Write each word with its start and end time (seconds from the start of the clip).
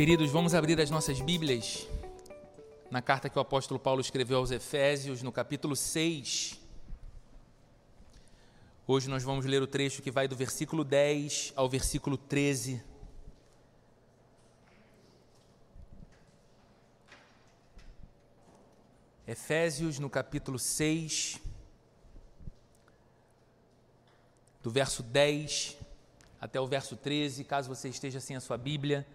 Queridos, 0.00 0.30
vamos 0.30 0.54
abrir 0.54 0.80
as 0.80 0.88
nossas 0.88 1.20
Bíblias 1.20 1.86
na 2.90 3.02
carta 3.02 3.28
que 3.28 3.36
o 3.36 3.42
apóstolo 3.42 3.78
Paulo 3.78 4.00
escreveu 4.00 4.38
aos 4.38 4.50
Efésios, 4.50 5.22
no 5.22 5.30
capítulo 5.30 5.76
6. 5.76 6.58
Hoje 8.86 9.10
nós 9.10 9.22
vamos 9.22 9.44
ler 9.44 9.60
o 9.60 9.66
trecho 9.66 10.00
que 10.00 10.10
vai 10.10 10.26
do 10.26 10.34
versículo 10.34 10.84
10 10.84 11.52
ao 11.54 11.68
versículo 11.68 12.16
13. 12.16 12.82
Efésios, 19.26 19.98
no 19.98 20.08
capítulo 20.08 20.58
6, 20.58 21.38
do 24.62 24.70
verso 24.70 25.02
10 25.02 25.76
até 26.40 26.58
o 26.58 26.66
verso 26.66 26.96
13, 26.96 27.44
caso 27.44 27.68
você 27.68 27.90
esteja 27.90 28.18
sem 28.18 28.34
a 28.34 28.40
sua 28.40 28.56
Bíblia 28.56 29.06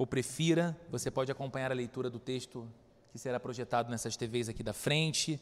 ou 0.00 0.06
prefira, 0.06 0.74
você 0.90 1.10
pode 1.10 1.30
acompanhar 1.30 1.70
a 1.70 1.74
leitura 1.74 2.08
do 2.08 2.18
texto 2.18 2.66
que 3.12 3.18
será 3.18 3.38
projetado 3.38 3.90
nessas 3.90 4.16
TVs 4.16 4.48
aqui 4.48 4.62
da 4.62 4.72
frente. 4.72 5.38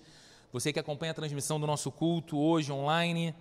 Você 0.53 0.73
que 0.73 0.81
acompanha 0.81 1.13
a 1.13 1.15
transmissão 1.15 1.61
do 1.61 1.67
nosso 1.67 1.93
culto 1.93 2.37
hoje 2.37 2.73
online, 2.73 3.33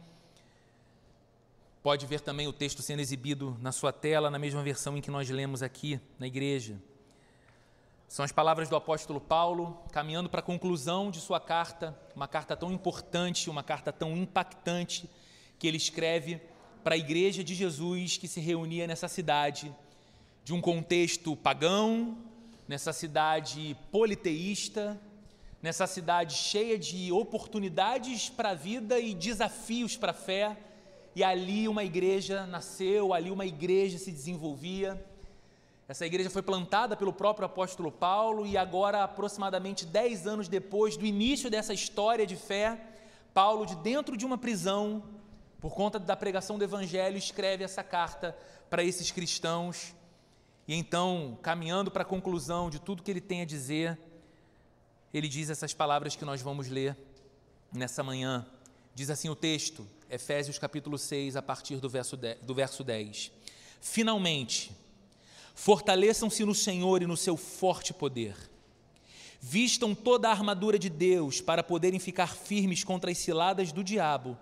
pode 1.81 2.05
ver 2.05 2.21
também 2.21 2.47
o 2.47 2.53
texto 2.53 2.83
sendo 2.83 2.99
exibido 2.99 3.57
na 3.59 3.71
sua 3.71 3.91
tela, 3.91 4.29
na 4.29 4.37
mesma 4.37 4.61
versão 4.61 4.95
em 4.95 5.01
que 5.01 5.09
nós 5.09 5.27
lemos 5.27 5.63
aqui 5.63 5.99
na 6.19 6.27
igreja. 6.27 6.79
São 8.07 8.23
as 8.23 8.31
palavras 8.31 8.69
do 8.69 8.75
apóstolo 8.75 9.19
Paulo, 9.19 9.75
caminhando 9.91 10.29
para 10.29 10.41
a 10.41 10.43
conclusão 10.43 11.09
de 11.09 11.19
sua 11.19 11.39
carta, 11.39 11.99
uma 12.15 12.27
carta 12.27 12.55
tão 12.55 12.71
importante, 12.71 13.49
uma 13.49 13.63
carta 13.63 13.91
tão 13.91 14.15
impactante, 14.15 15.09
que 15.57 15.67
ele 15.67 15.77
escreve 15.77 16.39
para 16.83 16.93
a 16.93 16.97
igreja 16.97 17.43
de 17.43 17.55
Jesus 17.55 18.17
que 18.17 18.27
se 18.27 18.39
reunia 18.39 18.85
nessa 18.85 19.07
cidade 19.07 19.75
de 20.47 20.53
um 20.53 20.61
contexto 20.61 21.35
pagão, 21.35 22.17
nessa 22.69 22.93
cidade 22.93 23.75
politeísta, 23.91 24.97
nessa 25.61 25.85
cidade 25.85 26.35
cheia 26.35 26.79
de 26.79 27.11
oportunidades 27.11 28.29
para 28.29 28.51
a 28.51 28.53
vida 28.53 28.97
e 28.97 29.13
desafios 29.13 29.97
para 29.97 30.11
a 30.11 30.13
fé, 30.13 30.55
e 31.13 31.21
ali 31.21 31.67
uma 31.67 31.83
igreja 31.83 32.45
nasceu, 32.45 33.13
ali 33.13 33.29
uma 33.29 33.45
igreja 33.45 33.97
se 33.97 34.09
desenvolvia. 34.09 35.05
Essa 35.85 36.05
igreja 36.05 36.29
foi 36.29 36.41
plantada 36.41 36.95
pelo 36.95 37.11
próprio 37.11 37.45
apóstolo 37.45 37.91
Paulo, 37.91 38.47
e 38.47 38.55
agora, 38.55 39.03
aproximadamente 39.03 39.85
dez 39.85 40.25
anos 40.25 40.47
depois 40.47 40.95
do 40.95 41.05
início 41.05 41.49
dessa 41.49 41.73
história 41.73 42.25
de 42.25 42.37
fé, 42.37 42.79
Paulo, 43.33 43.65
de 43.65 43.75
dentro 43.75 44.15
de 44.15 44.25
uma 44.25 44.37
prisão, 44.37 45.03
por 45.59 45.75
conta 45.75 45.99
da 45.99 46.15
pregação 46.15 46.57
do 46.57 46.63
Evangelho, 46.63 47.17
escreve 47.17 47.65
essa 47.65 47.83
carta 47.83 48.33
para 48.69 48.81
esses 48.81 49.11
cristãos 49.11 49.96
e 50.67 50.75
então, 50.75 51.39
caminhando 51.41 51.89
para 51.89 52.01
a 52.01 52.05
conclusão 52.05 52.69
de 52.69 52.79
tudo 52.79 53.01
que 53.01 53.09
ele 53.09 53.21
tem 53.21 53.41
a 53.41 53.45
dizer, 53.45 53.97
ele 55.13 55.29
diz 55.29 55.49
essas 55.49 55.73
palavras 55.73 56.15
que 56.15 56.25
nós 56.25 56.41
vamos 56.41 56.67
ler 56.67 56.97
nessa 57.71 58.03
manhã. 58.03 58.45
Diz 58.93 59.09
assim 59.09 59.29
o 59.29 59.35
texto, 59.35 59.87
Efésios 60.09 60.59
capítulo 60.59 60.97
6, 60.97 61.37
a 61.37 61.41
partir 61.41 61.77
do 61.77 61.89
verso 61.89 62.17
10. 62.17 62.41
Do 62.41 62.53
verso 62.53 62.83
10. 62.83 63.31
Finalmente, 63.79 64.71
fortaleçam-se 65.55 66.43
no 66.43 66.53
Senhor 66.53 67.01
e 67.01 67.07
no 67.07 67.15
seu 67.15 67.37
forte 67.37 67.93
poder. 67.93 68.35
Vistam 69.39 69.95
toda 69.95 70.27
a 70.27 70.31
armadura 70.31 70.77
de 70.77 70.89
Deus 70.89 71.39
para 71.39 71.63
poderem 71.63 71.99
ficar 71.99 72.35
firmes 72.35 72.83
contra 72.83 73.09
as 73.09 73.17
ciladas 73.17 73.71
do 73.71 73.83
diabo 73.83 74.37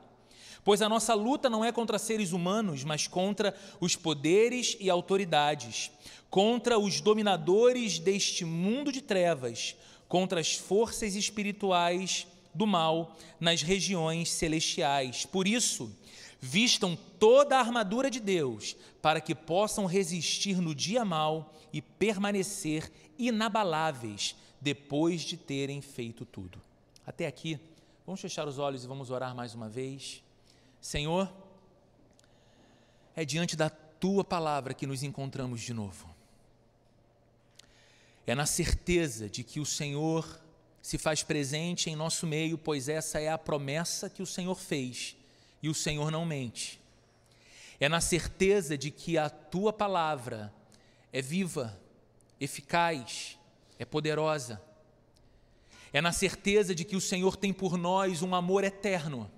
Pois 0.66 0.82
a 0.82 0.90
nossa 0.90 1.14
luta 1.14 1.48
não 1.48 1.64
é 1.64 1.72
contra 1.72 2.00
seres 2.00 2.32
humanos, 2.32 2.84
mas 2.84 3.08
contra 3.08 3.56
os 3.80 3.96
poderes 3.96 4.76
e 4.80 4.90
autoridades, 4.90 5.92
contra 6.28 6.80
os 6.80 7.00
dominadores 7.00 8.00
deste 8.00 8.44
mundo 8.44 8.92
de 8.92 9.00
trevas, 9.00 9.76
contra 10.08 10.40
as 10.40 10.56
forças 10.56 11.14
espirituais 11.14 12.26
do 12.52 12.66
mal 12.66 13.16
nas 13.40 13.62
regiões 13.62 14.32
celestiais. 14.32 15.24
Por 15.24 15.48
isso, 15.48 15.96
vistam 16.42 16.98
toda 17.20 17.58
a 17.58 17.60
armadura 17.60 18.10
de 18.10 18.20
Deus, 18.20 18.76
para 19.04 19.22
que 19.22 19.36
possam 19.36 19.86
resistir 19.86 20.60
no 20.60 20.74
dia 20.74 21.06
mal 21.06 21.54
e 21.72 21.80
permanecer 21.80 22.92
inabaláveis 23.20 24.36
depois 24.60 25.22
de 25.22 25.38
terem 25.38 25.80
feito 25.80 26.26
tudo. 26.26 26.60
Até 27.06 27.28
aqui, 27.28 27.60
vamos 28.04 28.20
fechar 28.20 28.48
os 28.48 28.58
olhos 28.58 28.84
e 28.84 28.88
vamos 28.88 29.12
orar 29.12 29.36
mais 29.36 29.54
uma 29.54 29.70
vez. 29.70 30.25
Senhor, 30.86 31.34
é 33.16 33.26
diante 33.26 33.56
da 33.56 33.72
tua 33.72 34.24
palavra 34.24 34.72
que 34.72 34.86
nos 34.86 35.02
encontramos 35.02 35.62
de 35.62 35.74
novo. 35.74 36.08
É 38.28 38.36
na 38.36 38.46
certeza 38.46 39.28
de 39.28 39.44
que 39.44 39.60
o 39.60 39.66
Senhor 39.66 40.40
se 40.84 41.00
faz 41.00 41.24
presente 41.24 41.90
em 41.90 41.96
nosso 41.96 42.28
meio, 42.28 42.56
pois 42.56 42.88
essa 42.88 43.20
é 43.20 43.30
a 43.30 43.38
promessa 43.38 44.12
que 44.12 44.22
o 44.22 44.28
Senhor 44.28 44.54
fez 44.54 45.18
e 45.60 45.70
o 45.70 45.74
Senhor 45.74 46.12
não 46.12 46.24
mente. 46.24 46.80
É 47.80 47.90
na 47.90 48.00
certeza 48.00 48.78
de 48.78 48.92
que 48.92 49.18
a 49.18 49.28
tua 49.28 49.74
palavra 49.74 50.54
é 51.12 51.20
viva, 51.20 51.76
eficaz, 52.40 53.40
é 53.80 53.86
poderosa. 53.86 54.62
É 55.92 56.00
na 56.00 56.12
certeza 56.12 56.76
de 56.76 56.86
que 56.86 56.96
o 56.96 57.02
Senhor 57.02 57.36
tem 57.38 57.52
por 57.52 57.76
nós 57.76 58.22
um 58.22 58.36
amor 58.36 58.64
eterno 58.64 59.32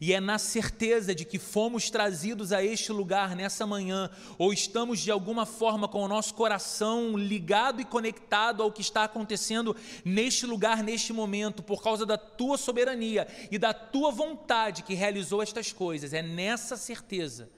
e 0.00 0.12
é 0.12 0.20
na 0.20 0.38
certeza 0.38 1.14
de 1.14 1.24
que 1.24 1.38
fomos 1.38 1.90
trazidos 1.90 2.52
a 2.52 2.62
este 2.62 2.92
lugar 2.92 3.34
nessa 3.34 3.66
manhã, 3.66 4.10
ou 4.36 4.52
estamos 4.52 5.00
de 5.00 5.10
alguma 5.10 5.44
forma 5.44 5.88
com 5.88 6.02
o 6.02 6.08
nosso 6.08 6.34
coração 6.34 7.16
ligado 7.16 7.80
e 7.80 7.84
conectado 7.84 8.62
ao 8.62 8.70
que 8.70 8.80
está 8.80 9.04
acontecendo 9.04 9.76
neste 10.04 10.46
lugar, 10.46 10.82
neste 10.82 11.12
momento, 11.12 11.62
por 11.62 11.82
causa 11.82 12.06
da 12.06 12.16
tua 12.16 12.56
soberania 12.56 13.26
e 13.50 13.58
da 13.58 13.74
tua 13.74 14.10
vontade 14.10 14.82
que 14.82 14.94
realizou 14.94 15.42
estas 15.42 15.72
coisas. 15.72 16.12
É 16.12 16.22
nessa 16.22 16.76
certeza 16.76 17.50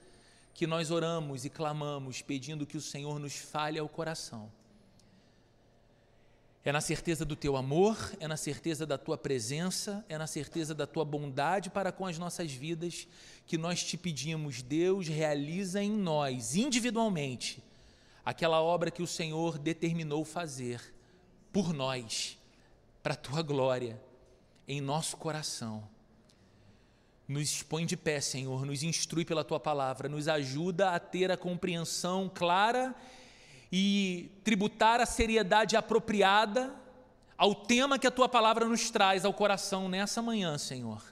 que 0.53 0.65
nós 0.65 0.91
oramos 0.91 1.45
e 1.45 1.49
clamamos, 1.49 2.21
pedindo 2.21 2.65
que 2.65 2.77
o 2.77 2.81
Senhor 2.81 3.19
nos 3.19 3.35
fale 3.35 3.79
ao 3.79 3.87
coração 3.87 4.51
é 6.63 6.71
na 6.71 6.81
certeza 6.81 7.25
do 7.25 7.35
teu 7.35 7.57
amor, 7.57 7.97
é 8.19 8.27
na 8.27 8.37
certeza 8.37 8.85
da 8.85 8.97
tua 8.97 9.17
presença, 9.17 10.05
é 10.07 10.17
na 10.17 10.27
certeza 10.27 10.75
da 10.75 10.85
tua 10.85 11.03
bondade 11.03 11.71
para 11.71 11.91
com 11.91 12.05
as 12.05 12.19
nossas 12.19 12.51
vidas 12.51 13.07
que 13.47 13.57
nós 13.57 13.83
te 13.83 13.97
pedimos, 13.97 14.61
Deus, 14.61 15.07
realiza 15.07 15.81
em 15.81 15.91
nós, 15.91 16.55
individualmente, 16.55 17.63
aquela 18.23 18.61
obra 18.61 18.91
que 18.91 19.01
o 19.01 19.07
Senhor 19.07 19.57
determinou 19.57 20.23
fazer 20.23 20.93
por 21.51 21.73
nós, 21.73 22.37
para 23.01 23.13
a 23.13 23.17
tua 23.17 23.41
glória, 23.41 23.99
em 24.67 24.79
nosso 24.79 25.17
coração. 25.17 25.83
Nos 27.27 27.63
põe 27.63 27.87
de 27.87 27.97
pé, 27.97 28.21
Senhor, 28.21 28.65
nos 28.65 28.83
instrui 28.83 29.25
pela 29.25 29.43
tua 29.43 29.59
palavra, 29.59 30.07
nos 30.07 30.27
ajuda 30.27 30.91
a 30.91 30.99
ter 30.99 31.31
a 31.31 31.37
compreensão 31.37 32.29
clara 32.33 32.93
e 32.93 33.20
e 33.71 34.29
tributar 34.43 34.99
a 34.99 35.05
seriedade 35.05 35.77
apropriada 35.77 36.75
ao 37.37 37.55
tema 37.55 37.97
que 37.97 38.05
a 38.05 38.11
tua 38.11 38.27
palavra 38.27 38.65
nos 38.65 38.89
traz 38.89 39.23
ao 39.23 39.33
coração 39.33 39.87
nessa 39.87 40.21
manhã, 40.21 40.57
Senhor. 40.57 41.03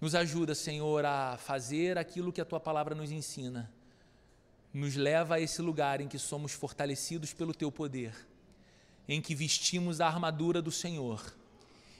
Nos 0.00 0.14
ajuda, 0.14 0.54
Senhor, 0.54 1.04
a 1.04 1.36
fazer 1.36 1.98
aquilo 1.98 2.32
que 2.32 2.40
a 2.40 2.44
tua 2.44 2.58
palavra 2.58 2.94
nos 2.94 3.12
ensina. 3.12 3.70
Nos 4.72 4.96
leva 4.96 5.34
a 5.34 5.40
esse 5.40 5.60
lugar 5.60 6.00
em 6.00 6.08
que 6.08 6.18
somos 6.18 6.52
fortalecidos 6.52 7.32
pelo 7.32 7.52
teu 7.52 7.70
poder, 7.70 8.14
em 9.06 9.20
que 9.20 9.34
vestimos 9.34 10.00
a 10.00 10.06
armadura 10.06 10.62
do 10.62 10.70
Senhor 10.70 11.22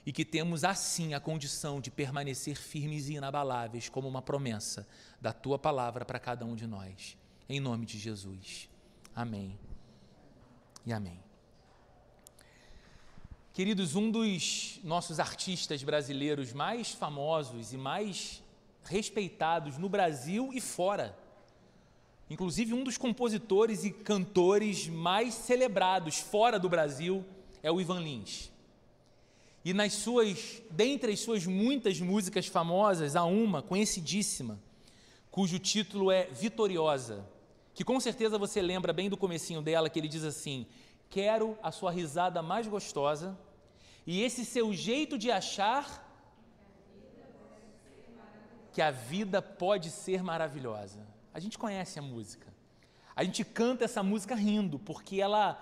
e 0.06 0.12
que 0.12 0.25
temos 0.25 0.65
assim 0.65 1.12
a 1.12 1.21
condição 1.21 1.81
de 1.81 1.91
permanecer 1.91 2.56
firmes 2.56 3.09
e 3.09 3.15
inabaláveis 3.15 3.88
como 3.88 4.09
uma 4.09 4.23
promessa 4.23 4.87
da 5.21 5.32
tua 5.32 5.59
palavra 5.59 6.05
para 6.05 6.19
cada 6.19 6.44
um 6.47 6.56
de 6.56 6.67
nós. 6.67 7.19
Em 7.49 7.61
nome 7.61 7.85
de 7.85 7.99
Jesus. 7.99 8.69
Amém. 9.15 9.59
E 10.87 10.93
amém. 10.93 11.21
Queridos, 13.53 13.97
um 13.97 14.11
dos 14.11 14.79
nossos 14.85 15.19
artistas 15.19 15.83
brasileiros 15.83 16.53
mais 16.53 16.93
famosos 16.93 17.73
e 17.73 17.77
mais 17.77 18.43
respeitados 18.85 19.77
no 19.77 19.89
Brasil 19.89 20.51
e 20.55 20.61
fora, 20.61 21.19
inclusive 22.31 22.73
um 22.73 22.85
dos 22.85 22.97
compositores 22.97 23.85
e 23.85 23.91
cantores 23.91 24.87
mais 24.87 25.35
celebrados 25.35 26.19
fora 26.19 26.59
do 26.59 26.69
Brasil, 26.69 27.25
é 27.63 27.71
o 27.71 27.81
Ivan 27.81 28.01
Lins. 28.01 28.51
E 29.65 29.75
nas 29.75 29.93
suas, 29.93 30.63
dentre 30.71 31.13
as 31.13 31.21
suas 31.21 31.45
muitas 31.45 32.01
músicas 32.01 32.47
famosas, 32.47 33.17
há 33.17 33.25
uma 33.25 33.61
conhecidíssima, 33.61 34.59
cujo 35.31 35.59
título 35.59 36.11
é 36.11 36.27
Vitoriosa 36.27 37.29
que 37.75 37.84
com 37.84 37.99
certeza 38.00 38.38
você 38.38 38.61
lembra 38.61 38.93
bem 38.93 39.08
do 39.08 39.17
comecinho 39.17 39.62
dela, 39.62 39.88
que 39.88 39.99
ele 39.99 40.08
diz 40.08 40.25
assim: 40.25 40.67
"Quero 41.08 41.58
a 41.62 41.70
sua 41.70 41.90
risada 41.90 42.43
mais 42.43 42.67
gostosa 42.67 43.38
e 44.06 44.22
esse 44.22 44.44
seu 44.44 44.72
jeito 44.72 45.19
de 45.19 45.31
achar 45.31 46.06
que 48.72 48.81
a 48.81 48.90
vida 48.90 49.40
pode 49.40 49.90
ser 49.90 50.22
maravilhosa". 50.22 51.06
A 51.32 51.38
gente 51.38 51.58
conhece 51.58 51.99
a 51.99 52.02
música. 52.02 52.49
A 53.14 53.25
gente 53.25 53.44
canta 53.44 53.84
essa 53.84 54.02
música 54.02 54.34
rindo, 54.34 54.78
porque 54.78 55.20
ela, 55.20 55.61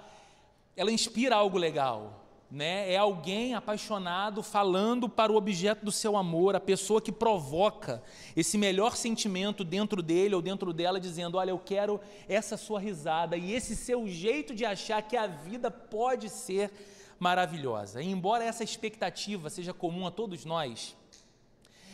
ela 0.76 0.93
inspira 0.93 1.37
algo 1.37 1.58
legal. 1.58 2.28
Né? 2.50 2.93
É 2.93 2.97
alguém 2.97 3.55
apaixonado 3.55 4.43
falando 4.43 5.09
para 5.09 5.31
o 5.31 5.37
objeto 5.37 5.85
do 5.85 5.93
seu 5.93 6.17
amor, 6.17 6.56
a 6.56 6.61
pessoa 6.61 7.00
que 7.00 7.12
provoca 7.12 8.03
esse 8.35 8.56
melhor 8.56 8.97
sentimento 8.97 9.62
dentro 9.62 10.03
dele 10.03 10.35
ou 10.35 10.41
dentro 10.41 10.73
dela, 10.73 10.99
dizendo: 10.99 11.37
Olha, 11.37 11.50
eu 11.50 11.59
quero 11.59 12.00
essa 12.27 12.56
sua 12.56 12.81
risada 12.81 13.37
e 13.37 13.53
esse 13.53 13.77
seu 13.77 14.09
jeito 14.09 14.55
de 14.55 14.65
achar 14.65 15.03
que 15.03 15.17
a 15.17 15.27
vida 15.27 15.71
pode 15.71 16.31
ser 16.31 16.71
maravilhosa. 17.19 18.00
E 18.00 18.11
embora 18.11 18.45
essa 18.45 18.65
expectativa 18.65 19.51
seja 19.51 19.75
comum 19.75 20.06
a 20.06 20.11
todos 20.11 20.47
nós, 20.47 20.97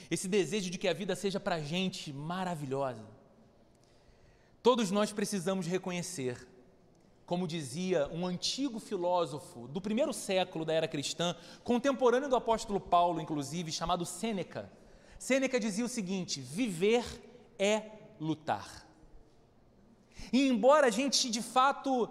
esse 0.08 0.28
desejo 0.28 0.70
de 0.70 0.78
que 0.78 0.86
a 0.86 0.92
vida 0.92 1.16
seja 1.16 1.40
para 1.40 1.56
a 1.56 1.60
gente 1.60 2.12
maravilhosa, 2.12 3.02
Todos 4.64 4.90
nós 4.90 5.12
precisamos 5.12 5.66
reconhecer, 5.66 6.48
como 7.26 7.48
dizia 7.48 8.08
um 8.12 8.26
antigo 8.26 8.78
filósofo 8.78 9.66
do 9.68 9.80
primeiro 9.80 10.12
século 10.12 10.64
da 10.64 10.72
era 10.72 10.88
cristã, 10.88 11.34
contemporâneo 11.62 12.28
do 12.28 12.36
apóstolo 12.36 12.78
Paulo, 12.78 13.20
inclusive, 13.20 13.72
chamado 13.72 14.04
Sêneca. 14.04 14.70
Sêneca 15.18 15.58
dizia 15.58 15.84
o 15.84 15.88
seguinte: 15.88 16.40
viver 16.40 17.04
é 17.58 17.82
lutar. 18.20 18.86
E 20.32 20.48
embora 20.48 20.88
a 20.88 20.90
gente 20.90 21.30
de 21.30 21.42
fato 21.42 22.08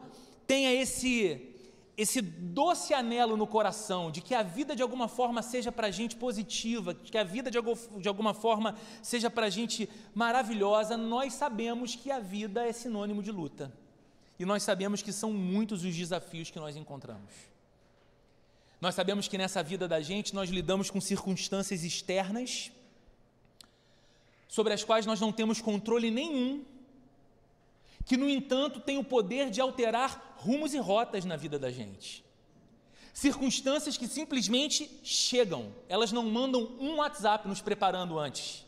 tenha 0.47 0.73
esse 0.73 1.49
esse 1.95 2.21
doce 2.21 2.91
anelo 2.91 3.37
no 3.37 3.45
coração 3.45 4.09
de 4.09 4.19
que 4.19 4.33
a 4.33 4.41
vida 4.41 4.75
de 4.75 4.81
alguma 4.81 5.07
forma 5.07 5.43
seja 5.43 5.71
para 5.71 5.87
a 5.87 5.91
gente 5.91 6.15
positiva, 6.15 6.93
que 6.95 7.15
a 7.15 7.23
vida 7.23 7.51
de, 7.51 7.59
de 7.99 8.07
alguma 8.07 8.33
forma 8.33 8.75
seja 9.03 9.29
para 9.29 9.45
a 9.45 9.49
gente 9.49 9.87
maravilhosa, 10.13 10.97
nós 10.97 11.33
sabemos 11.33 11.95
que 11.95 12.09
a 12.09 12.19
vida 12.19 12.67
é 12.67 12.71
sinônimo 12.71 13.21
de 13.21 13.31
luta. 13.31 13.71
E 14.39 14.45
nós 14.45 14.63
sabemos 14.63 15.01
que 15.01 15.11
são 15.11 15.31
muitos 15.31 15.83
os 15.83 15.95
desafios 15.95 16.49
que 16.49 16.59
nós 16.59 16.75
encontramos. 16.75 17.31
Nós 18.81 18.95
sabemos 18.95 19.27
que 19.27 19.37
nessa 19.37 19.63
vida 19.63 19.87
da 19.87 20.01
gente 20.01 20.33
nós 20.33 20.49
lidamos 20.49 20.89
com 20.89 20.99
circunstâncias 20.99 21.83
externas 21.83 22.71
sobre 24.47 24.73
as 24.73 24.83
quais 24.83 25.05
nós 25.05 25.21
não 25.21 25.31
temos 25.31 25.61
controle 25.61 26.11
nenhum 26.11 26.63
que, 28.05 28.17
no 28.17 28.29
entanto, 28.29 28.79
tem 28.79 28.97
o 28.97 29.03
poder 29.03 29.49
de 29.49 29.61
alterar 29.61 30.35
rumos 30.37 30.73
e 30.73 30.77
rotas 30.77 31.23
na 31.23 31.37
vida 31.37 31.57
da 31.57 31.71
gente. 31.71 32.23
Circunstâncias 33.13 33.95
que 33.95 34.07
simplesmente 34.07 34.89
chegam, 35.03 35.73
elas 35.87 36.11
não 36.11 36.29
mandam 36.29 36.63
um 36.79 36.97
WhatsApp 36.97 37.47
nos 37.47 37.61
preparando 37.61 38.19
antes. 38.19 38.65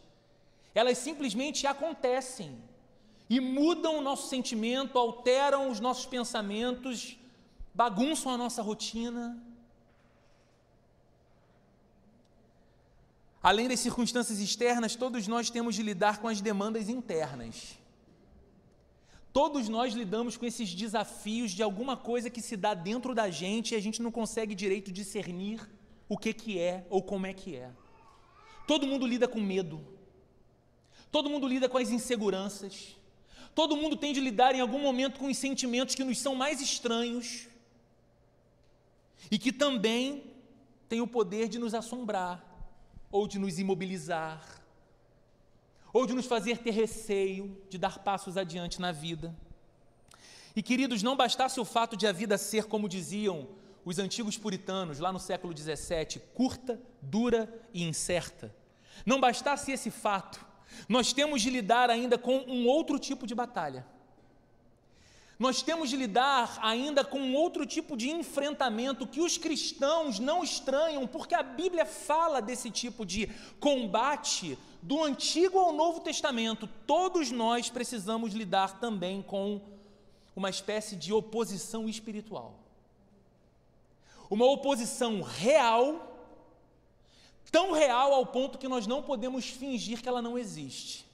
Elas 0.73 0.97
simplesmente 0.97 1.67
acontecem 1.67 2.57
e 3.29 3.39
mudam 3.39 3.97
o 3.97 4.01
nosso 4.01 4.27
sentimento, 4.29 4.97
alteram 4.97 5.69
os 5.69 5.79
nossos 5.79 6.05
pensamentos, 6.05 7.17
bagunçam 7.73 8.31
a 8.31 8.37
nossa 8.37 8.61
rotina. 8.61 9.41
Além 13.41 13.67
das 13.67 13.79
circunstâncias 13.79 14.39
externas, 14.39 14.95
todos 14.95 15.27
nós 15.27 15.49
temos 15.49 15.75
de 15.75 15.83
lidar 15.83 16.19
com 16.19 16.27
as 16.27 16.41
demandas 16.41 16.89
internas. 16.89 17.77
Todos 19.31 19.67
nós 19.67 19.93
lidamos 19.93 20.37
com 20.37 20.45
esses 20.45 20.73
desafios 20.73 21.51
de 21.51 21.61
alguma 21.61 21.97
coisa 21.97 22.29
que 22.29 22.41
se 22.41 22.55
dá 22.55 22.73
dentro 22.73 23.13
da 23.13 23.29
gente 23.29 23.73
e 23.73 23.75
a 23.75 23.81
gente 23.81 24.01
não 24.01 24.09
consegue 24.09 24.55
direito 24.55 24.91
discernir 24.91 25.69
o 26.07 26.17
que, 26.17 26.33
que 26.33 26.57
é 26.57 26.85
ou 26.89 27.01
como 27.01 27.25
é 27.25 27.33
que 27.33 27.55
é. 27.55 27.69
Todo 28.65 28.87
mundo 28.87 29.05
lida 29.05 29.27
com 29.27 29.41
medo. 29.41 29.85
Todo 31.11 31.29
mundo 31.29 31.47
lida 31.47 31.67
com 31.67 31.77
as 31.77 31.89
inseguranças. 31.89 32.95
Todo 33.55 33.77
mundo 33.77 33.95
tem 33.95 34.11
de 34.13 34.19
lidar 34.19 34.53
em 34.53 34.59
algum 34.59 34.79
momento 34.79 35.17
com 35.17 35.27
os 35.27 35.37
sentimentos 35.37 35.95
que 35.95 36.03
nos 36.03 36.19
são 36.19 36.35
mais 36.35 36.61
estranhos 36.61 37.47
e 39.31 39.39
que 39.39 39.51
também 39.51 40.23
têm 40.89 40.99
o 40.99 41.07
poder 41.07 41.47
de 41.47 41.57
nos 41.57 41.73
assombrar 41.73 42.43
ou 43.09 43.25
de 43.25 43.39
nos 43.39 43.57
imobilizar 43.57 44.61
ou 45.93 46.05
de 46.05 46.13
nos 46.13 46.25
fazer 46.25 46.57
ter 46.57 46.71
receio 46.71 47.57
de 47.69 47.77
dar 47.77 47.99
passos 47.99 48.35
adiante 48.35 48.81
na 48.81 48.91
vida. 48.91 49.33
E 50.53 50.61
queridos, 50.61 51.01
não 51.01 51.15
bastasse 51.15 51.57
o 51.57 51.63
fato 51.63 51.95
de 51.95 52.05
a 52.05 52.11
vida 52.11 52.37
ser, 52.37 52.65
como 52.65 52.89
diziam 52.89 53.47
os 53.85 53.97
antigos 53.99 54.37
puritanos 54.37 54.99
lá 54.99 55.13
no 55.13 55.19
século 55.19 55.57
XVII, 55.57 56.21
curta, 56.33 56.81
dura 57.01 57.49
e 57.73 57.83
incerta. 57.83 58.53
Não 59.05 59.21
bastasse 59.21 59.71
esse 59.71 59.89
fato, 59.89 60.45
nós 60.87 61.13
temos 61.13 61.41
de 61.41 61.49
lidar 61.49 61.89
ainda 61.89 62.17
com 62.17 62.37
um 62.47 62.67
outro 62.67 62.99
tipo 62.99 63.25
de 63.25 63.33
batalha. 63.33 63.85
Nós 65.37 65.61
temos 65.61 65.89
de 65.89 65.97
lidar 65.97 66.57
ainda 66.61 67.03
com 67.03 67.33
outro 67.33 67.65
tipo 67.65 67.97
de 67.97 68.09
enfrentamento 68.09 69.05
que 69.05 69.19
os 69.19 69.37
cristãos 69.37 70.17
não 70.17 70.43
estranham, 70.43 71.05
porque 71.05 71.35
a 71.35 71.43
Bíblia 71.43 71.85
fala 71.85 72.41
desse 72.41 72.71
tipo 72.71 73.05
de 73.05 73.27
combate 73.59 74.57
do 74.81 75.03
Antigo 75.03 75.59
ao 75.59 75.73
Novo 75.73 75.99
Testamento. 75.99 76.69
Todos 76.87 77.31
nós 77.31 77.69
precisamos 77.69 78.33
lidar 78.33 78.79
também 78.79 79.21
com 79.21 79.59
uma 80.33 80.49
espécie 80.49 80.95
de 80.95 81.11
oposição 81.11 81.89
espiritual. 81.89 82.59
Uma 84.29 84.45
oposição 84.45 85.21
real, 85.21 86.14
tão 87.51 87.71
real 87.71 88.13
ao 88.13 88.25
ponto 88.25 88.57
que 88.57 88.67
nós 88.67 88.87
não 88.87 89.01
podemos 89.01 89.47
fingir 89.47 90.01
que 90.01 90.09
ela 90.09 90.21
não 90.21 90.37
existe 90.37 91.05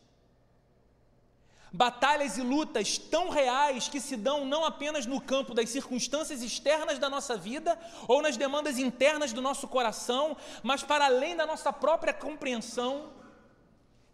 batalhas 1.72 2.38
e 2.38 2.42
lutas 2.42 2.98
tão 2.98 3.30
reais 3.30 3.88
que 3.88 4.02
se 4.02 4.18
dão 4.18 4.46
não 4.46 4.66
apenas 4.66 5.06
no 5.06 5.22
campo 5.22 5.54
das 5.54 5.70
circunstâncias 5.70 6.42
externas 6.42 7.00
da 7.00 7.10
nossa 7.10 7.38
vida 7.38 7.80
ou 8.08 8.22
nas 8.22 8.36
demandas 8.36 8.78
internas 8.78 9.32
do 9.32 9.42
nosso 9.42 9.68
coração, 9.68 10.36
mas 10.62 10.84
para 10.84 11.06
além 11.06 11.36
da 11.36 11.46
nossa 11.46 11.72
própria 11.72 12.14
compreensão, 12.14 13.14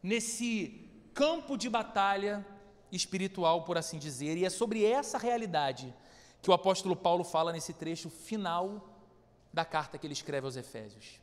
nesse 0.04 0.88
campo 1.14 1.58
de 1.58 1.68
batalha 1.68 2.46
espiritual, 2.92 3.64
por 3.64 3.78
assim 3.78 3.98
dizer. 3.98 4.38
E 4.38 4.46
é 4.46 4.50
sobre 4.50 4.86
essa 4.86 5.18
realidade 5.18 5.94
que 6.44 6.52
o 6.52 6.54
apóstolo 6.54 6.96
Paulo 6.96 7.24
fala 7.24 7.52
nesse 7.52 7.74
trecho 7.74 8.10
final 8.10 8.88
da 9.52 9.66
carta 9.66 9.98
que 9.98 10.06
ele 10.06 10.14
escreve 10.14 10.46
aos 10.46 10.56
Efésios. 10.56 11.19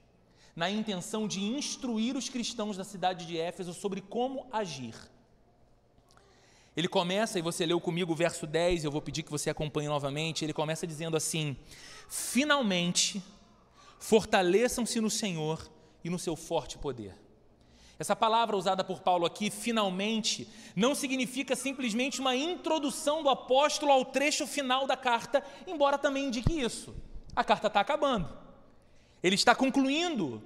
Na 0.55 0.71
intenção 0.71 1.27
de 1.27 1.43
instruir 1.43 2.17
os 2.17 2.29
cristãos 2.29 2.77
da 2.77 2.85
cidade 2.85 3.27
de 3.27 3.39
Éfeso 3.39 3.75
sobre 3.75 4.01
como 4.01 4.47
agir 4.53 4.95
ele 6.77 6.89
começa, 6.89 7.39
e 7.39 7.43
você 7.43 7.65
leu 7.65 7.81
comigo 7.81 8.13
o 8.13 8.17
verso 8.17 8.47
10, 8.47 8.85
eu 8.85 8.91
vou 8.91 9.01
pedir 9.01 9.23
que 9.23 9.31
você 9.31 9.49
acompanhe 9.49 9.89
novamente. 9.89 10.45
Ele 10.45 10.53
começa 10.53 10.87
dizendo 10.87 11.17
assim: 11.17 11.57
Finalmente, 12.09 13.23
fortaleçam-se 13.99 15.01
no 15.01 15.09
Senhor 15.09 15.71
e 16.03 16.11
no 16.11 16.19
seu 16.19 16.35
forte 16.35 16.77
poder. 16.77 17.15
Essa 17.97 18.17
palavra 18.17 18.57
usada 18.57 18.83
por 18.83 19.01
Paulo 19.03 19.25
aqui, 19.25 19.51
finalmente, 19.51 20.49
não 20.75 20.97
significa 20.97 21.55
simplesmente 21.55 22.21
uma 22.21 22.35
introdução 22.35 23.23
do 23.23 23.29
apóstolo 23.29 23.93
ao 23.93 24.05
trecho 24.05 24.45
final 24.45 24.85
da 24.85 24.97
carta, 24.97 25.45
embora 25.69 25.97
também 25.97 26.27
indique 26.27 26.61
isso. 26.61 26.93
A 27.37 27.45
carta 27.45 27.69
está 27.69 27.79
acabando. 27.79 28.44
Ele 29.25 29.37
está 29.37 29.55
concluindo 29.55 30.43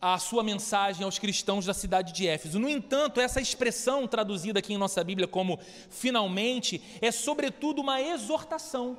a 0.00 0.18
sua 0.18 0.42
mensagem 0.42 1.04
aos 1.04 1.18
cristãos 1.18 1.66
da 1.66 1.74
cidade 1.74 2.14
de 2.14 2.26
Éfeso. 2.26 2.58
No 2.58 2.66
entanto, 2.66 3.20
essa 3.20 3.42
expressão 3.42 4.08
traduzida 4.08 4.58
aqui 4.58 4.72
em 4.72 4.78
nossa 4.78 5.04
Bíblia 5.04 5.28
como 5.28 5.60
finalmente 5.90 6.82
é 7.02 7.12
sobretudo 7.12 7.82
uma 7.82 8.00
exortação. 8.00 8.96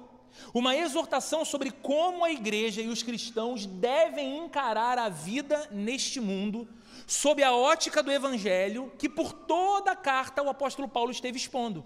Uma 0.54 0.76
exortação 0.76 1.44
sobre 1.44 1.72
como 1.72 2.24
a 2.24 2.32
igreja 2.32 2.80
e 2.80 2.90
os 2.90 3.02
cristãos 3.02 3.66
devem 3.66 4.38
encarar 4.38 5.00
a 5.00 5.10
vida 5.10 5.68
neste 5.72 6.20
mundo, 6.20 6.68
sob 7.08 7.42
a 7.42 7.52
ótica 7.56 8.04
do 8.04 8.12
evangelho, 8.12 8.94
que 9.00 9.10
por 9.10 9.34
toda 9.34 9.94
a 9.94 9.96
carta 9.96 10.44
o 10.44 10.50
apóstolo 10.50 10.88
Paulo 10.88 11.10
esteve 11.10 11.38
expondo. 11.38 11.84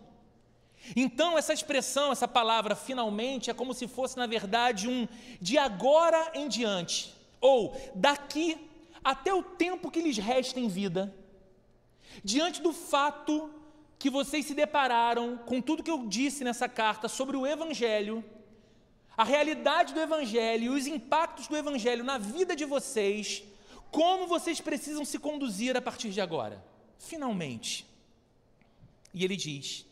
Então, 0.96 1.38
essa 1.38 1.54
expressão, 1.54 2.12
essa 2.12 2.28
palavra 2.28 2.76
finalmente, 2.76 3.50
é 3.50 3.54
como 3.54 3.74
se 3.74 3.88
fosse, 3.88 4.18
na 4.18 4.28
verdade, 4.28 4.88
um 4.88 5.08
de 5.40 5.58
agora 5.58 6.32
em 6.34 6.48
diante, 6.48 7.14
ou 7.40 7.76
daqui 7.96 8.58
até 9.04 9.34
o 9.34 9.44
tempo 9.44 9.92
que 9.92 10.02
lhes 10.02 10.18
resta 10.18 10.60
em 10.60 10.68
vida, 10.68 11.16
diante 12.24 12.62
do 12.62 12.74
fato 12.74 13.52
que 13.98 14.10
vocês 14.10 14.46
se 14.46 14.54
depararam 14.54 15.38
com 15.38 15.62
tudo 15.62 15.84
que 15.84 15.92
eu 15.92 16.06
disse 16.08 16.44
nessa 16.44 16.68
carta 16.68 17.08
sobre 17.08 17.38
o 17.38 17.48
Evangelho, 17.48 18.24
a 19.18 19.24
realidade 19.24 19.94
do 19.94 20.00
Evangelho 20.00 20.64
e 20.66 20.70
os 20.70 20.88
impactos 20.88 21.48
do 21.48 21.56
Evangelho 21.56 22.04
na 22.04 22.18
vida 22.18 22.56
de 22.56 22.66
vocês, 22.66 23.44
como 23.92 24.28
vocês 24.28 24.60
precisam 24.60 25.06
se 25.06 25.18
conduzir 25.18 25.78
a 25.78 25.82
partir 25.82 26.10
de 26.10 26.20
agora. 26.20 26.64
Finalmente. 27.00 27.86
E 29.14 29.24
ele 29.24 29.38
diz: 29.38 29.86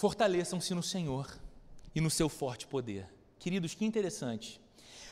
fortaleçam-se 0.00 0.74
no 0.74 0.82
Senhor 0.82 1.38
e 1.94 2.00
no 2.00 2.10
seu 2.10 2.30
forte 2.30 2.66
poder. 2.66 3.06
Queridos, 3.38 3.74
que 3.74 3.84
interessante. 3.84 4.58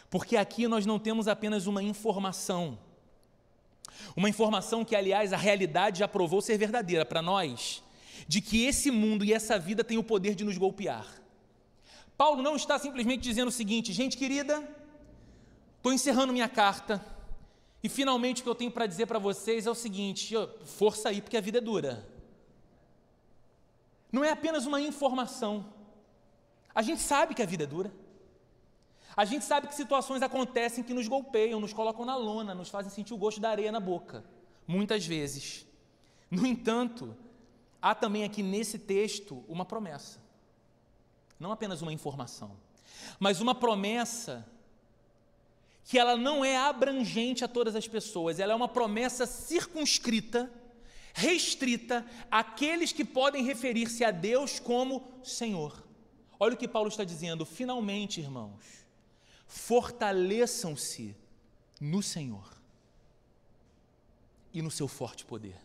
Porque 0.09 0.35
aqui 0.35 0.66
nós 0.66 0.87
não 0.87 0.99
temos 0.99 1.28
apenas 1.28 1.66
uma 1.66 1.83
informação, 1.83 2.78
uma 4.16 4.30
informação 4.30 4.87
que, 4.87 4.97
aliás, 4.97 5.35
a 5.35 5.37
realidade 5.37 5.99
já 5.99 6.09
provou 6.09 6.40
ser 6.40 6.57
verdadeira 6.57 7.04
para 7.04 7.21
nós. 7.21 7.83
de 8.26 8.40
que 8.40 8.64
esse 8.64 8.90
mundo 8.90 9.25
e 9.25 9.33
essa 9.33 9.59
vida 9.59 9.85
têm 9.85 9.97
o 9.97 10.02
poder 10.02 10.35
de 10.35 10.45
nos 10.45 10.59
golpear. 10.59 11.07
Paulo 12.16 12.42
não 12.42 12.57
está 12.57 12.76
simplesmente 12.76 13.23
dizendo 13.23 13.49
o 13.49 13.52
seguinte, 13.52 13.92
gente 13.92 14.16
querida, 14.16 14.68
estou 15.76 15.92
encerrando 15.92 16.33
minha 16.33 16.49
carta 16.49 17.00
e 17.80 17.88
finalmente 17.88 18.40
o 18.40 18.42
que 18.42 18.50
eu 18.50 18.57
tenho 18.57 18.73
para 18.73 18.87
dizer 18.87 19.07
para 19.07 19.21
vocês 19.21 19.66
é 19.66 19.71
o 19.71 19.75
seguinte: 19.75 20.35
força 20.64 21.11
aí, 21.11 21.23
porque 21.23 21.37
a 21.37 21.40
vida 21.40 21.59
é 21.59 21.61
dura. 21.61 22.18
Não 24.11 24.25
é 24.25 24.31
apenas 24.31 24.67
uma 24.67 24.81
informação. 24.81 25.67
A 26.75 26.83
gente 26.83 27.00
sabe 27.00 27.35
que 27.35 27.43
a 27.43 27.47
vida 27.47 27.65
é 27.65 27.67
dura. 27.67 27.93
A 29.17 29.25
gente 29.25 29.45
sabe 29.45 29.67
que 29.67 29.75
situações 29.75 30.23
acontecem 30.23 30.85
que 30.85 30.95
nos 30.95 31.09
golpeiam, 31.09 31.59
nos 31.59 31.73
colocam 31.73 32.05
na 32.05 32.15
lona, 32.15 32.55
nos 32.55 32.69
fazem 32.69 32.91
sentir 32.91 33.15
o 33.15 33.19
gosto 33.19 33.41
da 33.41 33.50
areia 33.50 33.73
na 33.73 33.81
boca, 33.81 34.25
muitas 34.67 35.05
vezes. 35.05 35.67
No 36.31 36.47
entanto, 36.47 37.17
há 37.83 37.95
também 37.95 38.23
aqui 38.23 38.43
nesse 38.43 38.79
texto 38.79 39.45
uma 39.49 39.65
promessa. 39.65 40.21
Não 41.41 41.50
apenas 41.50 41.83
uma 41.83 41.93
informação, 41.93 42.57
mas 43.19 43.41
uma 43.41 43.55
promessa 43.55 44.47
que 45.85 45.99
ela 45.99 46.17
não 46.17 46.45
é 46.45 46.57
abrangente 46.57 47.45
a 47.45 47.49
todas 47.49 47.75
as 47.75 47.88
pessoas, 47.88 48.38
ela 48.38 48.53
é 48.53 48.57
uma 48.57 48.69
promessa 48.69 49.25
circunscrita, 49.25 50.53
restrita 51.19 52.07
àqueles 52.31 52.93
que 52.93 53.05
podem 53.05 53.45
referir-se 53.45 54.05
a 54.05 54.11
Deus 54.11 54.61
como 54.61 55.05
Senhor. 55.23 55.85
Olha 56.39 56.55
o 56.55 56.57
que 56.57 56.69
Paulo 56.69 56.89
está 56.89 57.05
dizendo, 57.05 57.45
finalmente, 57.45 58.21
irmãos 58.21 58.79
fortaleçam-se 59.49 61.17
no 61.81 62.03
Senhor 62.03 62.47
e 64.53 64.61
no 64.61 64.71
seu 64.71 64.87
forte 64.87 65.25
poder. 65.25 65.57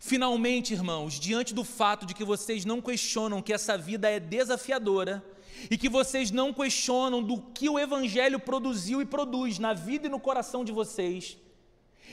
Finalmente, 0.00 0.74
irmãos, 0.74 1.14
diante 1.14 1.54
do 1.54 1.64
fato 1.64 2.04
de 2.04 2.12
que 2.12 2.24
vocês 2.24 2.64
não 2.64 2.82
questionam 2.82 3.40
que 3.40 3.52
essa 3.52 3.78
vida 3.78 4.10
é 4.10 4.18
desafiadora 4.18 5.24
e 5.70 5.78
que 5.78 5.88
vocês 5.88 6.30
não 6.30 6.52
questionam 6.52 7.22
do 7.22 7.40
que 7.40 7.68
o 7.68 7.78
Evangelho 7.78 8.38
produziu 8.38 9.00
e 9.00 9.06
produz 9.06 9.58
na 9.58 9.72
vida 9.72 10.06
e 10.06 10.10
no 10.10 10.20
coração 10.20 10.64
de 10.64 10.72
vocês, 10.72 11.38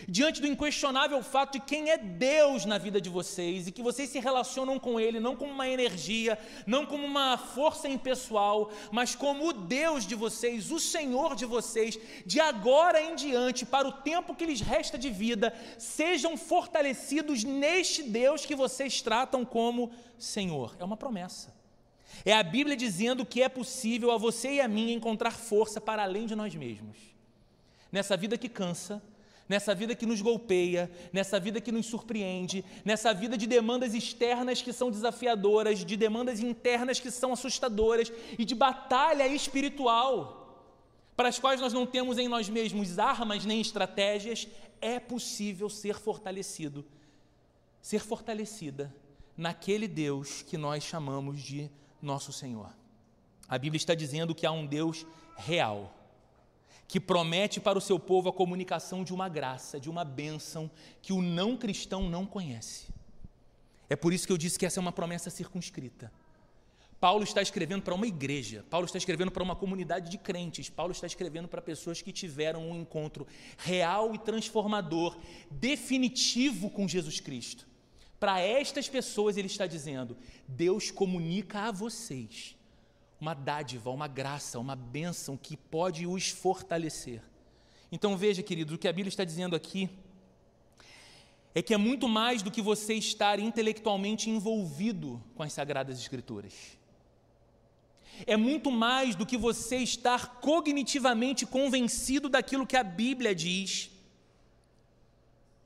diante 0.08 0.42
do 0.42 0.48
inquestionável 0.48 1.22
fato 1.24 1.54
de 1.54 1.60
quem 1.60 1.90
é 1.90 1.98
Deus 1.98 2.66
na 2.66 2.78
vida 2.78 3.00
de 3.00 3.10
vocês 3.10 3.68
e 3.68 3.72
que 3.72 3.82
vocês 3.82 4.10
se 4.10 4.20
relacionam 4.20 4.80
com 4.80 5.00
Ele 5.00 5.20
não 5.20 5.36
como 5.36 5.52
uma 5.52 5.68
energia, 5.68 6.38
não 6.66 6.86
como 6.86 7.06
uma 7.06 7.38
força 7.38 7.88
impessoal, 7.88 8.72
mas 8.92 9.16
como 9.16 9.48
o 9.48 9.54
Deus 9.54 10.06
de 10.06 10.16
vocês, 10.16 10.72
o 10.72 10.80
Senhor 10.80 11.36
de 11.36 11.46
vocês, 11.46 11.98
de 12.25 12.40
agora 12.40 13.02
em 13.02 13.16
diante, 13.16 13.66
para 13.66 13.88
o 13.88 13.92
tempo 13.92 14.36
que 14.36 14.46
lhes 14.46 14.62
resta 14.62 14.98
de 14.98 15.10
vida, 15.10 15.54
sejam 15.78 16.38
fortalecidos 16.38 17.44
neste 17.44 18.04
Deus 18.04 18.46
que 18.46 18.56
vocês 18.56 19.02
tratam 19.02 19.46
como 19.46 19.92
Senhor. 20.18 20.75
É 20.80 20.84
uma 20.84 20.98
promessa. 20.98 21.54
É 22.24 22.34
a 22.34 22.44
Bíblia 22.44 22.75
dizendo 22.75 23.25
que 23.25 23.42
é 23.42 23.50
possível 23.50 24.12
a 24.12 24.18
você 24.18 24.54
e 24.54 24.62
a 24.62 24.68
mim 24.68 24.92
encontrar 24.92 25.32
força 25.32 25.82
para 25.82 26.04
além 26.04 26.25
de 26.25 26.36
nós 26.36 26.54
mesmos. 26.56 26.98
Nessa 27.92 28.16
vida 28.16 28.38
que 28.38 28.50
cansa, 28.50 29.02
nessa 29.48 29.75
vida 29.75 29.96
que 29.96 30.06
nos 30.06 30.22
golpeia, 30.22 30.92
nessa 31.14 31.40
vida 31.40 31.62
que 31.62 31.72
nos 31.72 31.86
surpreende, 31.86 32.66
nessa 32.84 33.14
vida 33.14 33.38
de 33.38 33.46
demandas 33.46 33.94
externas 33.94 34.62
que 34.62 34.74
são 34.74 34.90
desafiadoras, 34.90 35.86
de 35.86 35.96
demandas 35.96 36.40
internas 36.40 37.00
que 37.00 37.12
são 37.12 37.34
assustadoras 37.34 38.12
e 38.38 38.44
de 38.44 38.56
batalha 38.56 39.28
espiritual, 39.28 40.42
para 41.16 41.30
as 41.30 41.40
quais 41.40 41.62
nós 41.62 41.72
não 41.72 41.86
temos 41.86 42.18
em 42.18 42.28
nós 42.28 42.50
mesmos 42.50 43.00
armas 43.00 43.46
nem 43.46 43.62
estratégias, 43.62 44.48
é 44.82 45.00
possível 45.00 45.70
ser 45.70 45.98
fortalecido, 45.98 46.86
ser 47.82 48.00
fortalecida 48.00 48.94
naquele 49.38 49.88
Deus 49.88 50.42
que 50.42 50.58
nós 50.58 50.84
chamamos 50.84 51.42
de 51.42 51.70
nosso 52.02 52.34
Senhor. 52.34 52.70
A 53.48 53.58
Bíblia 53.58 53.78
está 53.78 53.94
dizendo 53.94 54.36
que 54.36 54.46
há 54.46 54.52
um 54.52 54.66
Deus 54.66 55.06
real 55.38 55.95
que 56.88 57.00
promete 57.00 57.60
para 57.60 57.77
o 57.77 57.82
seu 57.82 58.00
povo 58.00 58.30
a 58.30 58.34
comunicação 58.34 59.04
de 59.04 59.13
uma 59.13 59.27
graça, 59.27 59.80
de 59.80 59.89
uma 59.89 60.04
bênção 60.04 60.70
que 61.01 61.13
o 61.13 61.22
não 61.22 61.58
cristão 61.58 62.10
não 62.10 62.25
conhece. 62.25 62.88
É 63.89 63.96
por 63.96 64.13
isso 64.13 64.25
que 64.25 64.34
eu 64.34 64.38
disse 64.38 64.58
que 64.58 64.65
essa 64.65 64.80
é 64.80 64.82
uma 64.82 64.92
promessa 64.92 65.30
circunscrita. 65.30 66.12
Paulo 67.00 67.24
está 67.24 67.42
escrevendo 67.42 67.84
para 67.84 67.94
uma 67.94 68.08
igreja, 68.08 68.65
Paulo 68.70 68.86
está 68.86 68.98
escrevendo 68.98 69.30
para 69.30 69.44
uma 69.44 69.56
comunidade 69.56 70.10
de 70.10 70.18
crentes, 70.18 70.70
Paulo 70.70 70.92
está 70.92 71.06
escrevendo 71.06 71.48
para 71.48 71.62
pessoas 71.62 72.01
que 72.01 72.12
tiveram 72.12 72.70
um 72.70 72.75
encontro 72.75 73.27
real 73.58 74.15
e 74.15 74.18
transformador, 74.18 75.18
definitivo 75.51 76.70
com 76.70 76.88
Jesus 76.88 77.20
Cristo. 77.20 77.68
Para 78.20 78.39
estas 78.39 78.88
pessoas, 78.88 79.38
ele 79.38 79.48
está 79.48 79.68
dizendo: 79.68 80.18
Deus 80.48 80.89
comunica 80.89 81.68
a 81.68 81.72
vocês 81.72 82.56
uma 83.20 83.34
dádiva, 83.34 83.90
uma 83.90 84.08
graça, 84.08 84.60
uma 84.60 84.76
bênção 84.76 85.38
que 85.38 85.56
pode 85.56 86.06
os 86.06 86.30
fortalecer. 86.30 87.22
Então 87.92 88.18
veja, 88.18 88.44
querido, 88.44 88.76
o 88.76 88.78
que 88.78 88.88
a 88.88 88.94
Bíblia 88.94 89.10
está 89.10 89.24
dizendo 89.24 89.56
aqui 89.56 89.90
é 91.54 91.62
que 91.62 91.74
é 91.74 91.78
muito 91.78 92.08
mais 92.08 92.42
do 92.42 92.52
que 92.52 92.62
você 92.62 92.96
estar 92.96 93.40
intelectualmente 93.40 94.30
envolvido 94.30 95.24
com 95.36 95.44
as 95.44 95.54
Sagradas 95.54 96.00
Escrituras. 96.00 96.54
É 98.26 98.36
muito 98.38 98.72
mais 98.72 99.16
do 99.16 99.26
que 99.26 99.38
você 99.38 99.78
estar 99.78 100.40
cognitivamente 100.40 101.46
convencido 101.46 102.30
daquilo 102.30 102.68
que 102.68 102.78
a 102.78 102.84
Bíblia 102.84 103.34
diz. 103.34 103.90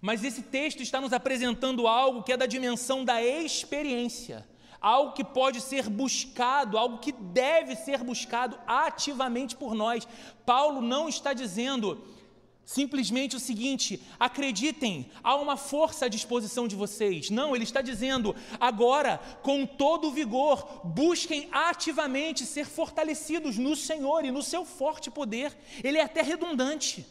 Mas 0.01 0.23
esse 0.23 0.43
texto 0.43 0.81
está 0.81 1.01
nos 1.01 1.13
apresentando 1.13 1.87
algo 1.87 2.23
que 2.23 2.31
é 2.31 2.37
da 2.37 2.45
dimensão 2.45 3.03
da 3.03 3.21
experiência 3.21 4.47
algo 4.81 5.13
que 5.13 5.23
pode 5.23 5.61
ser 5.61 5.89
buscado, 5.89 6.77
algo 6.77 6.99
que 6.99 7.11
deve 7.11 7.75
ser 7.75 8.03
buscado 8.03 8.57
ativamente 8.65 9.55
por 9.55 9.73
nós. 9.73 10.07
Paulo 10.45 10.81
não 10.81 11.09
está 11.09 11.33
dizendo 11.33 12.03
simplesmente 12.69 13.35
o 13.35 13.39
seguinte: 13.39 13.99
acreditem, 14.19 15.09
há 15.23 15.35
uma 15.35 15.57
força 15.57 16.05
à 16.05 16.07
disposição 16.07 16.67
de 16.67 16.75
vocês. 16.75 17.31
Não, 17.31 17.55
ele 17.55 17.63
está 17.63 17.81
dizendo, 17.81 18.35
agora, 18.59 19.19
com 19.41 19.65
todo 19.65 20.11
vigor, 20.11 20.81
busquem 20.83 21.49
ativamente 21.51 22.45
ser 22.45 22.65
fortalecidos 22.65 23.57
no 23.57 23.75
Senhor 23.75 24.23
e 24.23 24.31
no 24.31 24.43
seu 24.43 24.63
forte 24.63 25.09
poder. 25.09 25.57
Ele 25.83 25.97
é 25.97 26.03
até 26.03 26.21
redundante. 26.21 27.05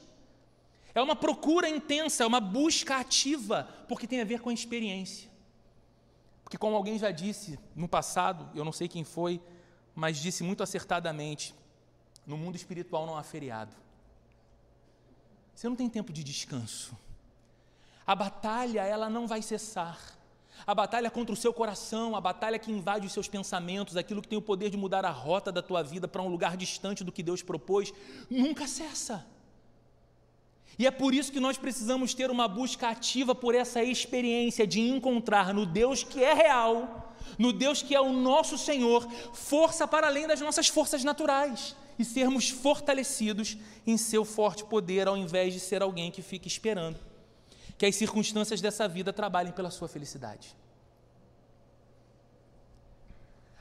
É 0.94 1.02
uma 1.02 1.16
procura 1.16 1.68
intensa, 1.68 2.24
é 2.24 2.26
uma 2.26 2.40
busca 2.40 2.96
ativa, 2.96 3.68
porque 3.88 4.06
tem 4.06 4.20
a 4.20 4.24
ver 4.24 4.40
com 4.40 4.50
a 4.50 4.54
experiência. 4.54 5.27
Porque, 6.48 6.56
como 6.56 6.76
alguém 6.76 6.98
já 6.98 7.10
disse 7.10 7.58
no 7.76 7.86
passado, 7.86 8.48
eu 8.54 8.64
não 8.64 8.72
sei 8.72 8.88
quem 8.88 9.04
foi, 9.04 9.38
mas 9.94 10.16
disse 10.16 10.42
muito 10.42 10.62
acertadamente: 10.62 11.54
no 12.26 12.38
mundo 12.38 12.56
espiritual 12.56 13.04
não 13.04 13.18
há 13.18 13.22
feriado. 13.22 13.76
Você 15.54 15.68
não 15.68 15.76
tem 15.76 15.90
tempo 15.90 16.10
de 16.10 16.24
descanso. 16.24 16.96
A 18.06 18.14
batalha, 18.14 18.80
ela 18.80 19.10
não 19.10 19.26
vai 19.26 19.42
cessar. 19.42 20.00
A 20.66 20.74
batalha 20.74 21.10
contra 21.10 21.34
o 21.34 21.36
seu 21.36 21.52
coração, 21.52 22.16
a 22.16 22.20
batalha 22.20 22.58
que 22.58 22.72
invade 22.72 23.06
os 23.06 23.12
seus 23.12 23.28
pensamentos, 23.28 23.98
aquilo 23.98 24.22
que 24.22 24.28
tem 24.28 24.38
o 24.38 24.42
poder 24.42 24.70
de 24.70 24.78
mudar 24.78 25.04
a 25.04 25.10
rota 25.10 25.52
da 25.52 25.60
tua 25.60 25.82
vida 25.82 26.08
para 26.08 26.22
um 26.22 26.28
lugar 26.28 26.56
distante 26.56 27.04
do 27.04 27.12
que 27.12 27.22
Deus 27.22 27.42
propôs, 27.42 27.92
nunca 28.30 28.66
cessa. 28.66 29.26
E 30.76 30.86
é 30.86 30.90
por 30.90 31.14
isso 31.14 31.30
que 31.30 31.38
nós 31.38 31.56
precisamos 31.56 32.14
ter 32.14 32.30
uma 32.30 32.48
busca 32.48 32.88
ativa 32.88 33.34
por 33.34 33.54
essa 33.54 33.82
experiência 33.82 34.66
de 34.66 34.80
encontrar 34.80 35.54
no 35.54 35.64
Deus 35.64 36.02
que 36.02 36.22
é 36.22 36.34
real, 36.34 37.14
no 37.38 37.52
Deus 37.52 37.82
que 37.82 37.94
é 37.94 38.00
o 38.00 38.12
nosso 38.12 38.58
Senhor, 38.58 39.08
força 39.32 39.86
para 39.86 40.08
além 40.08 40.26
das 40.26 40.40
nossas 40.40 40.68
forças 40.68 41.04
naturais 41.04 41.76
e 41.98 42.04
sermos 42.04 42.48
fortalecidos 42.48 43.56
em 43.86 43.96
seu 43.96 44.24
forte 44.24 44.64
poder, 44.64 45.06
ao 45.06 45.16
invés 45.16 45.52
de 45.52 45.60
ser 45.60 45.82
alguém 45.82 46.10
que 46.10 46.22
fica 46.22 46.48
esperando 46.48 47.08
que 47.78 47.86
as 47.86 47.94
circunstâncias 47.94 48.60
dessa 48.60 48.88
vida 48.88 49.12
trabalhem 49.12 49.52
pela 49.52 49.70
sua 49.70 49.86
felicidade. 49.86 50.54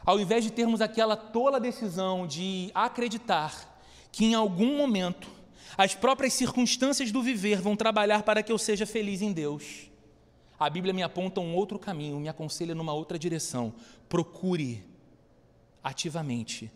Ao 0.04 0.20
invés 0.20 0.44
de 0.44 0.52
termos 0.52 0.82
aquela 0.82 1.16
tola 1.16 1.60
decisão 1.60 2.26
de 2.26 2.72
acreditar 2.74 3.80
que 4.12 4.26
em 4.26 4.34
algum 4.34 4.76
momento 4.76 5.30
as 5.78 5.94
próprias 5.94 6.34
circunstâncias 6.34 7.12
do 7.12 7.22
viver 7.22 7.62
vão 7.62 7.76
trabalhar 7.76 8.24
para 8.24 8.42
que 8.42 8.52
eu 8.52 8.58
seja 8.58 8.86
feliz 8.86 9.22
em 9.22 9.32
Deus. 9.32 9.92
A 10.60 10.70
Bíblia 10.70 10.92
me 10.92 11.04
aponta 11.04 11.40
um 11.40 11.54
outro 11.54 11.78
caminho, 11.78 12.20
me 12.20 12.28
aconselha 12.28 12.74
numa 12.74 12.94
outra 12.94 13.20
direção. 13.20 13.72
Procure 14.10 14.84
ativamente 15.84 16.72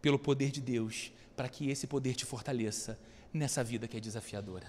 pelo 0.00 0.18
poder 0.18 0.50
de 0.50 0.60
Deus, 0.62 1.12
para 1.36 1.48
que 1.48 1.68
esse 1.68 1.86
poder 1.86 2.14
te 2.14 2.24
fortaleça 2.24 2.98
nessa 3.30 3.62
vida 3.62 3.86
que 3.86 3.98
é 3.98 4.00
desafiadora. 4.00 4.66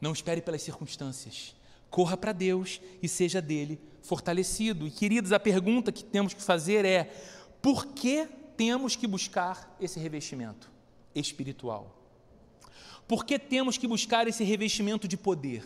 Não 0.00 0.12
espere 0.12 0.40
pelas 0.40 0.62
circunstâncias. 0.62 1.56
Corra 1.90 2.16
para 2.16 2.30
Deus 2.30 2.80
e 3.02 3.08
seja 3.08 3.42
dele 3.42 3.80
fortalecido. 4.00 4.86
E 4.86 4.90
queridos, 4.92 5.32
a 5.32 5.40
pergunta 5.40 5.90
que 5.90 6.04
temos 6.04 6.32
que 6.32 6.42
fazer 6.42 6.84
é: 6.84 7.04
por 7.60 7.86
que 7.86 8.28
temos 8.56 8.94
que 8.94 9.08
buscar 9.08 9.76
esse 9.80 9.98
revestimento 9.98 10.70
espiritual? 11.14 12.05
Por 13.06 13.24
que 13.24 13.38
temos 13.38 13.78
que 13.78 13.86
buscar 13.86 14.26
esse 14.26 14.42
revestimento 14.42 15.06
de 15.06 15.16
poder? 15.16 15.64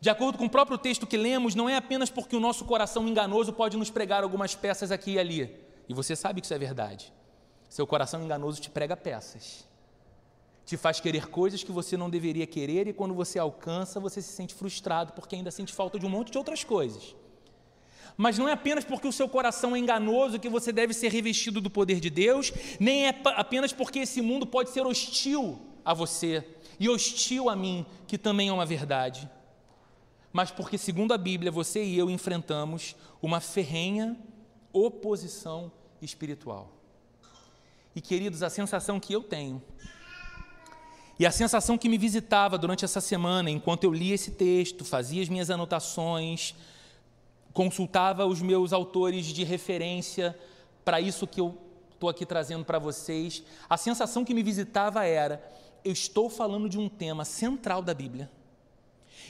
De 0.00 0.10
acordo 0.10 0.36
com 0.36 0.46
o 0.46 0.50
próprio 0.50 0.76
texto 0.76 1.06
que 1.06 1.16
lemos, 1.16 1.54
não 1.54 1.68
é 1.68 1.76
apenas 1.76 2.10
porque 2.10 2.34
o 2.34 2.40
nosso 2.40 2.64
coração 2.64 3.06
enganoso 3.06 3.52
pode 3.52 3.76
nos 3.76 3.88
pregar 3.88 4.24
algumas 4.24 4.54
peças 4.54 4.90
aqui 4.90 5.12
e 5.12 5.18
ali. 5.18 5.56
E 5.88 5.94
você 5.94 6.16
sabe 6.16 6.40
que 6.40 6.46
isso 6.46 6.54
é 6.54 6.58
verdade. 6.58 7.12
Seu 7.68 7.86
coração 7.86 8.22
enganoso 8.24 8.60
te 8.60 8.68
prega 8.68 8.96
peças. 8.96 9.64
Te 10.66 10.76
faz 10.76 10.98
querer 10.98 11.28
coisas 11.28 11.62
que 11.62 11.70
você 11.70 11.96
não 11.96 12.10
deveria 12.10 12.46
querer 12.46 12.88
e 12.88 12.92
quando 12.92 13.14
você 13.14 13.38
alcança, 13.38 14.00
você 14.00 14.20
se 14.20 14.32
sente 14.32 14.54
frustrado 14.54 15.12
porque 15.12 15.36
ainda 15.36 15.50
sente 15.52 15.72
falta 15.72 15.98
de 15.98 16.06
um 16.06 16.10
monte 16.10 16.32
de 16.32 16.38
outras 16.38 16.64
coisas. 16.64 17.14
Mas 18.16 18.38
não 18.38 18.48
é 18.48 18.52
apenas 18.52 18.84
porque 18.84 19.08
o 19.08 19.12
seu 19.12 19.28
coração 19.28 19.74
é 19.74 19.78
enganoso 19.78 20.38
que 20.38 20.48
você 20.48 20.72
deve 20.72 20.92
ser 20.92 21.10
revestido 21.10 21.60
do 21.60 21.70
poder 21.70 22.00
de 22.00 22.10
Deus, 22.10 22.52
nem 22.78 23.06
é 23.06 23.20
apenas 23.24 23.72
porque 23.72 24.00
esse 24.00 24.20
mundo 24.20 24.46
pode 24.46 24.70
ser 24.70 24.86
hostil 24.86 25.60
a 25.84 25.94
você 25.94 26.46
e 26.78 26.88
hostil 26.88 27.48
a 27.48 27.56
mim, 27.56 27.86
que 28.06 28.18
também 28.18 28.48
é 28.48 28.52
uma 28.52 28.66
verdade. 28.66 29.28
Mas 30.32 30.50
porque, 30.50 30.78
segundo 30.78 31.12
a 31.12 31.18
Bíblia, 31.18 31.50
você 31.50 31.84
e 31.84 31.98
eu 31.98 32.10
enfrentamos 32.10 32.96
uma 33.20 33.40
ferrenha 33.40 34.16
oposição 34.72 35.70
espiritual. 36.00 36.72
E 37.94 38.00
queridos, 38.00 38.42
a 38.42 38.48
sensação 38.48 38.98
que 38.98 39.12
eu 39.12 39.22
tenho, 39.22 39.62
e 41.18 41.26
a 41.26 41.30
sensação 41.30 41.76
que 41.76 41.88
me 41.88 41.98
visitava 41.98 42.56
durante 42.56 42.84
essa 42.84 43.00
semana, 43.00 43.50
enquanto 43.50 43.84
eu 43.84 43.92
lia 43.92 44.14
esse 44.14 44.32
texto, 44.32 44.84
fazia 44.84 45.22
as 45.22 45.28
minhas 45.28 45.50
anotações, 45.50 46.54
consultava 47.52 48.26
os 48.26 48.40
meus 48.40 48.72
autores 48.72 49.26
de 49.26 49.44
referência 49.44 50.38
para 50.84 51.00
isso 51.00 51.26
que 51.26 51.40
eu 51.40 51.56
estou 51.92 52.08
aqui 52.08 52.26
trazendo 52.26 52.64
para 52.64 52.78
vocês, 52.78 53.42
a 53.70 53.76
sensação 53.76 54.24
que 54.24 54.34
me 54.34 54.42
visitava 54.42 55.04
era: 55.04 55.42
eu 55.84 55.92
estou 55.92 56.28
falando 56.28 56.68
de 56.68 56.78
um 56.78 56.88
tema 56.88 57.24
central 57.24 57.80
da 57.80 57.94
Bíblia. 57.94 58.30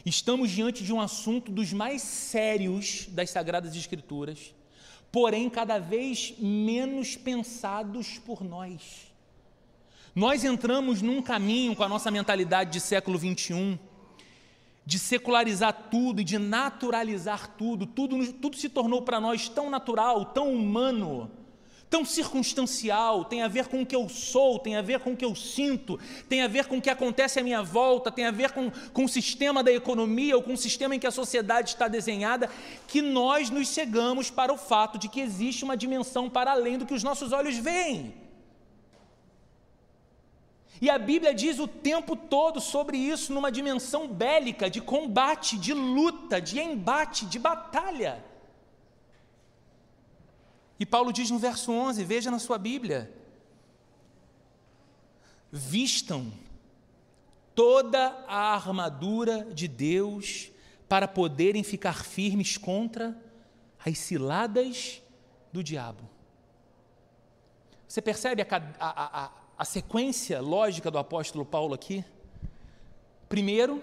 Estamos 0.06 0.50
diante 0.50 0.82
de 0.82 0.92
um 0.92 1.00
assunto 1.00 1.52
dos 1.52 1.72
mais 1.72 2.00
sérios 2.02 3.06
das 3.10 3.30
Sagradas 3.30 3.76
Escrituras, 3.76 4.54
porém 5.12 5.50
cada 5.50 5.78
vez 5.78 6.34
menos 6.38 7.14
pensados 7.14 8.18
por 8.18 8.42
nós. 8.42 9.12
Nós 10.14 10.44
entramos 10.44 11.00
num 11.02 11.22
caminho 11.22 11.76
com 11.76 11.82
a 11.82 11.88
nossa 11.88 12.10
mentalidade 12.10 12.70
de 12.70 12.80
século 12.80 13.18
21 13.18 13.78
de 14.84 14.98
secularizar 14.98 15.88
tudo 15.90 16.20
e 16.20 16.24
de 16.24 16.38
naturalizar 16.38 17.48
tudo. 17.56 17.86
Tudo, 17.86 18.32
tudo 18.32 18.56
se 18.56 18.68
tornou 18.68 19.02
para 19.02 19.20
nós 19.20 19.48
tão 19.48 19.70
natural, 19.70 20.26
tão 20.26 20.52
humano, 20.52 21.30
tão 21.88 22.04
circunstancial, 22.04 23.24
tem 23.24 23.42
a 23.42 23.48
ver 23.48 23.68
com 23.68 23.82
o 23.82 23.86
que 23.86 23.94
eu 23.94 24.08
sou, 24.08 24.58
tem 24.58 24.76
a 24.76 24.82
ver 24.82 25.00
com 25.00 25.12
o 25.12 25.16
que 25.16 25.24
eu 25.24 25.34
sinto, 25.34 26.00
tem 26.26 26.42
a 26.42 26.48
ver 26.48 26.66
com 26.66 26.78
o 26.78 26.80
que 26.80 26.88
acontece 26.88 27.38
à 27.38 27.42
minha 27.42 27.62
volta, 27.62 28.10
tem 28.10 28.24
a 28.24 28.30
ver 28.30 28.52
com, 28.52 28.70
com 28.94 29.04
o 29.04 29.08
sistema 29.08 29.62
da 29.62 29.70
economia 29.70 30.34
ou 30.34 30.42
com 30.42 30.54
o 30.54 30.56
sistema 30.56 30.96
em 30.96 30.98
que 30.98 31.06
a 31.06 31.10
sociedade 31.10 31.68
está 31.68 31.88
desenhada, 31.88 32.48
que 32.88 33.02
nós 33.02 33.50
nos 33.50 33.68
cegamos 33.68 34.30
para 34.30 34.52
o 34.52 34.56
fato 34.56 34.98
de 34.98 35.06
que 35.06 35.20
existe 35.20 35.64
uma 35.64 35.76
dimensão 35.76 36.30
para 36.30 36.52
além 36.52 36.78
do 36.78 36.86
que 36.86 36.94
os 36.94 37.02
nossos 37.02 37.30
olhos 37.30 37.58
veem. 37.58 38.14
E 40.82 40.90
a 40.90 40.98
Bíblia 40.98 41.32
diz 41.32 41.60
o 41.60 41.68
tempo 41.68 42.16
todo 42.16 42.60
sobre 42.60 42.96
isso 42.96 43.32
numa 43.32 43.52
dimensão 43.52 44.08
bélica, 44.08 44.68
de 44.68 44.80
combate, 44.80 45.56
de 45.56 45.72
luta, 45.72 46.40
de 46.40 46.58
embate, 46.58 47.24
de 47.24 47.38
batalha. 47.38 48.24
E 50.80 50.84
Paulo 50.84 51.12
diz 51.12 51.30
no 51.30 51.38
verso 51.38 51.70
11, 51.70 52.02
veja 52.02 52.32
na 52.32 52.40
sua 52.40 52.58
Bíblia: 52.58 53.14
vistam 55.52 56.32
toda 57.54 58.24
a 58.26 58.52
armadura 58.52 59.44
de 59.54 59.68
Deus 59.68 60.50
para 60.88 61.06
poderem 61.06 61.62
ficar 61.62 62.04
firmes 62.04 62.56
contra 62.56 63.16
as 63.86 63.98
ciladas 63.98 65.00
do 65.52 65.62
diabo. 65.62 66.10
Você 67.86 68.02
percebe 68.02 68.42
a, 68.42 68.46
a, 68.80 69.24
a, 69.26 69.41
a 69.62 69.64
sequência 69.64 70.40
lógica 70.40 70.90
do 70.90 70.98
apóstolo 70.98 71.44
Paulo 71.44 71.72
aqui. 71.72 72.04
Primeiro, 73.28 73.80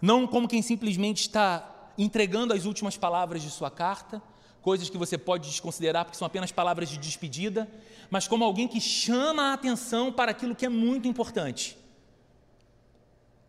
não 0.00 0.26
como 0.26 0.48
quem 0.48 0.62
simplesmente 0.62 1.20
está 1.20 1.90
entregando 1.98 2.54
as 2.54 2.64
últimas 2.64 2.96
palavras 2.96 3.42
de 3.42 3.50
sua 3.50 3.70
carta, 3.70 4.22
coisas 4.62 4.88
que 4.88 4.96
você 4.96 5.18
pode 5.18 5.50
desconsiderar 5.50 6.06
porque 6.06 6.16
são 6.16 6.24
apenas 6.24 6.50
palavras 6.50 6.88
de 6.88 6.96
despedida, 6.96 7.68
mas 8.08 8.26
como 8.26 8.44
alguém 8.44 8.66
que 8.66 8.80
chama 8.80 9.50
a 9.50 9.52
atenção 9.52 10.10
para 10.10 10.30
aquilo 10.30 10.56
que 10.56 10.64
é 10.64 10.70
muito 10.70 11.06
importante. 11.06 11.76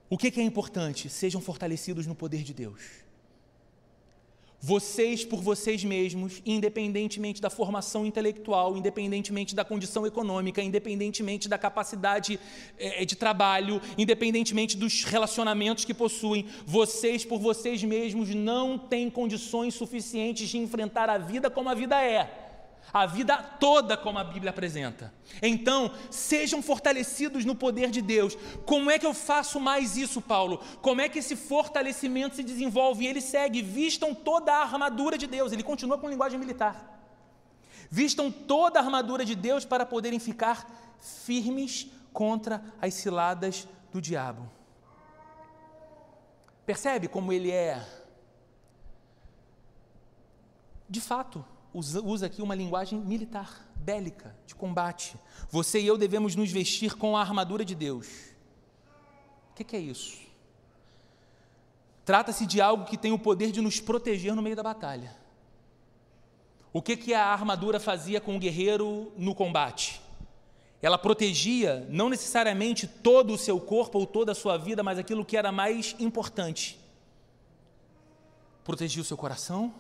O 0.10 0.18
que 0.18 0.38
é 0.38 0.44
importante? 0.44 1.10
Sejam 1.10 1.40
fortalecidos 1.40 2.06
no 2.06 2.14
poder 2.14 2.44
de 2.44 2.54
Deus 2.54 3.07
vocês 4.60 5.24
por 5.24 5.42
vocês 5.42 5.84
mesmos, 5.84 6.42
independentemente 6.46 7.42
da 7.42 7.50
formação 7.50 8.06
intelectual, 8.06 8.76
independentemente 8.78 9.56
da 9.56 9.64
condição 9.64 10.06
econômica, 10.06 10.62
independentemente 10.62 11.48
da 11.48 11.58
capacidade 11.58 12.40
é, 12.80 13.06
de 13.06 13.16
trabalho, 13.16 13.82
independentemente 13.98 14.76
dos 14.76 15.04
relacionamentos 15.04 15.86
que 15.86 15.94
possuem, 15.94 16.46
vocês 16.66 17.24
por 17.24 17.40
vocês 17.40 17.84
mesmos 17.84 18.34
não 18.34 18.78
têm 18.78 19.10
condições 19.10 19.76
suficientes 19.76 20.50
de 20.50 20.58
enfrentar 20.58 21.10
a 21.10 21.18
vida 21.18 21.50
como 21.50 21.70
a 21.70 21.76
vida 21.76 22.02
é 22.02 22.47
a 22.94 23.06
vida 23.06 23.38
toda 23.38 23.98
como 23.98 24.18
a 24.20 24.24
Bíblia 24.24 24.50
apresenta. 24.50 25.14
Então, 25.42 25.92
sejam 26.10 26.62
fortalecidos 26.62 27.46
no 27.46 27.56
poder 27.56 27.90
de 27.90 28.02
Deus. 28.02 28.38
Como 28.66 28.90
é 28.90 28.98
que 28.98 29.06
eu 29.06 29.14
faço 29.14 29.60
mais 29.60 29.98
isso, 29.98 30.22
Paulo? 30.22 30.62
Como 30.82 31.02
é 31.02 31.10
que 31.10 31.20
esse 31.20 31.36
fortalecimento 31.36 32.36
se 32.36 32.44
desenvolve? 32.44 33.04
E 33.04 33.08
ele 33.08 33.22
segue: 33.22 33.62
vistam 33.62 34.14
toda 34.14 34.54
a 34.54 34.64
armadura 34.64 35.18
de 35.18 35.28
Deus. 35.28 35.52
Ele 35.52 35.64
continua 35.64 35.98
com 35.98 36.10
linguagem 36.10 36.40
militar. 36.40 36.96
Vistam 37.90 38.32
toda 38.32 38.80
a 38.80 38.84
armadura 38.84 39.24
de 39.24 39.36
Deus 39.36 39.64
para 39.64 39.86
poderem 39.86 40.20
ficar 40.20 40.70
firmes 41.00 41.88
contra 42.12 42.64
as 42.82 42.94
ciladas 42.94 43.68
do 43.92 44.02
diabo. 44.02 44.50
Percebe 46.66 47.08
como 47.08 47.32
ele 47.32 47.50
é, 47.50 47.82
de 50.90 51.00
fato, 51.00 51.46
usa, 51.74 52.26
aqui 52.26 52.42
uma 52.42 52.56
linguagem 52.56 53.00
militar, 53.00 53.70
bélica, 53.76 54.36
de 54.46 54.56
combate. 54.56 55.16
Você 55.50 55.80
e 55.80 55.88
eu 55.88 55.98
devemos 55.98 56.36
nos 56.36 56.52
vestir 56.52 56.96
com 56.96 57.16
a 57.16 57.22
armadura 57.22 57.64
de 57.64 57.76
Deus. 57.76 58.08
O 59.52 59.56
que, 59.56 59.64
que 59.64 59.76
é 59.76 59.80
isso? 59.80 60.18
Trata-se 62.06 62.46
de 62.46 62.62
algo 62.62 62.86
que 62.86 62.98
tem 62.98 63.12
o 63.12 63.20
poder 63.20 63.52
de 63.52 63.62
nos 63.62 63.80
proteger 63.80 64.34
no 64.34 64.42
meio 64.42 64.56
da 64.56 64.64
batalha. 64.64 65.16
O 66.72 66.82
que, 66.82 66.96
que 66.96 67.14
a 67.14 67.26
armadura 67.26 67.80
fazia 67.80 68.22
com 68.22 68.36
o 68.36 68.40
guerreiro 68.40 69.12
no 69.18 69.34
combate? 69.34 70.02
Ela 70.82 70.98
protegia 70.98 71.86
não 71.90 72.08
necessariamente 72.08 72.88
todo 72.88 73.34
o 73.34 73.38
seu 73.38 73.60
corpo 73.60 73.98
ou 73.98 74.06
toda 74.06 74.32
a 74.32 74.36
sua 74.36 74.58
vida, 74.58 74.84
mas 74.84 75.00
aquilo 75.00 75.26
que 75.26 75.36
era 75.36 75.52
mais 75.52 75.96
importante. 76.00 76.80
Protegia 78.64 79.02
o 79.02 79.06
seu 79.06 79.18
coração, 79.18 79.74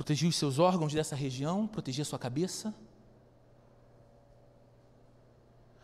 protegia 0.00 0.30
os 0.30 0.36
seus 0.36 0.58
órgãos 0.58 0.94
dessa 0.94 1.14
região, 1.14 1.66
protegia 1.66 2.06
sua 2.06 2.18
cabeça. 2.18 2.74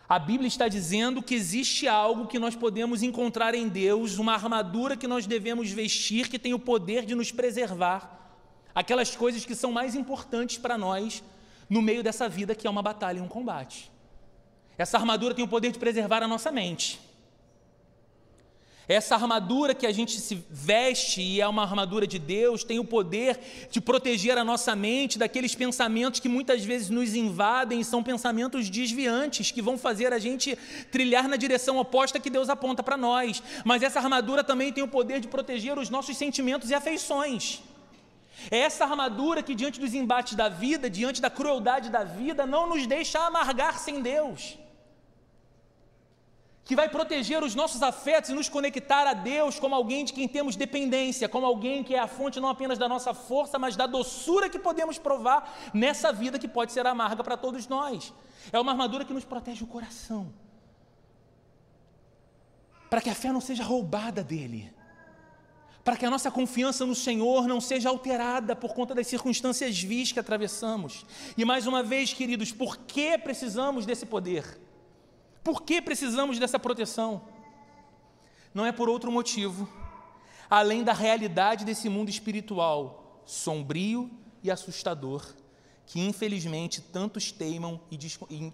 A 0.09 0.19
Bíblia 0.19 0.49
está 0.49 0.69
dizendo 0.69 1.23
que 1.23 1.35
existe 1.35 1.87
algo 1.87 2.27
que 2.27 2.39
nós 2.39 2.57
podemos 2.57 3.03
encontrar 3.03 3.55
em 3.55 3.69
Deus, 3.69 4.17
uma 4.17 4.33
armadura 4.33 4.97
que 4.97 5.07
nós 5.07 5.27
devemos 5.27 5.71
vestir, 5.71 6.31
que 6.31 6.39
tem 6.39 6.55
o 6.55 6.59
poder 6.59 7.05
de 7.05 7.15
nos 7.15 7.31
preservar, 7.31 8.35
aquelas 8.75 9.15
coisas 9.15 9.45
que 9.45 9.55
são 9.55 9.71
mais 9.71 9.95
importantes 9.95 10.57
para 10.57 10.79
nós 10.79 11.23
no 11.69 11.83
meio 11.83 12.03
dessa 12.03 12.27
vida 12.27 12.55
que 12.55 12.67
é 12.67 12.71
uma 12.71 12.81
batalha 12.81 13.19
e 13.19 13.21
um 13.21 13.29
combate. 13.29 13.93
Essa 14.79 14.97
armadura 14.97 15.35
tem 15.35 15.45
o 15.45 15.49
poder 15.49 15.73
de 15.73 15.79
preservar 15.79 16.23
a 16.23 16.29
nossa 16.29 16.51
mente. 16.51 16.99
Essa 18.89 19.17
armadura 19.17 19.75
que 19.75 19.85
a 19.85 19.91
gente 19.91 20.21
se 20.21 20.45
veste 20.49 21.21
e 21.21 21.41
é 21.41 21.49
uma 21.49 21.63
armadura 21.63 22.07
de 22.07 22.21
Deus, 22.21 22.63
tem 22.63 22.79
o 22.79 22.85
poder 22.85 23.39
de 23.69 23.81
proteger 23.81 24.39
a 24.39 24.45
nossa 24.45 24.77
mente 24.77 25.19
daqueles 25.19 25.57
pensamentos 25.57 26.21
que 26.21 26.29
muitas 26.29 26.65
vezes 26.65 26.89
nos 26.89 27.13
invadem 27.17 27.81
e 27.81 27.85
são 27.85 28.01
pensamentos 28.01 28.71
desviantes 28.71 29.51
que 29.51 29.61
vão 29.61 29.77
fazer 29.77 30.13
a 30.13 30.21
gente 30.21 30.57
trilhar 30.93 31.29
na 31.29 31.35
direção 31.35 31.79
oposta 31.79 32.21
que 32.21 32.31
Deus 32.31 32.49
aponta 32.49 32.81
para 32.81 32.97
nós. 32.97 33.43
Mas 33.65 33.83
essa 33.83 33.99
armadura 33.99 34.45
também 34.45 34.73
tem 34.73 34.85
o 34.85 34.89
poder 34.89 35.19
de 35.19 35.27
proteger 35.27 35.77
os 35.77 35.91
nossos 35.91 36.17
sentimentos 36.17 36.71
e 36.71 36.75
afeições. 36.75 37.63
É 38.53 38.59
essa 38.59 38.85
armadura 38.85 39.43
que, 39.43 39.55
diante 39.55 39.81
dos 39.81 39.95
embates 39.95 40.35
da 40.35 40.49
vida, 40.49 40.89
diante 40.89 41.21
da 41.21 41.31
crueldade 41.31 41.91
da 41.91 42.05
vida, 42.05 42.47
não 42.47 42.69
nos 42.69 42.87
deixa 42.87 43.19
amargar 43.19 43.81
sem 43.81 44.01
Deus 44.01 44.57
que 46.67 46.75
vai 46.75 46.89
proteger 46.89 47.45
os 47.45 47.55
nossos 47.55 47.81
afetos 47.81 48.29
e 48.29 48.35
nos 48.35 48.49
conectar 48.49 49.07
a 49.07 49.15
Deus 49.15 49.57
como 49.57 49.73
alguém 49.73 50.05
de 50.05 50.13
quem 50.13 50.27
temos 50.27 50.57
dependência, 50.57 51.29
como 51.29 51.47
alguém 51.47 51.85
que 51.85 51.95
é 51.95 52.01
a 52.01 52.09
fonte 52.09 52.41
não 52.41 52.49
apenas 52.49 52.77
da 52.77 52.89
nossa 52.89 53.15
força, 53.15 53.57
mas 53.57 53.77
da 53.77 53.87
doçura 53.87 54.51
que 54.51 54.59
podemos 54.59 54.99
provar 54.99 55.57
nessa 55.73 56.13
vida 56.13 56.41
que 56.41 56.49
pode 56.49 56.73
ser 56.73 56.85
amarga 56.85 57.23
para 57.23 57.37
todos 57.37 57.69
nós. 57.69 58.13
É 58.53 58.59
uma 58.59 58.73
armadura 58.73 59.05
que 59.05 59.13
nos 59.13 59.25
protege 59.25 59.63
o 59.63 59.67
coração. 59.69 60.35
para 62.91 63.01
que 63.01 63.11
a 63.11 63.15
fé 63.15 63.33
não 63.33 63.41
seja 63.41 63.65
roubada 63.65 64.23
dele, 64.23 64.73
para 65.85 65.97
que 65.97 66.07
a 66.07 66.11
nossa 66.11 66.31
confiança 66.31 66.85
no 66.85 66.95
Senhor 66.95 67.47
não 67.47 67.61
seja 67.61 67.89
alterada 67.89 68.57
por 68.57 68.75
conta 68.75 68.95
das 68.95 69.07
circunstâncias 69.07 69.79
vis 69.81 70.11
que 70.11 70.19
atravessamos. 70.19 71.05
E 71.37 71.45
mais 71.45 71.67
uma 71.67 71.83
vez, 71.83 72.13
queridos, 72.13 72.53
por 72.53 72.77
que 72.79 73.19
precisamos 73.19 73.87
desse 73.87 74.07
poder? 74.07 74.66
Por 75.47 75.63
que 75.63 75.81
precisamos 75.81 76.41
dessa 76.41 76.59
proteção? 76.59 77.23
Não 78.53 78.67
é 78.67 78.73
por 78.73 78.89
outro 78.89 79.13
motivo, 79.13 79.69
além 80.51 80.83
da 80.83 80.93
realidade 80.93 81.65
desse 81.65 81.89
mundo 81.89 82.11
espiritual 82.11 83.23
sombrio 83.25 84.11
e 84.43 84.51
assustador, 84.51 85.37
que 85.87 86.01
infelizmente 86.01 86.81
tantos 86.81 87.31
teimam 87.31 87.81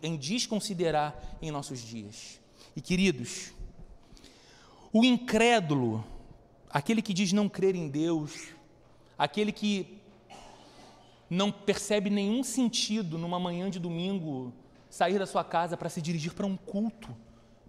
em 0.03 0.19
desconsiderar 0.19 1.19
em 1.41 1.51
nossos 1.51 1.81
dias. 1.81 2.39
E 2.77 2.83
queridos, 2.83 3.55
o 4.93 5.03
incrédulo, 5.03 6.05
aquele 6.69 7.01
que 7.01 7.15
diz 7.15 7.33
não 7.33 7.49
crer 7.49 7.75
em 7.75 7.89
Deus, 7.89 8.49
aquele 9.17 9.51
que 9.51 9.99
não 11.31 11.51
percebe 11.51 12.11
nenhum 12.11 12.45
sentido 12.45 13.17
numa 13.17 13.41
manhã 13.41 13.71
de 13.71 13.79
domingo 13.79 14.53
sair 14.93 15.19
da 15.19 15.25
sua 15.25 15.43
casa 15.43 15.75
para 15.75 15.89
se 15.89 16.03
dirigir 16.03 16.35
para 16.35 16.45
um 16.45 16.55
culto, 16.55 17.17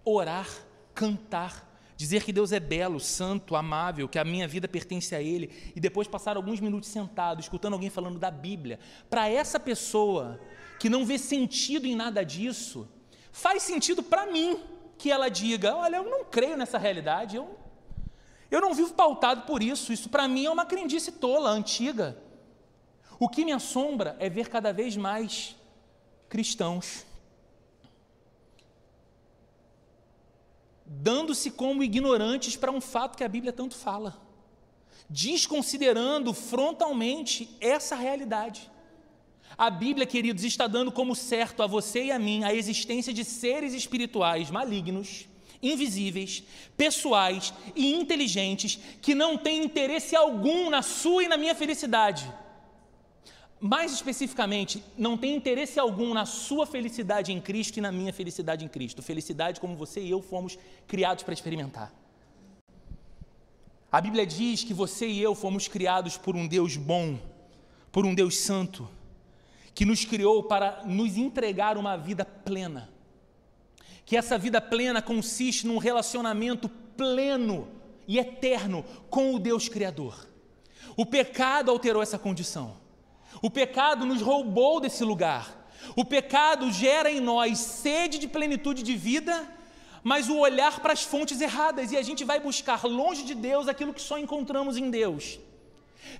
orar, 0.03 0.45
cantar, 0.93 1.73
dizer 1.95 2.21
que 2.21 2.33
Deus 2.33 2.51
é 2.51 2.59
belo, 2.59 2.99
santo, 2.99 3.55
amável, 3.55 4.09
que 4.09 4.19
a 4.19 4.25
minha 4.25 4.45
vida 4.45 4.67
pertence 4.67 5.15
a 5.15 5.21
Ele, 5.21 5.49
e 5.73 5.79
depois 5.79 6.05
passar 6.05 6.35
alguns 6.35 6.59
minutos 6.59 6.89
sentado, 6.89 7.39
escutando 7.39 7.75
alguém 7.75 7.89
falando 7.89 8.19
da 8.19 8.29
Bíblia. 8.29 8.77
Para 9.09 9.29
essa 9.29 9.57
pessoa 9.57 10.37
que 10.77 10.89
não 10.89 11.05
vê 11.05 11.17
sentido 11.17 11.87
em 11.87 11.95
nada 11.95 12.25
disso, 12.25 12.89
faz 13.31 13.63
sentido 13.63 14.03
para 14.03 14.25
mim 14.25 14.59
que 14.97 15.09
ela 15.09 15.29
diga: 15.29 15.77
Olha, 15.77 15.95
eu 15.95 16.03
não 16.03 16.25
creio 16.25 16.57
nessa 16.57 16.77
realidade, 16.77 17.37
eu, 17.37 17.57
eu 18.51 18.59
não 18.59 18.73
vivo 18.73 18.93
pautado 18.93 19.43
por 19.43 19.63
isso, 19.63 19.93
isso 19.93 20.09
para 20.09 20.27
mim 20.27 20.43
é 20.43 20.51
uma 20.51 20.65
crendice 20.65 21.09
tola, 21.09 21.51
antiga. 21.51 22.17
O 23.17 23.29
que 23.29 23.45
me 23.45 23.53
assombra 23.53 24.17
é 24.19 24.29
ver 24.29 24.49
cada 24.49 24.73
vez 24.73 24.97
mais 24.97 25.55
cristãos 26.27 27.05
dando-se 31.01 31.51
como 31.51 31.83
ignorantes 31.83 32.55
para 32.55 32.71
um 32.71 32.81
fato 32.81 33.17
que 33.17 33.23
a 33.23 33.27
Bíblia 33.27 33.51
tanto 33.51 33.75
fala, 33.75 34.21
desconsiderando 35.09 36.33
frontalmente 36.33 37.49
essa 37.59 37.95
realidade. 37.95 38.69
A 39.57 39.69
Bíblia, 39.69 40.05
queridos, 40.05 40.43
está 40.43 40.67
dando 40.67 40.91
como 40.91 41.15
certo 41.15 41.61
a 41.61 41.67
você 41.67 42.05
e 42.05 42.11
a 42.11 42.19
mim 42.19 42.43
a 42.43 42.53
existência 42.53 43.13
de 43.13 43.23
seres 43.23 43.73
espirituais 43.73 44.49
malignos, 44.49 45.27
invisíveis, 45.61 46.43
pessoais 46.75 47.53
e 47.75 47.93
inteligentes 47.93 48.79
que 49.01 49.15
não 49.15 49.37
têm 49.37 49.63
interesse 49.63 50.15
algum 50.15 50.69
na 50.69 50.81
sua 50.81 51.23
e 51.23 51.27
na 51.27 51.37
minha 51.37 51.55
felicidade 51.55 52.31
mais 53.63 53.93
especificamente, 53.93 54.83
não 54.97 55.17
tem 55.17 55.33
interesse 55.33 55.79
algum 55.79 56.13
na 56.13 56.25
sua 56.25 56.67
felicidade 56.67 57.31
em 57.31 57.39
Cristo 57.39 57.77
e 57.77 57.81
na 57.81 57.93
minha 57.93 58.11
felicidade 58.11 58.65
em 58.65 58.67
Cristo. 58.67 59.01
Felicidade 59.01 59.61
como 59.61 59.73
você 59.73 60.01
e 60.01 60.11
eu 60.11 60.21
fomos 60.21 60.59
criados 60.85 61.23
para 61.23 61.33
experimentar. 61.33 61.93
A 63.89 64.01
Bíblia 64.01 64.25
diz 64.25 64.65
que 64.65 64.73
você 64.73 65.07
e 65.07 65.21
eu 65.21 65.33
fomos 65.33 65.69
criados 65.69 66.17
por 66.17 66.35
um 66.35 66.45
Deus 66.45 66.75
bom, 66.75 67.17
por 67.89 68.05
um 68.05 68.13
Deus 68.13 68.35
santo, 68.35 68.85
que 69.73 69.85
nos 69.85 70.03
criou 70.03 70.43
para 70.43 70.83
nos 70.83 71.15
entregar 71.15 71.77
uma 71.77 71.95
vida 71.95 72.25
plena. 72.25 72.89
Que 74.05 74.17
essa 74.17 74.37
vida 74.37 74.59
plena 74.59 75.01
consiste 75.01 75.65
num 75.65 75.77
relacionamento 75.77 76.67
pleno 76.67 77.69
e 78.05 78.19
eterno 78.19 78.83
com 79.09 79.33
o 79.33 79.39
Deus 79.39 79.69
Criador. 79.69 80.27
O 80.97 81.05
pecado 81.05 81.71
alterou 81.71 82.03
essa 82.03 82.19
condição. 82.19 82.82
O 83.43 83.49
pecado 83.49 84.05
nos 84.05 84.21
roubou 84.21 84.79
desse 84.79 85.03
lugar. 85.03 85.67
O 85.97 86.05
pecado 86.05 86.71
gera 86.71 87.11
em 87.11 87.19
nós 87.19 87.57
sede 87.59 88.17
de 88.17 88.25
plenitude 88.25 88.81
de 88.81 88.95
vida, 88.95 89.45
mas 90.01 90.29
o 90.29 90.37
olhar 90.37 90.79
para 90.79 90.93
as 90.93 91.03
fontes 91.03 91.41
erradas 91.41 91.91
e 91.91 91.97
a 91.97 92.01
gente 92.01 92.23
vai 92.23 92.39
buscar 92.39 92.85
longe 92.85 93.23
de 93.23 93.35
Deus 93.35 93.67
aquilo 93.67 93.93
que 93.93 94.01
só 94.01 94.17
encontramos 94.17 94.77
em 94.77 94.89
Deus. 94.89 95.41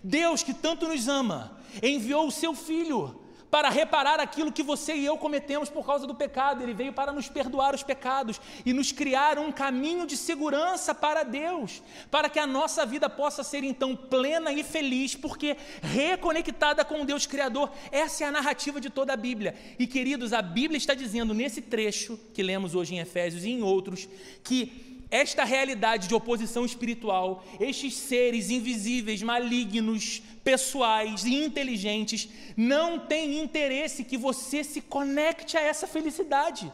Deus 0.04 0.44
que 0.44 0.54
tanto 0.54 0.86
nos 0.86 1.08
ama, 1.08 1.58
enviou 1.82 2.28
o 2.28 2.32
seu 2.32 2.54
filho 2.54 3.23
para 3.54 3.70
reparar 3.70 4.20
aquilo 4.20 4.52
que 4.52 4.64
você 4.64 4.96
e 4.96 5.06
eu 5.06 5.16
cometemos 5.16 5.70
por 5.70 5.86
causa 5.86 6.08
do 6.08 6.16
pecado. 6.16 6.64
Ele 6.64 6.74
veio 6.74 6.92
para 6.92 7.12
nos 7.12 7.30
perdoar 7.30 7.76
os 7.76 7.84
pecados 7.84 8.42
e 8.66 8.74
nos 8.74 8.92
criar 8.92 9.38
um 9.38 9.52
caminho 9.52 10.08
de 10.08 10.18
segurança 10.18 10.96
para 10.96 11.22
Deus, 11.22 11.84
para 12.10 12.30
que 12.30 12.40
a 12.40 12.48
nossa 12.48 12.84
vida 12.84 13.08
possa 13.08 13.44
ser 13.44 13.64
então 13.64 13.96
plena 13.96 14.52
e 14.52 14.64
feliz, 14.64 15.14
porque 15.14 15.56
reconectada 15.84 16.84
com 16.84 17.04
o 17.04 17.06
Deus 17.06 17.28
Criador. 17.28 17.70
Essa 17.92 18.24
é 18.24 18.28
a 18.28 18.32
narrativa 18.32 18.82
de 18.82 18.90
toda 18.90 19.14
a 19.14 19.16
Bíblia. 19.16 19.54
E 19.78 19.86
queridos, 19.86 20.34
a 20.34 20.42
Bíblia 20.42 20.80
está 20.80 20.96
dizendo 20.96 21.32
nesse 21.32 21.62
trecho 21.62 22.20
que 22.34 22.42
lemos 22.42 22.74
hoje 22.74 22.96
em 22.96 23.00
Efésios 23.02 23.46
e 23.46 23.52
em 23.52 23.62
outros 23.62 24.10
que 24.44 24.94
esta 25.14 25.44
realidade 25.44 26.08
de 26.08 26.16
oposição 26.16 26.66
espiritual, 26.66 27.46
estes 27.60 27.94
seres 27.94 28.50
invisíveis, 28.50 29.22
malignos, 29.22 30.24
pessoais 30.44 31.24
e 31.24 31.34
inteligentes, 31.44 32.30
não 32.58 33.00
têm 33.00 33.40
interesse 33.40 34.04
que 34.04 34.18
você 34.18 34.64
se 34.64 34.82
conecte 34.82 35.58
a 35.58 35.62
essa 35.62 35.88
felicidade. 35.88 36.72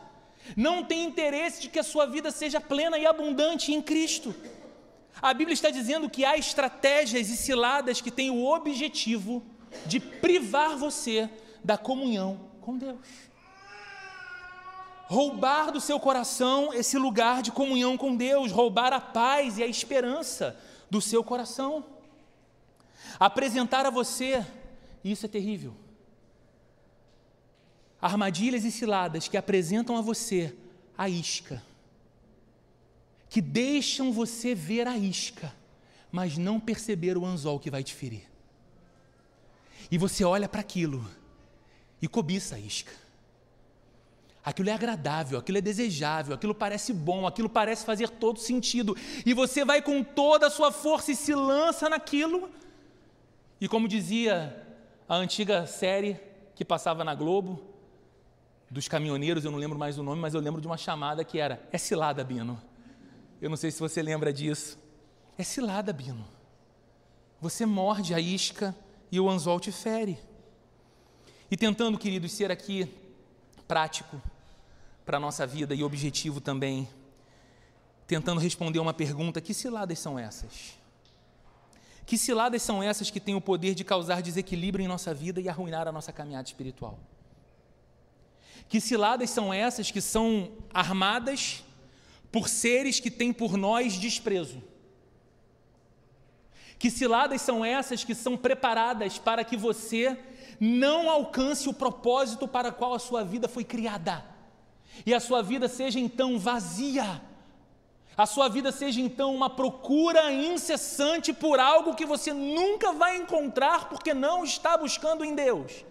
Não 0.55 0.83
tem 0.83 1.05
interesse 1.05 1.61
de 1.61 1.69
que 1.69 1.79
a 1.79 1.83
sua 1.83 2.05
vida 2.05 2.31
seja 2.31 2.59
plena 2.59 2.97
e 2.97 3.05
abundante 3.05 3.71
em 3.71 3.81
Cristo. 3.81 4.33
A 5.21 5.33
Bíblia 5.33 5.53
está 5.53 5.69
dizendo 5.69 6.09
que 6.09 6.25
há 6.25 6.37
estratégias 6.37 7.29
e 7.29 7.37
ciladas 7.37 8.01
que 8.01 8.09
têm 8.09 8.31
o 8.31 8.45
objetivo 8.45 9.43
de 9.85 9.99
privar 9.99 10.77
você 10.77 11.29
da 11.63 11.77
comunhão 11.77 12.39
com 12.61 12.77
Deus 12.77 13.29
roubar 15.09 15.71
do 15.71 15.81
seu 15.81 15.99
coração 15.99 16.71
esse 16.71 16.95
lugar 16.95 17.41
de 17.41 17.51
comunhão 17.51 17.97
com 17.97 18.15
Deus, 18.15 18.51
roubar 18.51 18.93
a 18.93 19.01
paz 19.01 19.57
e 19.57 19.63
a 19.63 19.67
esperança 19.67 20.55
do 20.87 21.01
seu 21.01 21.23
coração. 21.23 21.83
Apresentar 23.19 23.85
a 23.85 23.89
você, 23.89 24.45
isso 25.03 25.25
é 25.25 25.29
terrível. 25.29 25.75
Armadilhas 28.01 28.63
e 28.63 28.71
ciladas 28.71 29.27
que 29.27 29.35
apresentam 29.35 29.97
a 29.97 30.01
você 30.01 30.55
a 30.97 31.09
isca, 31.09 31.61
que 33.29 33.41
deixam 33.41 34.11
você 34.11 34.55
ver 34.55 34.87
a 34.87 34.97
isca, 34.97 35.53
mas 36.11 36.37
não 36.37 36.59
perceber 36.59 37.17
o 37.17 37.25
anzol 37.25 37.59
que 37.59 37.69
vai 37.69 37.83
te 37.83 37.93
ferir. 37.93 38.27
E 39.91 39.97
você 39.97 40.23
olha 40.23 40.47
para 40.47 40.61
aquilo 40.61 41.05
e 42.01 42.07
cobiça 42.07 42.55
a 42.55 42.59
isca 42.59 42.91
aquilo 44.49 44.69
é 44.69 44.73
agradável, 44.73 45.37
aquilo 45.37 45.57
é 45.57 45.61
desejável, 45.61 46.33
aquilo 46.33 46.55
parece 46.55 46.91
bom, 46.93 47.27
aquilo 47.27 47.49
parece 47.49 47.85
fazer 47.85 48.09
todo 48.09 48.39
sentido, 48.39 48.95
e 49.25 49.33
você 49.33 49.63
vai 49.63 49.81
com 49.81 50.03
toda 50.03 50.47
a 50.47 50.49
sua 50.49 50.71
força 50.71 51.11
e 51.11 51.15
se 51.15 51.33
lança 51.35 51.89
naquilo. 51.89 52.49
E 53.61 53.67
como 53.67 53.87
dizia 53.87 54.65
a 55.07 55.15
antiga 55.15 55.65
série 55.65 56.19
que 56.55 56.63
passava 56.63 57.03
na 57.03 57.13
Globo, 57.13 57.61
dos 58.69 58.87
caminhoneiros, 58.87 59.43
eu 59.43 59.51
não 59.51 59.57
lembro 59.57 59.79
mais 59.79 59.97
o 59.97 60.03
nome, 60.03 60.21
mas 60.21 60.33
eu 60.33 60.41
lembro 60.41 60.61
de 60.61 60.67
uma 60.67 60.77
chamada 60.77 61.23
que 61.23 61.39
era: 61.39 61.67
É 61.71 61.77
cilada, 61.77 62.23
Bino. 62.23 62.61
Eu 63.41 63.49
não 63.49 63.57
sei 63.57 63.71
se 63.71 63.79
você 63.79 64.01
lembra 64.01 64.31
disso. 64.31 64.77
É 65.37 65.43
cilada, 65.43 65.91
Bino. 65.91 66.25
Você 67.41 67.65
morde 67.65 68.13
a 68.13 68.19
isca 68.19 68.75
e 69.11 69.19
o 69.19 69.29
anzol 69.29 69.59
te 69.59 69.71
fere. 69.71 70.19
E 71.49 71.57
tentando, 71.57 71.97
queridos, 71.97 72.31
ser 72.31 72.51
aqui 72.51 72.93
prático 73.67 74.21
para 75.05 75.17
a 75.17 75.19
nossa 75.19 75.47
vida 75.47 75.73
e 75.73 75.83
objetivo 75.83 76.39
também, 76.39 76.87
tentando 78.05 78.39
responder 78.39 78.79
uma 78.79 78.93
pergunta: 78.93 79.41
que 79.41 79.53
ciladas 79.53 79.97
são 79.97 80.19
essas? 80.19 80.77
Que 82.09 82.17
ciladas 82.17 82.63
são 82.63 82.81
essas 82.81 83.11
que 83.11 83.19
têm 83.19 83.35
o 83.35 83.39
poder 83.39 83.75
de 83.75 83.83
causar 83.83 84.19
desequilíbrio 84.19 84.83
em 84.83 84.87
nossa 84.87 85.13
vida 85.13 85.39
e 85.39 85.47
arruinar 85.47 85.87
a 85.87 85.91
nossa 85.91 86.11
caminhada 86.11 86.47
espiritual? 86.47 86.97
Que 88.67 88.81
ciladas 88.81 89.29
são 89.29 89.53
essas 89.53 89.91
que 89.91 90.01
são 90.01 90.49
armadas 90.73 91.63
por 92.31 92.49
seres 92.49 92.99
que 92.99 93.11
têm 93.11 93.31
por 93.31 93.55
nós 93.55 93.93
desprezo? 93.93 94.59
Que 96.79 96.89
ciladas 96.89 97.43
são 97.43 97.63
essas 97.63 98.03
que 98.03 98.15
são 98.15 98.35
preparadas 98.35 99.19
para 99.19 99.43
que 99.43 99.55
você 99.55 100.17
não 100.59 101.11
alcance 101.11 101.69
o 101.69 101.73
propósito 101.75 102.47
para 102.47 102.71
qual 102.71 102.95
a 102.95 102.99
sua 102.99 103.23
vida 103.23 103.47
foi 103.47 103.63
criada. 103.63 104.25
E 105.05 105.13
a 105.13 105.19
sua 105.19 105.43
vida 105.43 105.67
seja 105.67 105.99
então 105.99 106.39
vazia. 106.39 107.21
A 108.17 108.25
sua 108.25 108.49
vida 108.49 108.71
seja 108.71 108.99
então 108.99 109.33
uma 109.33 109.49
procura 109.49 110.31
incessante 110.31 111.31
por 111.31 111.59
algo 111.59 111.95
que 111.95 112.05
você 112.05 112.33
nunca 112.33 112.91
vai 112.91 113.15
encontrar 113.17 113.87
porque 113.87 114.13
não 114.13 114.43
está 114.43 114.77
buscando 114.77 115.23
em 115.23 115.33
Deus. 115.33 115.85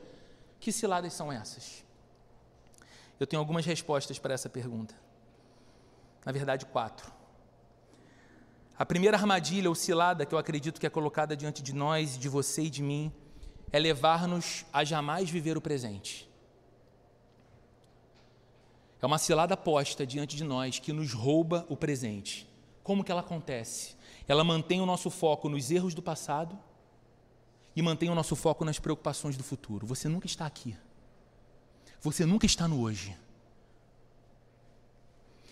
Que 0.61 0.71
ciladas 0.71 1.15
são 1.15 1.33
essas? 1.33 1.85
Eu 3.19 3.27
tenho 3.27 3.41
algumas 3.41 3.65
respostas 3.65 4.19
para 4.19 4.35
essa 4.35 4.49
pergunta. 4.49 4.95
Na 6.25 6.33
verdade, 6.33 6.67
quatro. 6.67 7.11
A 8.79 8.85
primeira 8.85 9.17
armadilha 9.17 9.69
ou 9.69 9.75
cilada 9.75 10.25
que 10.25 10.35
eu 10.35 10.39
acredito 10.39 10.79
que 10.79 10.87
é 10.87 10.91
colocada 10.91 11.37
diante 11.37 11.63
de 11.63 11.75
nós, 11.75 12.17
de 12.19 12.29
você 12.29 12.63
e 12.63 12.71
de 12.71 12.83
mim, 12.83 13.13
é 13.73 13.79
levar-nos 13.79 14.65
a 14.73 14.85
jamais 14.85 15.29
viver 15.29 15.57
o 15.57 15.61
presente. 15.61 16.28
É 19.01 19.07
uma 19.07 19.19
cilada 19.19 19.57
posta 19.57 20.07
diante 20.07 20.37
de 20.37 20.45
nós 20.45 20.79
que 20.79 20.93
nos 20.93 21.13
rouba 21.13 21.65
o 21.69 21.77
presente. 21.77 22.49
Como 22.83 23.05
que 23.05 23.13
ela 23.13 23.21
acontece? 23.21 23.95
Ela 24.27 24.43
mantém 24.43 24.81
o 24.81 24.87
nosso 24.87 25.11
foco 25.11 25.49
nos 25.49 25.71
erros 25.71 25.95
do 25.95 26.03
passado 26.03 26.59
e 27.77 27.83
mantém 27.83 28.11
o 28.11 28.15
nosso 28.15 28.35
foco 28.35 28.65
nas 28.65 28.79
preocupações 28.79 29.37
do 29.37 29.45
futuro. 29.45 29.87
Você 29.87 30.09
nunca 30.09 30.27
está 30.27 30.47
aqui. 30.47 30.77
Você 32.01 32.27
nunca 32.27 32.45
está 32.45 32.67
no 32.67 32.81
hoje. 32.81 33.17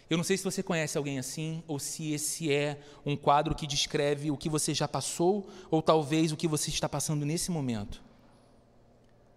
Eu 0.09 0.17
não 0.17 0.25
sei 0.25 0.37
se 0.37 0.45
você 0.45 0.63
conhece 0.63 0.97
alguém 0.97 1.19
assim 1.19 1.63
ou 1.67 1.79
se 1.79 2.13
esse 2.13 2.53
é 2.53 2.81
um 3.05 3.17
quadro 3.17 3.55
que 3.55 3.67
descreve 3.67 4.31
o 4.31 4.37
que 4.37 4.49
você 4.49 4.73
já 4.73 4.87
passou 4.87 5.49
ou 5.71 5.83
talvez 5.83 6.33
o 6.33 6.37
que 6.37 6.47
você 6.47 6.71
está 6.71 6.89
passando 6.89 7.27
nesse 7.27 7.51
momento. 7.51 8.03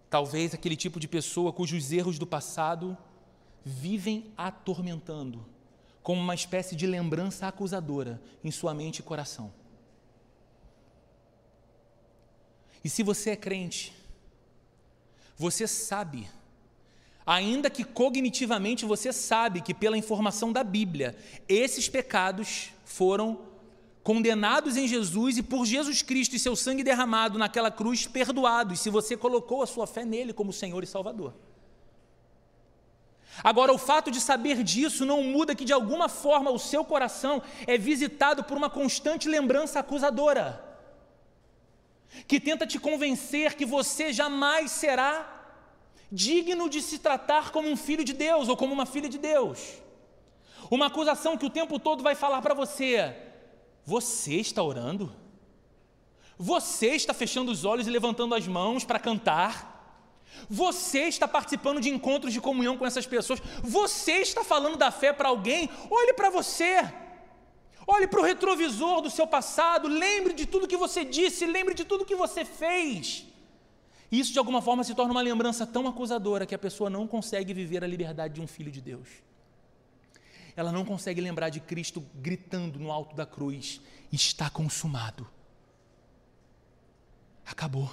Talvez 0.10 0.54
aquele 0.54 0.76
tipo 0.76 1.00
de 1.00 1.08
pessoa 1.08 1.54
cujos 1.54 1.92
erros 1.92 2.20
do 2.20 2.26
passado 2.26 2.98
vivem 3.64 4.32
atormentando, 4.38 5.46
como 6.02 6.22
uma 6.22 6.36
espécie 6.36 6.76
de 6.76 6.88
lembrança 6.88 7.48
acusadora 7.48 8.22
em 8.44 8.52
sua 8.52 8.74
mente 8.74 9.00
e 9.00 9.04
coração. 9.04 9.54
E 12.84 12.90
se 12.90 13.04
você 13.04 13.32
é 13.32 13.36
crente, 13.36 13.94
você 15.38 15.68
sabe 15.68 16.28
ainda 17.30 17.70
que 17.70 17.84
cognitivamente 17.84 18.86
você 18.86 19.14
sabe 19.14 19.62
que, 19.62 19.72
pela 19.72 19.96
informação 19.96 20.52
da 20.52 20.64
Bíblia, 20.64 21.16
esses 21.48 21.88
pecados 21.88 22.72
foram 22.84 23.42
condenados 24.02 24.76
em 24.76 24.88
Jesus 24.88 25.38
e 25.38 25.44
por 25.44 25.64
Jesus 25.64 26.02
Cristo 26.02 26.36
e 26.36 26.40
seu 26.40 26.56
sangue 26.56 26.84
derramado 26.84 27.38
naquela 27.38 27.70
cruz 27.70 28.08
perdoados, 28.08 28.80
se 28.80 28.90
você 28.90 29.16
colocou 29.16 29.62
a 29.62 29.68
sua 29.68 29.86
fé 29.86 30.04
nele 30.04 30.34
como 30.34 30.52
Senhor 30.52 30.84
e 30.84 30.88
Salvador. 30.88 31.36
Agora, 33.44 33.74
o 33.74 33.78
fato 33.78 34.12
de 34.12 34.20
saber 34.20 34.64
disso 34.64 35.06
não 35.06 35.24
muda 35.24 35.56
que, 35.56 35.66
de 35.66 35.74
alguma 35.74 36.10
forma, 36.10 36.52
o 36.52 36.60
seu 36.60 36.84
coração 36.84 37.42
é 37.66 37.78
visitado 37.78 38.44
por 38.44 38.58
uma 38.58 38.70
constante 38.70 39.28
lembrança 39.28 39.80
acusadora, 39.80 40.64
que 42.28 42.40
tenta 42.40 42.68
te 42.68 42.80
convencer 42.80 43.56
que 43.56 43.66
você 43.66 44.12
jamais 44.12 44.72
será 44.72 45.38
digno 46.12 46.70
de 46.70 46.82
se 46.82 47.00
tratar 47.00 47.52
como 47.52 47.70
um 47.70 47.78
filho 47.78 48.04
de 48.04 48.14
Deus 48.14 48.50
ou 48.50 48.58
como 48.58 48.74
uma 48.74 48.86
filha 48.86 49.08
de 49.08 49.18
Deus. 49.18 49.82
Uma 50.70 50.88
acusação 50.88 51.38
que 51.38 51.46
o 51.46 51.50
tempo 51.50 51.80
todo 51.80 52.04
vai 52.04 52.16
falar 52.16 52.42
para 52.42 52.54
você: 52.54 53.16
você 53.86 54.36
está 54.36 54.62
orando? 54.62 55.16
Você 56.38 56.88
está 56.90 57.14
fechando 57.14 57.52
os 57.52 57.66
olhos 57.66 57.88
e 57.88 57.90
levantando 57.90 58.36
as 58.36 58.48
mãos 58.48 58.84
para 58.86 59.00
cantar? 59.00 59.79
Você 60.50 61.02
está 61.04 61.28
participando 61.28 61.82
de 61.82 61.90
encontros 61.90 62.34
de 62.34 62.42
comunhão 62.42 62.78
com 62.78 62.86
essas 62.86 63.06
pessoas? 63.06 63.40
Você 63.64 64.14
está 64.14 64.44
falando 64.44 64.78
da 64.78 64.92
fé 64.92 65.12
para 65.14 65.30
alguém? 65.30 65.70
Olhe 65.90 66.14
para 66.14 66.30
você. 66.30 66.82
Olhe 67.86 68.08
para 68.08 68.20
o 68.20 68.24
retrovisor 68.24 69.02
do 69.02 69.10
seu 69.10 69.26
passado, 69.26 69.88
lembre 69.88 70.34
de 70.34 70.46
tudo 70.46 70.68
que 70.68 70.78
você 70.78 71.04
disse, 71.04 71.46
lembre 71.46 71.74
de 71.74 71.84
tudo 71.84 72.06
que 72.06 72.16
você 72.16 72.46
fez. 72.46 73.26
Isso, 74.12 74.32
de 74.32 74.40
alguma 74.40 74.62
forma, 74.62 74.84
se 74.84 74.94
torna 74.94 75.12
uma 75.12 75.22
lembrança 75.22 75.66
tão 75.66 75.88
acusadora 75.88 76.46
que 76.46 76.54
a 76.54 76.60
pessoa 76.60 76.90
não 76.90 77.08
consegue 77.08 77.54
viver 77.54 77.84
a 77.84 77.88
liberdade 77.88 78.36
de 78.36 78.42
um 78.42 78.48
filho 78.48 78.72
de 78.72 78.82
Deus. 78.82 79.08
Ela 80.56 80.72
não 80.72 80.84
consegue 80.84 81.22
lembrar 81.22 81.50
de 81.50 81.60
Cristo 81.60 82.04
gritando 82.16 82.80
no 82.80 82.92
alto 82.92 83.16
da 83.16 83.26
cruz: 83.26 83.82
Está 84.12 84.50
consumado. 84.50 85.28
Acabou. 87.46 87.90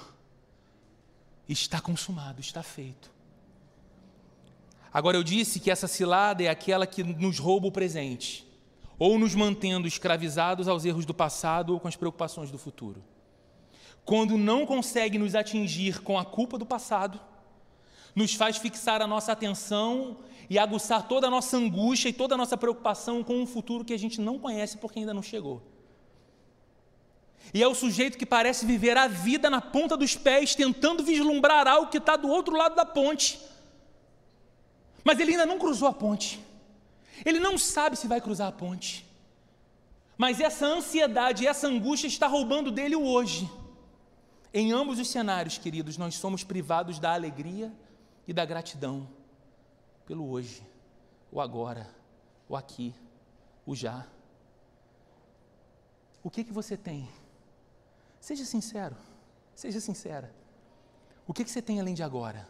Está 1.48 1.80
consumado, 1.80 2.40
está 2.40 2.62
feito. 2.62 3.11
Agora 4.92 5.16
eu 5.16 5.22
disse 5.22 5.61
que 5.61 5.70
essa 5.70 5.87
cilada 5.87 6.42
é 6.42 6.48
aquela 6.48 6.87
que 6.87 7.04
nos 7.04 7.38
rouba 7.38 7.66
o 7.66 7.72
presente, 7.72 8.46
ou 8.98 9.18
nos 9.18 9.35
mantendo 9.35 9.87
escravizados 9.87 10.68
aos 10.68 10.85
erros 10.85 11.04
do 11.04 11.12
passado 11.12 11.72
ou 11.74 11.80
com 11.80 11.88
as 11.88 11.96
preocupações 11.96 12.50
do 12.50 12.59
futuro 12.59 13.02
quando 14.06 14.38
não 14.38 14.64
consegue 14.64 15.18
nos 15.18 15.35
atingir 15.35 16.00
com 16.00 16.16
a 16.16 16.24
culpa 16.24 16.56
do 16.56 16.64
passado, 16.64 17.20
nos 18.14 18.32
faz 18.35 18.56
fixar 18.56 19.02
a 19.02 19.06
nossa 19.06 19.32
atenção 19.32 20.18
e 20.48 20.61
aguçar 20.61 21.09
toda 21.09 21.26
a 21.26 21.30
nossa 21.30 21.56
angústia 21.56 22.09
e 22.09 22.12
toda 22.12 22.37
a 22.37 22.38
nossa 22.38 22.56
preocupação 22.56 23.24
com 23.24 23.35
um 23.42 23.46
futuro 23.46 23.85
que 23.85 23.92
a 23.92 23.98
gente 23.98 24.20
não 24.20 24.38
conhece 24.38 24.78
porque 24.78 25.00
ainda 25.00 25.12
não 25.12 25.22
chegou. 25.22 25.61
E 27.54 27.62
é 27.62 27.68
o 27.68 27.74
sujeito 27.74 28.18
que 28.18 28.26
parece 28.26 28.66
viver 28.66 28.96
a 28.96 29.06
vida 29.06 29.48
na 29.48 29.61
ponta 29.61 29.96
dos 29.96 30.16
pés, 30.16 30.54
tentando 30.54 31.02
vislumbrar 31.02 31.66
algo 31.66 31.90
que 31.90 31.98
está 31.98 32.16
do 32.16 32.28
outro 32.28 32.56
lado 32.56 32.74
da 32.74 32.85
ponte. 32.85 33.40
Mas 35.04 35.18
ele 35.18 35.32
ainda 35.32 35.46
não 35.46 35.59
cruzou 35.59 35.88
a 35.88 35.92
ponte. 35.92 36.40
Ele 37.24 37.38
não 37.38 37.56
sabe 37.56 37.96
se 37.96 38.06
vai 38.06 38.20
cruzar 38.20 38.48
a 38.48 38.52
ponte. 38.52 39.06
Mas 40.18 40.40
essa 40.40 40.66
ansiedade, 40.66 41.46
essa 41.46 41.68
angústia 41.68 42.09
está 42.09 42.26
roubando 42.26 42.70
dele 42.70 42.96
o 42.96 43.04
hoje. 43.04 43.50
Em 44.52 44.72
ambos 44.72 44.98
os 44.98 45.09
cenários, 45.09 45.59
queridos, 45.59 45.96
nós 45.96 46.14
somos 46.14 46.42
privados 46.42 46.98
da 46.98 47.12
alegria 47.12 47.72
e 48.26 48.32
da 48.32 48.44
gratidão 48.44 49.09
pelo 50.06 50.30
hoje, 50.30 50.62
o 51.30 51.40
agora, 51.40 51.88
o 52.48 52.56
aqui, 52.56 52.94
o 53.66 53.74
já. 53.74 54.06
O 56.22 56.30
que 56.30 56.44
que 56.44 56.52
você 56.52 56.76
tem? 56.76 57.09
Seja 58.26 58.44
sincero, 58.44 58.96
seja 59.54 59.78
sincera. 59.78 60.34
O 61.28 61.32
que 61.32 61.44
que 61.44 61.50
você 61.50 61.62
tem 61.62 61.78
além 61.78 61.94
de 61.94 62.02
agora? 62.02 62.48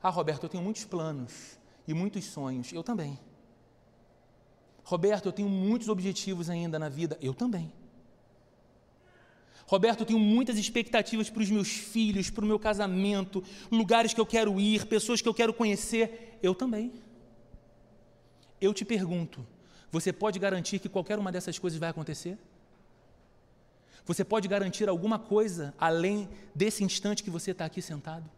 Ah, 0.00 0.08
Roberto, 0.08 0.44
eu 0.44 0.48
tenho 0.48 0.62
muitos 0.62 0.84
planos 0.84 1.58
e 1.84 1.92
muitos 1.92 2.24
sonhos. 2.26 2.72
Eu 2.72 2.84
também. 2.84 3.18
Roberto, 4.84 5.26
eu 5.26 5.32
tenho 5.32 5.48
muitos 5.48 5.88
objetivos 5.88 6.48
ainda 6.48 6.78
na 6.78 6.88
vida. 6.88 7.18
Eu 7.20 7.34
também. 7.34 7.72
Roberto, 9.66 10.02
eu 10.02 10.06
tenho 10.06 10.20
muitas 10.20 10.58
expectativas 10.58 11.28
para 11.28 11.42
os 11.42 11.50
meus 11.50 11.70
filhos, 11.70 12.30
para 12.30 12.44
o 12.44 12.46
meu 12.46 12.60
casamento, 12.60 13.42
lugares 13.68 14.14
que 14.14 14.20
eu 14.20 14.26
quero 14.26 14.60
ir, 14.60 14.86
pessoas 14.86 15.20
que 15.20 15.28
eu 15.28 15.34
quero 15.34 15.52
conhecer. 15.52 16.38
Eu 16.40 16.54
também. 16.54 16.92
Eu 18.60 18.72
te 18.72 18.84
pergunto: 18.84 19.44
você 19.90 20.12
pode 20.12 20.38
garantir 20.38 20.78
que 20.78 20.88
qualquer 20.88 21.18
uma 21.18 21.32
dessas 21.32 21.58
coisas 21.58 21.80
vai 21.80 21.90
acontecer? 21.90 22.38
Você 24.06 24.24
pode 24.24 24.46
garantir 24.48 24.88
alguma 24.88 25.18
coisa 25.18 25.74
além 25.78 26.28
desse 26.54 26.84
instante 26.84 27.22
que 27.22 27.30
você 27.30 27.52
está 27.52 27.64
aqui 27.64 27.80
sentado? 27.80 28.28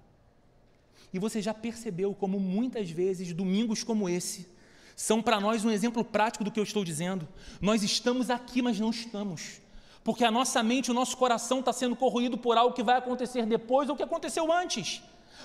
E 1.13 1.19
você 1.19 1.43
já 1.43 1.55
percebeu 1.55 2.15
como 2.15 2.39
muitas 2.39 2.91
vezes 2.91 3.33
domingos 3.33 3.83
como 3.83 4.09
esse 4.09 4.47
são 4.95 5.21
para 5.23 5.41
nós 5.41 5.65
um 5.65 5.71
exemplo 5.71 6.05
prático 6.05 6.45
do 6.45 6.51
que 6.51 6.59
eu 6.59 6.65
estou 6.65 6.85
dizendo? 6.85 7.29
Nós 7.61 7.83
estamos 7.83 8.31
aqui, 8.31 8.63
mas 8.63 8.79
não 8.79 8.91
estamos 8.91 9.61
porque 10.07 10.25
a 10.25 10.31
nossa 10.31 10.63
mente, 10.63 10.89
o 10.89 10.95
nosso 10.95 11.17
coração 11.17 11.59
está 11.59 11.73
sendo 11.73 11.97
corroído 11.97 12.39
por 12.39 12.57
algo 12.57 12.73
que 12.73 12.83
vai 12.85 12.97
acontecer 12.97 13.45
depois 13.45 13.89
ou 13.89 13.97
que 13.97 14.05
aconteceu 14.05 14.53
antes. 14.53 15.03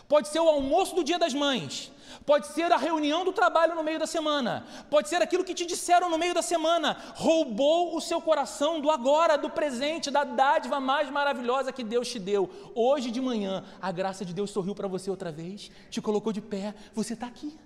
Pode 0.07 0.27
ser 0.27 0.39
o 0.39 0.47
almoço 0.47 0.95
do 0.95 1.03
dia 1.03 1.17
das 1.17 1.33
mães, 1.33 1.91
pode 2.25 2.47
ser 2.47 2.71
a 2.71 2.77
reunião 2.77 3.23
do 3.23 3.31
trabalho 3.31 3.75
no 3.75 3.83
meio 3.83 3.99
da 3.99 4.07
semana, 4.07 4.65
pode 4.89 5.07
ser 5.09 5.21
aquilo 5.21 5.43
que 5.43 5.53
te 5.53 5.65
disseram 5.65 6.09
no 6.09 6.17
meio 6.17 6.33
da 6.33 6.41
semana. 6.41 6.97
Roubou 7.15 7.95
o 7.95 8.01
seu 8.01 8.21
coração 8.21 8.81
do 8.81 8.91
agora, 8.91 9.37
do 9.37 9.49
presente, 9.49 10.11
da 10.11 10.23
dádiva 10.23 10.79
mais 10.79 11.09
maravilhosa 11.09 11.71
que 11.71 11.83
Deus 11.83 12.09
te 12.09 12.19
deu. 12.19 12.49
Hoje 12.75 13.09
de 13.09 13.21
manhã, 13.21 13.63
a 13.81 13.91
graça 13.91 14.25
de 14.25 14.33
Deus 14.33 14.51
sorriu 14.51 14.75
para 14.75 14.87
você 14.87 15.09
outra 15.09 15.31
vez, 15.31 15.71
te 15.89 16.01
colocou 16.01 16.33
de 16.33 16.41
pé, 16.41 16.73
você 16.93 17.13
está 17.13 17.27
aqui. 17.27 17.57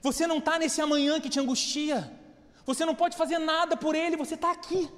Você 0.00 0.26
não 0.26 0.36
está 0.36 0.58
nesse 0.58 0.82
amanhã 0.82 1.18
que 1.18 1.30
te 1.30 1.40
angustia. 1.40 2.12
Você 2.66 2.84
não 2.84 2.94
pode 2.94 3.16
fazer 3.16 3.38
nada 3.38 3.74
por 3.76 3.94
ele, 3.94 4.16
você 4.16 4.34
está 4.34 4.50
aqui. 4.50 4.90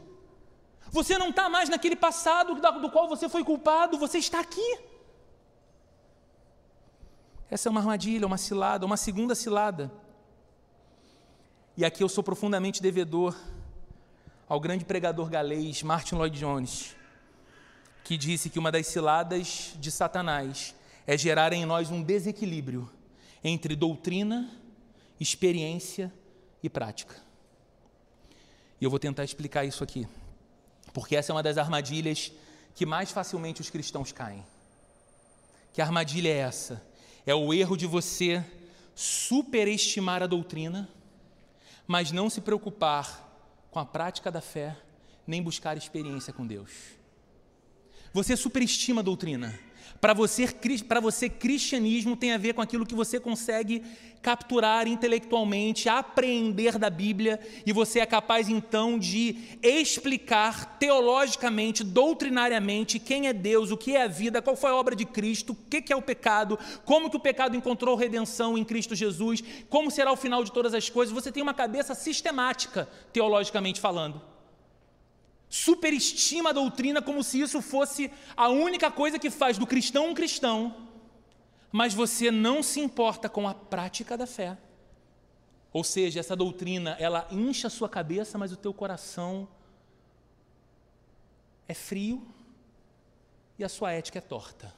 Você 0.91 1.19
não 1.19 1.31
está 1.31 1.49
mais 1.49 1.69
naquele 1.69 1.97
passado 1.97 2.55
do 2.55 2.91
qual 2.91 3.09
você 3.09 3.29
foi 3.29 3.45
culpado, 3.45 3.99
você 3.99 4.19
está 4.19 4.41
aqui. 4.41 4.79
Essa 7.51 7.69
é 7.69 7.71
uma 7.71 7.81
armadilha, 7.81 8.27
uma 8.27 8.39
cilada, 8.39 8.85
uma 8.85 8.97
segunda 8.97 9.35
cilada. 9.35 9.93
E 11.77 11.85
aqui 11.85 12.03
eu 12.03 12.09
sou 12.09 12.25
profundamente 12.25 12.83
devedor 12.83 13.37
ao 14.49 14.59
grande 14.59 14.85
pregador 14.85 15.29
galês 15.29 15.83
Martin 15.83 16.15
Lloyd 16.15 16.39
Jones, 16.39 16.97
que 18.03 18.17
disse 18.17 18.49
que 18.49 18.59
uma 18.59 18.73
das 18.73 18.87
ciladas 18.87 19.75
de 19.79 19.91
Satanás 19.91 20.75
é 21.07 21.17
gerar 21.17 21.53
em 21.53 21.65
nós 21.65 21.91
um 21.91 22.03
desequilíbrio 22.03 22.91
entre 23.45 23.77
doutrina, 23.77 24.51
experiência 25.21 26.13
e 26.63 26.69
prática. 26.69 27.17
E 28.81 28.85
eu 28.85 28.91
vou 28.91 28.99
tentar 28.99 29.25
explicar 29.25 29.65
isso 29.65 29.85
aqui, 29.85 30.07
porque 30.97 31.15
essa 31.15 31.31
é 31.31 31.35
uma 31.35 31.43
das 31.43 31.59
armadilhas 31.59 32.33
que 32.75 32.87
mais 32.87 33.11
facilmente 33.11 33.61
os 33.61 33.69
cristãos 33.69 34.13
caem. 34.13 34.43
Que 35.75 35.83
armadilha 35.83 36.31
é 36.31 36.39
essa? 36.39 36.83
É 37.27 37.35
o 37.35 37.53
erro 37.53 37.77
de 37.77 37.87
você 37.87 38.43
superestimar 38.95 40.23
a 40.23 40.27
doutrina, 40.27 40.89
mas 41.87 42.13
não 42.13 42.31
se 42.31 42.41
preocupar 42.41 43.31
com 43.71 43.79
a 43.79 43.85
prática 43.85 44.33
da 44.33 44.41
fé, 44.41 44.75
nem 45.27 45.43
buscar 45.43 45.77
experiência 45.77 46.33
com 46.33 46.47
Deus. 46.47 46.71
Você 48.15 48.35
superestima 48.35 49.03
a 49.03 49.05
doutrina. 49.05 49.55
Para 50.01 50.13
você, 50.13 50.47
para 50.87 51.01
você, 51.01 51.29
cristianismo 51.29 52.17
tem 52.17 52.33
a 52.33 52.39
ver 52.39 52.55
com 52.55 52.63
aquilo 52.63 52.87
que 52.87 52.95
você 52.95 53.19
consegue 53.19 53.83
capturar 54.21 54.89
intelectualmente, 54.89 55.89
apreender 55.89 56.79
da 56.79 56.91
Bíblia, 56.91 57.39
e 57.65 57.73
você 57.73 58.01
é 58.01 58.07
capaz 58.07 58.49
então 58.49 58.99
de 58.99 59.59
explicar 59.63 60.79
teologicamente, 60.79 61.85
doutrinariamente, 61.85 62.99
quem 62.99 63.29
é 63.29 63.33
Deus, 63.33 63.71
o 63.71 63.77
que 63.77 63.95
é 63.95 64.03
a 64.03 64.09
vida, 64.09 64.43
qual 64.43 64.57
foi 64.57 64.71
a 64.71 64.75
obra 64.75 64.97
de 64.97 65.05
Cristo, 65.05 65.53
o 65.53 65.55
que 65.55 65.93
é 65.93 65.97
o 65.97 66.03
pecado, 66.03 66.59
como 66.85 67.09
que 67.09 67.17
o 67.17 67.21
pecado 67.21 67.57
encontrou 67.57 67.95
redenção 67.95 68.59
em 68.59 68.65
Cristo 68.65 68.97
Jesus, 68.97 69.45
como 69.69 69.93
será 69.93 70.11
o 70.11 70.17
final 70.17 70.43
de 70.43 70.51
todas 70.51 70.75
as 70.75 70.91
coisas. 70.91 71.15
Você 71.15 71.31
tem 71.31 71.43
uma 71.43 71.55
cabeça 71.55 71.95
sistemática, 71.95 72.89
teologicamente 73.13 73.81
falando 73.81 74.36
superestima 75.49 76.51
a 76.51 76.53
doutrina 76.53 77.01
como 77.01 77.23
se 77.23 77.41
isso 77.41 77.63
fosse 77.63 78.11
a 78.37 78.49
única 78.49 78.91
coisa 78.91 79.19
que 79.19 79.31
faz 79.31 79.59
do 79.59 79.67
cristão 79.67 80.11
um 80.11 80.15
cristão, 80.15 80.89
mas 81.71 81.95
você 81.95 82.31
não 82.31 82.63
se 82.63 82.81
importa 82.81 83.29
com 83.29 83.49
a 83.49 83.55
prática 83.55 84.17
da 84.17 84.27
fé. 84.27 84.57
Ou 85.73 85.85
seja, 85.85 86.21
essa 86.21 86.35
doutrina, 86.35 86.97
ela 86.99 87.29
incha 87.31 87.67
a 87.67 87.71
sua 87.71 87.89
cabeça, 87.89 88.39
mas 88.39 88.51
o 88.51 88.57
teu 88.57 88.73
coração 88.73 89.47
é 91.69 91.75
frio 91.75 92.27
e 93.59 93.65
a 93.65 93.69
sua 93.69 93.93
ética 93.93 94.19
é 94.19 94.23
torta. 94.23 94.73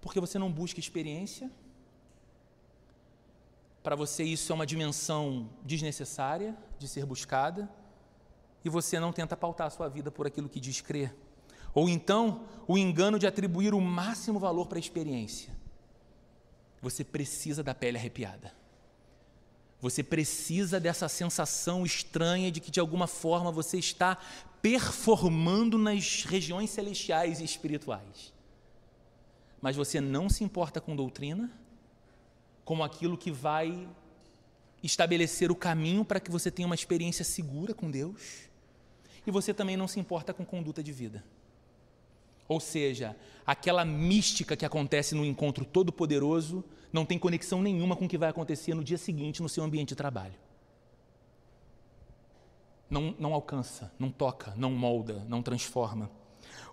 Porque 0.00 0.20
você 0.20 0.38
não 0.38 0.50
busca 0.50 0.80
experiência. 0.80 1.50
Para 3.82 3.96
você 3.96 4.24
isso 4.24 4.50
é 4.50 4.54
uma 4.54 4.66
dimensão 4.66 5.50
desnecessária 5.62 6.56
de 6.78 6.88
ser 6.88 7.04
buscada 7.04 7.68
e 8.64 8.68
você 8.68 8.98
não 8.98 9.12
tenta 9.12 9.36
pautar 9.36 9.66
a 9.66 9.70
sua 9.70 9.88
vida 9.88 10.10
por 10.10 10.26
aquilo 10.26 10.48
que 10.48 10.58
diz 10.58 10.80
crer. 10.80 11.14
Ou 11.74 11.88
então, 11.88 12.46
o 12.66 12.78
engano 12.78 13.18
de 13.18 13.26
atribuir 13.26 13.74
o 13.74 13.80
máximo 13.80 14.38
valor 14.38 14.66
para 14.66 14.78
a 14.78 14.80
experiência. 14.80 15.52
Você 16.80 17.04
precisa 17.04 17.62
da 17.62 17.74
pele 17.74 17.98
arrepiada. 17.98 18.52
Você 19.80 20.02
precisa 20.02 20.80
dessa 20.80 21.08
sensação 21.08 21.84
estranha 21.84 22.50
de 22.50 22.60
que 22.60 22.70
de 22.70 22.80
alguma 22.80 23.06
forma 23.06 23.52
você 23.52 23.78
está 23.78 24.16
performando 24.62 25.76
nas 25.76 26.24
regiões 26.24 26.70
celestiais 26.70 27.40
e 27.40 27.44
espirituais. 27.44 28.32
Mas 29.60 29.76
você 29.76 30.00
não 30.00 30.30
se 30.30 30.42
importa 30.42 30.80
com 30.80 30.96
doutrina, 30.96 31.50
como 32.64 32.82
aquilo 32.82 33.18
que 33.18 33.30
vai 33.30 33.86
estabelecer 34.82 35.50
o 35.50 35.56
caminho 35.56 36.04
para 36.04 36.20
que 36.20 36.30
você 36.30 36.50
tenha 36.50 36.66
uma 36.66 36.74
experiência 36.74 37.24
segura 37.24 37.74
com 37.74 37.90
Deus 37.90 38.48
e 39.26 39.30
você 39.30 39.54
também 39.54 39.76
não 39.76 39.88
se 39.88 39.98
importa 39.98 40.34
com 40.34 40.44
conduta 40.44 40.82
de 40.82 40.92
vida. 40.92 41.24
Ou 42.46 42.60
seja, 42.60 43.16
aquela 43.46 43.84
mística 43.84 44.56
que 44.56 44.66
acontece 44.66 45.14
no 45.14 45.24
encontro 45.24 45.64
todo-poderoso 45.64 46.64
não 46.92 47.04
tem 47.04 47.18
conexão 47.18 47.62
nenhuma 47.62 47.96
com 47.96 48.04
o 48.04 48.08
que 48.08 48.18
vai 48.18 48.28
acontecer 48.28 48.74
no 48.74 48.84
dia 48.84 48.98
seguinte 48.98 49.42
no 49.42 49.48
seu 49.48 49.64
ambiente 49.64 49.90
de 49.90 49.96
trabalho. 49.96 50.34
Não, 52.88 53.14
não 53.18 53.32
alcança, 53.32 53.92
não 53.98 54.10
toca, 54.10 54.52
não 54.56 54.70
molda, 54.70 55.24
não 55.26 55.42
transforma. 55.42 56.10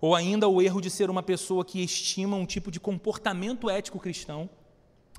Ou 0.01 0.13
ainda 0.13 0.47
o 0.47 0.61
erro 0.61 0.81
de 0.81 0.89
ser 0.89 1.09
uma 1.09 1.23
pessoa 1.23 1.63
que 1.63 1.81
estima 1.81 2.35
um 2.35 2.45
tipo 2.45 2.69
de 2.69 2.79
comportamento 2.79 3.69
ético 3.69 3.99
cristão. 3.99 4.49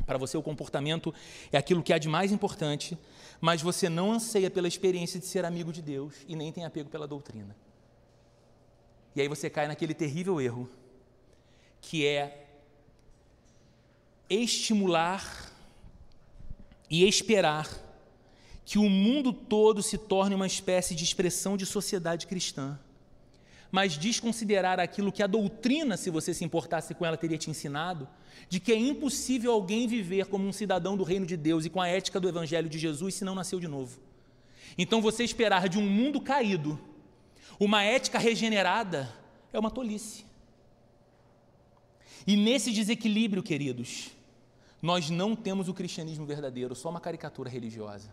Para 0.07 0.18
você, 0.18 0.37
o 0.37 0.42
comportamento 0.42 1.14
é 1.52 1.59
aquilo 1.59 1.83
que 1.83 1.92
há 1.92 1.98
de 1.98 2.09
mais 2.09 2.33
importante, 2.33 2.98
mas 3.40 3.62
você 3.62 3.88
não 3.88 4.12
anseia 4.12 4.50
pela 4.50 4.68
experiência 4.68 5.20
de 5.20 5.26
ser 5.26 5.44
amigo 5.44 5.72
de 5.72 5.83
Deus 5.83 6.14
e 6.26 6.35
nem 6.35 6.50
tem 6.52 6.64
apego 6.64 6.88
pela 6.88 7.07
doutrina. 7.07 7.55
E 9.14 9.20
aí 9.20 9.28
você 9.28 9.50
cai 9.50 9.68
naquele 9.68 9.94
terrível 9.94 10.40
erro, 10.40 10.68
que 11.81 12.07
é 12.07 12.46
estimular 14.28 15.52
e 16.88 17.07
esperar 17.07 17.68
que 18.64 18.78
o 18.78 18.88
mundo 18.88 19.33
todo 19.33 19.83
se 19.83 19.98
torne 19.98 20.35
uma 20.35 20.46
espécie 20.46 20.94
de 20.94 21.05
expressão 21.05 21.57
de 21.57 21.66
sociedade 21.66 22.26
cristã, 22.26 22.78
mas 23.73 23.97
desconsiderar 23.97 24.79
aquilo 24.79 25.11
que 25.11 25.23
a 25.23 25.27
doutrina, 25.27 25.97
se 25.97 26.11
você 26.11 26.35
se 26.35 26.45
importasse 26.45 26.95
com 26.95 27.07
ela, 27.07 27.17
teria 27.17 27.39
te 27.39 27.51
ensinado, 27.51 28.07
de 28.49 28.61
que 28.61 28.71
é 28.71 28.77
impossível 28.77 29.51
alguém 29.51 29.89
viver 29.89 30.27
como 30.27 30.47
um 30.47 30.53
cidadão 30.53 30.95
do 30.95 31.03
reino 31.03 31.25
de 31.25 31.39
Deus 31.39 31.65
e 31.65 31.71
com 31.71 31.81
a 31.81 31.89
ética 31.89 32.21
do 32.21 32.29
evangelho 32.29 32.69
de 32.69 32.79
Jesus 32.79 33.15
se 33.15 33.25
não 33.25 33.35
nasceu 33.35 33.59
de 33.59 33.67
novo. 33.67 33.99
Então 34.77 35.01
você 35.01 35.25
esperar 35.25 35.71
de 35.71 35.79
um 35.79 35.89
mundo 35.89 36.21
caído 36.21 36.79
uma 37.59 37.83
ética 37.83 38.19
regenerada 38.19 39.13
é 39.53 39.59
uma 39.59 39.71
tolice. 39.71 40.25
E 42.27 42.37
nesse 42.37 42.73
desequilíbrio, 42.73 43.43
queridos, 43.43 44.11
nós 44.81 45.09
não 45.09 45.35
temos 45.35 45.69
o 45.69 45.75
cristianismo 45.75 46.27
verdadeiro, 46.27 46.75
só 46.75 46.91
uma 46.91 47.01
caricatura 47.01 47.49
religiosa. 47.49 48.11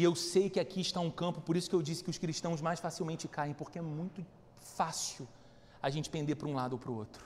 E 0.00 0.02
eu 0.02 0.14
sei 0.14 0.48
que 0.48 0.58
aqui 0.58 0.80
está 0.80 0.98
um 0.98 1.10
campo, 1.10 1.42
por 1.42 1.58
isso 1.58 1.68
que 1.68 1.76
eu 1.76 1.82
disse 1.82 2.02
que 2.02 2.08
os 2.08 2.16
cristãos 2.16 2.62
mais 2.62 2.80
facilmente 2.80 3.28
caem, 3.28 3.52
porque 3.52 3.78
é 3.78 3.82
muito 3.82 4.24
fácil 4.58 5.28
a 5.82 5.90
gente 5.90 6.08
pender 6.08 6.36
para 6.36 6.48
um 6.48 6.54
lado 6.54 6.72
ou 6.72 6.78
para 6.78 6.90
o 6.90 6.96
outro. 6.96 7.22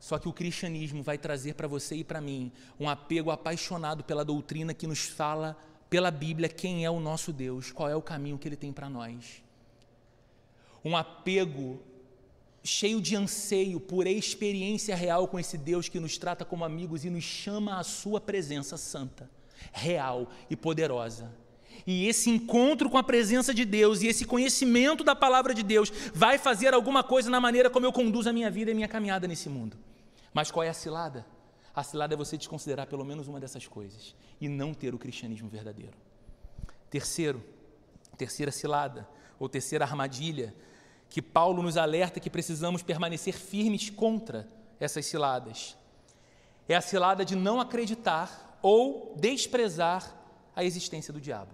Só 0.00 0.18
que 0.18 0.26
o 0.26 0.32
cristianismo 0.32 1.02
vai 1.02 1.18
trazer 1.18 1.56
para 1.56 1.68
você 1.68 1.96
e 1.96 2.02
para 2.02 2.22
mim 2.22 2.50
um 2.80 2.88
apego 2.88 3.30
apaixonado 3.30 4.02
pela 4.02 4.24
doutrina 4.24 4.72
que 4.72 4.86
nos 4.86 5.00
fala 5.00 5.58
pela 5.90 6.10
Bíblia 6.10 6.48
quem 6.48 6.86
é 6.86 6.90
o 6.90 7.00
nosso 7.00 7.34
Deus, 7.34 7.70
qual 7.70 7.90
é 7.90 7.94
o 7.94 8.00
caminho 8.00 8.38
que 8.38 8.48
ele 8.48 8.56
tem 8.56 8.72
para 8.72 8.88
nós. 8.88 9.42
Um 10.82 10.96
apego 10.96 11.82
cheio 12.64 12.98
de 13.02 13.14
anseio 13.14 13.78
por 13.78 14.06
experiência 14.06 14.96
real 14.96 15.28
com 15.28 15.38
esse 15.38 15.58
Deus 15.58 15.86
que 15.86 16.00
nos 16.00 16.16
trata 16.16 16.46
como 16.46 16.64
amigos 16.64 17.04
e 17.04 17.10
nos 17.10 17.24
chama 17.24 17.78
à 17.78 17.84
sua 17.84 18.22
presença 18.22 18.78
santa, 18.78 19.28
real 19.72 20.28
e 20.48 20.56
poderosa. 20.56 21.32
E 21.86 22.06
esse 22.08 22.30
encontro 22.30 22.88
com 22.88 22.98
a 22.98 23.02
presença 23.02 23.52
de 23.52 23.64
Deus 23.64 24.02
e 24.02 24.08
esse 24.08 24.24
conhecimento 24.24 25.04
da 25.04 25.14
palavra 25.14 25.54
de 25.54 25.62
Deus 25.62 25.92
vai 26.12 26.38
fazer 26.38 26.74
alguma 26.74 27.04
coisa 27.04 27.30
na 27.30 27.40
maneira 27.40 27.70
como 27.70 27.86
eu 27.86 27.92
conduzo 27.92 28.28
a 28.28 28.32
minha 28.32 28.50
vida 28.50 28.70
e 28.70 28.74
minha 28.74 28.88
caminhada 28.88 29.28
nesse 29.28 29.48
mundo. 29.48 29.76
Mas 30.32 30.50
qual 30.50 30.64
é 30.64 30.68
a 30.68 30.74
cilada? 30.74 31.24
A 31.74 31.82
cilada 31.82 32.14
é 32.14 32.16
você 32.16 32.36
desconsiderar 32.36 32.86
pelo 32.86 33.04
menos 33.04 33.28
uma 33.28 33.38
dessas 33.38 33.66
coisas 33.66 34.14
e 34.40 34.48
não 34.48 34.72
ter 34.72 34.94
o 34.94 34.98
cristianismo 34.98 35.48
verdadeiro. 35.48 35.92
Terceiro, 36.90 37.44
terceira 38.16 38.50
cilada, 38.50 39.06
ou 39.38 39.48
terceira 39.48 39.84
armadilha, 39.84 40.54
que 41.08 41.20
Paulo 41.20 41.62
nos 41.62 41.76
alerta 41.76 42.18
que 42.18 42.30
precisamos 42.30 42.82
permanecer 42.82 43.34
firmes 43.34 43.90
contra 43.90 44.48
essas 44.80 45.06
ciladas. 45.06 45.76
É 46.68 46.74
a 46.74 46.80
cilada 46.80 47.24
de 47.24 47.36
não 47.36 47.60
acreditar 47.60 48.45
ou 48.62 49.14
desprezar 49.16 50.14
a 50.54 50.64
existência 50.64 51.12
do 51.12 51.20
diabo. 51.20 51.52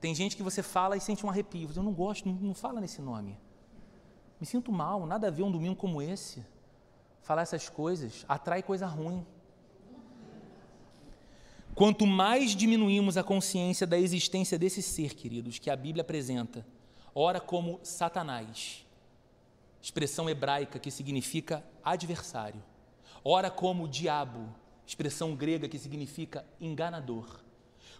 Tem 0.00 0.14
gente 0.14 0.36
que 0.36 0.42
você 0.42 0.62
fala 0.62 0.96
e 0.96 1.00
sente 1.00 1.24
um 1.26 1.30
arrepio. 1.30 1.70
Eu 1.74 1.82
não 1.82 1.92
gosto, 1.92 2.28
não, 2.28 2.54
fala 2.54 2.80
nesse 2.80 3.00
nome. 3.02 3.38
Me 4.40 4.46
sinto 4.46 4.70
mal, 4.70 5.04
nada 5.06 5.26
a 5.26 5.30
ver 5.30 5.42
um 5.42 5.50
domingo 5.50 5.76
como 5.76 6.00
esse 6.00 6.44
falar 7.28 7.42
essas 7.42 7.68
coisas 7.68 8.24
atrai 8.26 8.62
coisa 8.62 8.86
ruim. 8.86 9.26
Quanto 11.74 12.06
mais 12.06 12.52
diminuímos 12.52 13.16
a 13.16 13.22
consciência 13.22 13.86
da 13.86 13.98
existência 13.98 14.58
desse 14.58 14.80
ser, 14.80 15.14
queridos, 15.14 15.58
que 15.58 15.68
a 15.68 15.76
Bíblia 15.76 16.00
apresenta, 16.00 16.66
ora 17.14 17.38
como 17.38 17.78
Satanás, 17.82 18.86
expressão 19.80 20.28
hebraica 20.28 20.78
que 20.78 20.90
significa 20.90 21.62
adversário, 21.84 22.64
ora 23.22 23.50
como 23.50 23.86
diabo, 23.86 24.48
expressão 24.88 25.36
grega 25.36 25.68
que 25.68 25.78
significa 25.78 26.44
enganador. 26.60 27.40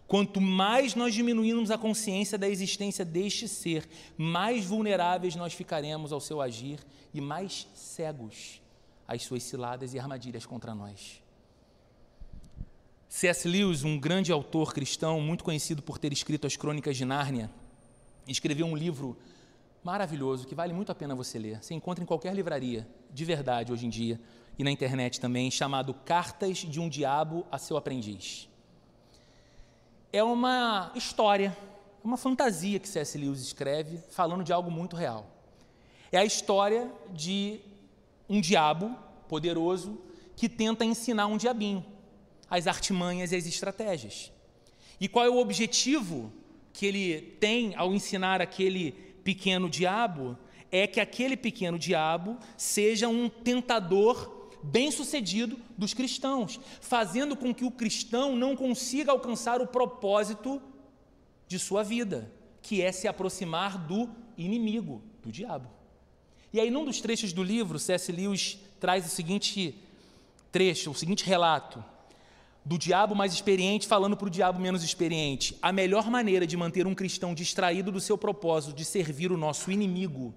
Quanto 0.07 0.41
mais 0.41 0.95
nós 0.95 1.12
diminuímos 1.12 1.70
a 1.70 1.76
consciência 1.76 2.39
da 2.39 2.49
existência 2.49 3.05
deste 3.05 3.47
ser, 3.47 3.86
mais 4.16 4.64
vulneráveis 4.64 5.36
nós 5.36 5.53
ficaremos 5.53 6.12
ao 6.12 6.20
seu 6.20 6.41
agir 6.41 6.80
e 7.12 7.20
mais 7.20 7.68
cegos 7.74 8.62
as 9.07 9.22
suas 9.22 9.43
ciladas 9.43 9.93
e 9.93 9.99
armadilhas 9.99 10.47
contra 10.47 10.74
nós. 10.74 11.22
C.S. 13.07 13.47
Lewis, 13.47 13.84
um 13.84 13.99
grande 13.99 14.32
autor 14.32 14.72
cristão, 14.72 15.20
muito 15.20 15.45
conhecido 15.45 15.82
por 15.82 15.99
ter 15.99 16.12
escrito 16.12 16.47
as 16.47 16.57
Crônicas 16.57 16.97
de 16.97 17.05
Nárnia, 17.05 17.51
escreveu 18.26 18.66
um 18.66 18.76
livro 18.76 19.16
maravilhoso 19.82 20.47
que 20.47 20.55
vale 20.55 20.72
muito 20.72 20.93
a 20.93 20.95
pena 20.95 21.14
você 21.14 21.39
ler. 21.39 21.62
Você 21.62 21.74
encontra 21.74 22.03
em 22.03 22.07
qualquer 22.07 22.34
livraria, 22.34 22.86
de 23.12 23.24
verdade, 23.24 23.72
hoje 23.72 23.86
em 23.86 23.91
dia, 23.91 24.20
e 24.59 24.65
na 24.65 24.71
internet 24.73 25.21
também, 25.21 25.51
chamado 25.51 25.95
Cartas 25.95 26.59
de 26.59 26.81
um 26.81 26.89
Diabo 26.89 27.47
a 27.51 27.59
Seu 27.59 27.77
Aprendiz. 27.77 28.49
É 30.13 30.23
uma 30.23 30.91
história, 30.97 31.57
uma 32.03 32.17
fantasia 32.17 32.81
que 32.81 32.89
C.S. 32.89 33.17
Lewis 33.17 33.41
escreve, 33.41 33.99
falando 34.11 34.43
de 34.43 34.53
algo 34.53 34.71
muito 34.71 34.97
real. 34.97 35.31
É 36.11 36.19
a 36.19 36.25
história 36.25 36.91
de 37.11 37.61
um 38.29 38.41
diabo 38.41 38.97
poderoso 39.29 40.01
que 40.35 40.49
tenta 40.49 40.85
ensinar 40.85 41.27
um 41.27 41.37
diabinho. 41.37 41.85
as 42.51 42.67
artimanhas 42.67 43.31
e 43.31 43.37
as 43.37 43.47
estratégias. 43.47 44.33
E 44.99 45.07
qual 45.07 45.27
é 45.27 45.29
o 45.29 45.37
objetivo 45.37 46.33
que 46.73 46.87
ele 46.87 47.21
tem 47.39 47.75
ao 47.77 47.93
ensinar 47.93 48.41
aquele 48.41 48.93
pequeno 49.23 49.69
diabo? 49.69 50.37
É 50.73 50.87
que 50.87 50.99
aquele 50.99 51.37
pequeno 51.37 51.79
diabo 51.79 52.39
seja 52.57 53.07
um 53.07 53.29
tentador 53.29 54.38
bem-sucedido 54.63 55.59
dos 55.77 55.95
cristãos, 55.95 56.59
fazendo 56.81 57.37
com 57.37 57.55
que 57.55 57.65
o 57.65 57.71
cristão 57.71 58.37
não 58.37 58.57
consiga 58.57 59.13
alcançar 59.13 59.61
o 59.61 59.67
propósito 59.67 60.61
de 61.47 61.59
sua 61.59 61.83
vida, 61.83 62.31
que 62.63 62.83
é 62.83 62.93
se 62.93 63.09
aproximar 63.09 63.79
do 63.79 64.09
inimigo, 64.37 65.03
do 65.23 65.33
diabo. 65.33 65.69
E 66.53 66.61
aí, 66.61 66.71
num 66.71 66.85
dos 66.85 67.01
trechos 67.01 67.33
do 67.33 67.43
livro, 67.43 67.79
C.S. 67.79 68.11
Lewis 68.11 68.59
traz 68.81 69.07
o 69.07 69.09
seguinte 69.09 69.75
trecho, 70.51 70.91
o 70.91 70.95
seguinte 70.95 71.25
relato 71.25 71.85
do 72.65 72.77
diabo 72.77 73.15
mais 73.15 73.33
experiente 73.33 73.87
falando 73.87 74.15
para 74.15 74.27
o 74.27 74.31
diabo 74.31 74.61
menos 74.61 74.85
experiente. 74.85 75.57
A 75.63 75.73
melhor 75.73 76.11
maneira 76.11 76.47
de 76.47 76.57
manter 76.57 76.87
um 76.87 76.95
cristão 76.95 77.35
distraído 77.35 77.91
do 77.91 78.01
seu 78.01 78.19
propósito 78.19 78.75
de 78.75 78.85
servir 78.85 79.33
o 79.33 79.39
nosso 79.39 79.73
inimigo 79.73 80.35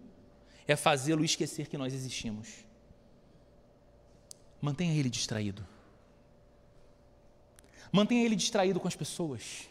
é 0.65 0.77
fazê-lo 0.77 1.25
esquecer 1.25 1.67
que 1.67 1.77
nós 1.77 1.93
existimos. 1.93 2.47
Mantenha 4.61 4.93
ele 4.93 5.09
distraído. 5.09 5.65
Mantenha 7.91 8.23
ele 8.23 8.35
distraído 8.35 8.79
com 8.79 8.87
as 8.87 8.95
pessoas. 8.95 9.67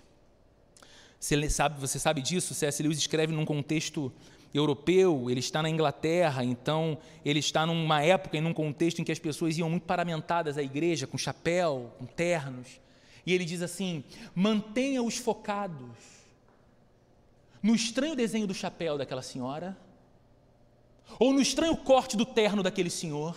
Você 1.19 1.49
sabe, 1.49 1.81
você 1.81 1.99
sabe 1.99 2.21
disso? 2.21 2.55
C.S. 2.55 2.83
Lewis 2.83 2.99
escreve 2.99 3.33
num 3.33 3.45
contexto 3.45 4.13
europeu, 4.53 5.31
ele 5.31 5.41
está 5.41 5.63
na 5.63 5.71
Inglaterra, 5.71 6.43
então 6.43 6.99
ele 7.25 7.39
está 7.39 7.65
numa 7.65 8.03
época 8.03 8.37
e 8.37 8.41
num 8.41 8.53
contexto 8.53 9.01
em 9.01 9.05
que 9.05 9.13
as 9.13 9.19
pessoas 9.19 9.57
iam 9.57 9.71
muito 9.71 9.85
paramentadas 9.85 10.59
à 10.59 10.63
igreja, 10.63 11.07
com 11.07 11.17
chapéu, 11.17 11.95
com 11.99 12.07
ternos. 12.07 12.81
E 13.25 13.33
ele 13.33 13.45
diz 13.45 13.63
assim: 13.63 14.03
mantenha-os 14.35 15.19
focados 15.19 15.97
no 17.63 17.75
estranho 17.75 18.17
desenho 18.17 18.47
do 18.47 18.55
chapéu 18.55 18.97
daquela 18.97 19.23
senhora, 19.23 19.77
ou 21.19 21.33
no 21.33 21.41
estranho 21.41 21.77
corte 21.77 22.17
do 22.17 22.25
terno 22.25 22.63
daquele 22.63 22.91
senhor, 22.91 23.37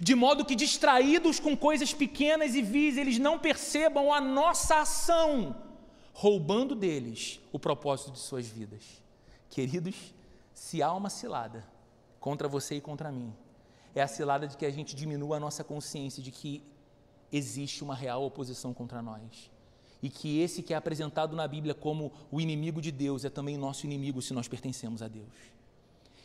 de 0.00 0.14
modo 0.14 0.44
que 0.44 0.54
distraídos 0.54 1.40
com 1.40 1.56
coisas 1.56 1.92
pequenas 1.92 2.54
e 2.54 2.62
vis, 2.62 2.96
eles 2.96 3.18
não 3.18 3.38
percebam 3.38 4.12
a 4.12 4.20
nossa 4.20 4.80
ação, 4.80 5.56
roubando 6.12 6.74
deles 6.74 7.40
o 7.52 7.58
propósito 7.58 8.12
de 8.12 8.18
suas 8.18 8.46
vidas. 8.46 8.82
Queridos, 9.50 10.14
se 10.52 10.82
há 10.82 10.92
uma 10.92 11.10
cilada 11.10 11.64
contra 12.20 12.48
você 12.48 12.76
e 12.76 12.80
contra 12.80 13.12
mim, 13.12 13.32
é 13.94 14.02
a 14.02 14.08
cilada 14.08 14.48
de 14.48 14.56
que 14.56 14.66
a 14.66 14.70
gente 14.70 14.96
diminua 14.96 15.36
a 15.36 15.40
nossa 15.40 15.62
consciência 15.62 16.22
de 16.22 16.30
que 16.30 16.62
existe 17.30 17.82
uma 17.82 17.94
real 17.94 18.24
oposição 18.24 18.74
contra 18.74 19.00
nós. 19.02 19.50
E 20.02 20.10
que 20.10 20.40
esse 20.40 20.62
que 20.62 20.74
é 20.74 20.76
apresentado 20.76 21.34
na 21.34 21.48
Bíblia 21.48 21.74
como 21.74 22.12
o 22.30 22.40
inimigo 22.40 22.80
de 22.80 22.92
Deus 22.92 23.24
é 23.24 23.30
também 23.30 23.56
nosso 23.56 23.86
inimigo 23.86 24.20
se 24.20 24.34
nós 24.34 24.46
pertencemos 24.46 25.02
a 25.02 25.08
Deus. 25.08 25.32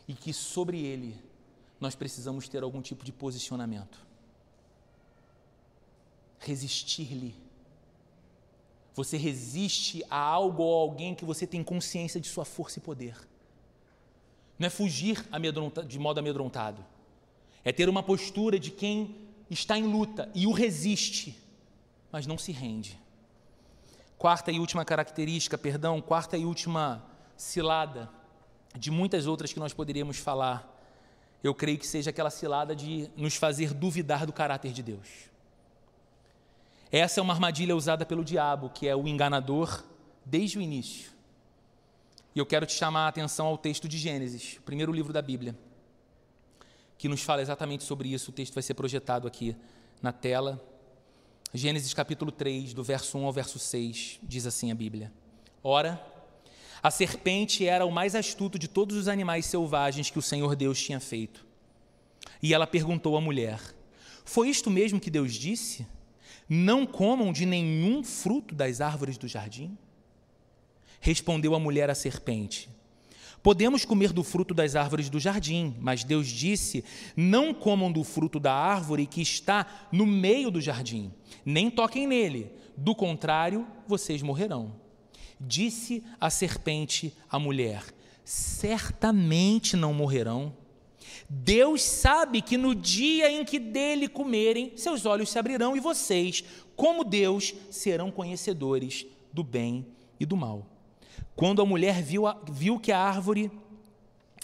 E 0.06 0.14
que 0.14 0.32
sobre 0.32 0.80
ele 0.80 1.16
nós 1.80 1.94
precisamos 1.94 2.48
ter 2.48 2.62
algum 2.62 2.82
tipo 2.82 3.04
de 3.04 3.12
posicionamento. 3.12 3.98
Resistir-lhe. 6.38 7.34
Você 8.94 9.16
resiste 9.16 10.04
a 10.10 10.18
algo 10.18 10.62
ou 10.62 10.78
a 10.78 10.82
alguém 10.82 11.14
que 11.14 11.24
você 11.24 11.46
tem 11.46 11.64
consciência 11.64 12.20
de 12.20 12.28
sua 12.28 12.44
força 12.44 12.78
e 12.78 12.82
poder. 12.82 13.16
Não 14.58 14.66
é 14.66 14.70
fugir 14.70 15.24
de 15.86 15.98
modo 15.98 16.20
amedrontado. 16.20 16.84
É 17.64 17.72
ter 17.72 17.88
uma 17.88 18.02
postura 18.02 18.58
de 18.58 18.70
quem 18.70 19.16
está 19.48 19.78
em 19.78 19.84
luta 19.84 20.30
e 20.34 20.46
o 20.46 20.52
resiste, 20.52 21.36
mas 22.12 22.26
não 22.26 22.36
se 22.36 22.52
rende. 22.52 22.98
Quarta 24.18 24.52
e 24.52 24.60
última 24.60 24.84
característica, 24.84 25.56
perdão, 25.56 26.00
quarta 26.02 26.36
e 26.36 26.44
última 26.44 27.02
cilada, 27.38 28.10
de 28.78 28.90
muitas 28.90 29.26
outras 29.26 29.50
que 29.50 29.58
nós 29.58 29.72
poderíamos 29.72 30.18
falar, 30.18 30.78
eu 31.42 31.54
creio 31.54 31.78
que 31.78 31.86
seja 31.86 32.10
aquela 32.10 32.30
cilada 32.30 32.76
de 32.76 33.10
nos 33.16 33.36
fazer 33.36 33.72
duvidar 33.72 34.26
do 34.26 34.32
caráter 34.32 34.72
de 34.72 34.82
Deus. 34.82 35.30
Essa 36.92 37.20
é 37.20 37.22
uma 37.22 37.32
armadilha 37.32 37.74
usada 37.74 38.04
pelo 38.04 38.24
diabo, 38.24 38.68
que 38.70 38.86
é 38.86 38.96
o 38.96 39.06
enganador 39.06 39.84
desde 40.24 40.58
o 40.58 40.60
início. 40.60 41.12
E 42.34 42.38
eu 42.38 42.46
quero 42.46 42.66
te 42.66 42.72
chamar 42.72 43.06
a 43.06 43.08
atenção 43.08 43.46
ao 43.46 43.56
texto 43.56 43.88
de 43.88 43.96
Gênesis, 43.96 44.56
o 44.58 44.62
primeiro 44.62 44.92
livro 44.92 45.12
da 45.12 45.22
Bíblia, 45.22 45.56
que 46.98 47.08
nos 47.08 47.22
fala 47.22 47.42
exatamente 47.42 47.84
sobre 47.84 48.12
isso. 48.12 48.30
O 48.30 48.34
texto 48.34 48.54
vai 48.54 48.62
ser 48.62 48.74
projetado 48.74 49.26
aqui 49.26 49.56
na 50.02 50.12
tela. 50.12 50.62
Gênesis 51.54 51.94
capítulo 51.94 52.30
3, 52.30 52.74
do 52.74 52.84
verso 52.84 53.18
1 53.18 53.26
ao 53.26 53.32
verso 53.32 53.58
6, 53.58 54.20
diz 54.22 54.46
assim 54.46 54.70
a 54.70 54.74
Bíblia: 54.74 55.12
Ora, 55.62 56.00
a 56.82 56.90
serpente 56.90 57.66
era 57.66 57.84
o 57.84 57.92
mais 57.92 58.14
astuto 58.14 58.58
de 58.58 58.68
todos 58.68 58.96
os 58.96 59.08
animais 59.08 59.46
selvagens 59.46 60.10
que 60.10 60.18
o 60.18 60.22
Senhor 60.22 60.56
Deus 60.56 60.82
tinha 60.82 61.00
feito. 61.00 61.44
E 62.42 62.54
ela 62.54 62.66
perguntou 62.66 63.16
à 63.16 63.20
mulher: 63.20 63.60
Foi 64.24 64.48
isto 64.48 64.70
mesmo 64.70 65.00
que 65.00 65.10
Deus 65.10 65.34
disse? 65.34 65.86
Não 66.48 66.86
comam 66.86 67.32
de 67.32 67.46
nenhum 67.46 68.02
fruto 68.02 68.54
das 68.54 68.80
árvores 68.80 69.16
do 69.18 69.28
jardim? 69.28 69.76
Respondeu 71.00 71.54
a 71.54 71.60
mulher 71.60 71.90
à 71.90 71.94
serpente: 71.94 72.68
Podemos 73.42 73.84
comer 73.84 74.12
do 74.12 74.24
fruto 74.24 74.54
das 74.54 74.74
árvores 74.74 75.08
do 75.08 75.20
jardim, 75.20 75.74
mas 75.80 76.02
Deus 76.02 76.28
disse: 76.28 76.82
Não 77.14 77.52
comam 77.52 77.92
do 77.92 78.02
fruto 78.04 78.40
da 78.40 78.54
árvore 78.54 79.06
que 79.06 79.20
está 79.20 79.66
no 79.92 80.06
meio 80.06 80.50
do 80.50 80.60
jardim, 80.60 81.12
nem 81.44 81.70
toquem 81.70 82.06
nele, 82.06 82.50
do 82.76 82.94
contrário, 82.94 83.66
vocês 83.86 84.22
morrerão. 84.22 84.79
Disse 85.40 86.04
a 86.20 86.28
serpente 86.28 87.16
à 87.28 87.38
mulher: 87.38 87.82
Certamente 88.24 89.76
não 89.76 89.94
morrerão. 89.94 90.52
Deus 91.28 91.82
sabe 91.82 92.42
que 92.42 92.56
no 92.56 92.74
dia 92.74 93.30
em 93.30 93.44
que 93.44 93.58
dele 93.58 94.08
comerem, 94.08 94.72
seus 94.76 95.06
olhos 95.06 95.30
se 95.30 95.38
abrirão 95.38 95.76
e 95.76 95.80
vocês, 95.80 96.44
como 96.76 97.04
Deus, 97.04 97.54
serão 97.70 98.10
conhecedores 98.10 99.06
do 99.32 99.42
bem 99.42 99.86
e 100.18 100.26
do 100.26 100.36
mal. 100.36 100.66
Quando 101.36 101.62
a 101.62 101.66
mulher 101.66 102.02
viu, 102.02 102.26
a, 102.26 102.38
viu 102.50 102.78
que 102.78 102.92
a 102.92 102.98
árvore 102.98 103.50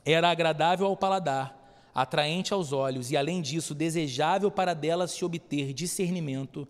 era 0.05 0.31
agradável 0.31 0.87
ao 0.87 0.97
paladar, 0.97 1.55
atraente 1.95 2.53
aos 2.53 2.73
olhos 2.73 3.11
e, 3.11 3.17
além 3.17 3.43
disso, 3.43 3.75
desejável 3.75 4.51
para 4.51 4.75
dela 4.75 5.09
se 5.09 5.25
obter 5.25 5.73
discernimento, 5.73 6.67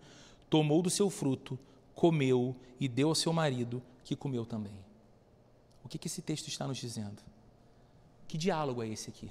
tomou 0.49 0.81
do 0.81 0.89
seu 0.89 1.09
fruto, 1.09 1.57
comeu 1.93 2.55
e 2.79 2.87
deu 2.87 3.09
ao 3.09 3.15
seu 3.15 3.31
marido, 3.31 3.81
que 4.07 4.15
comeu 4.15 4.45
também. 4.45 4.79
O 5.83 5.89
que, 5.89 5.97
que 5.97 6.07
esse 6.07 6.21
texto 6.21 6.47
está 6.47 6.65
nos 6.65 6.77
dizendo? 6.77 7.21
Que 8.25 8.37
diálogo 8.37 8.81
é 8.81 8.87
esse 8.87 9.09
aqui? 9.09 9.29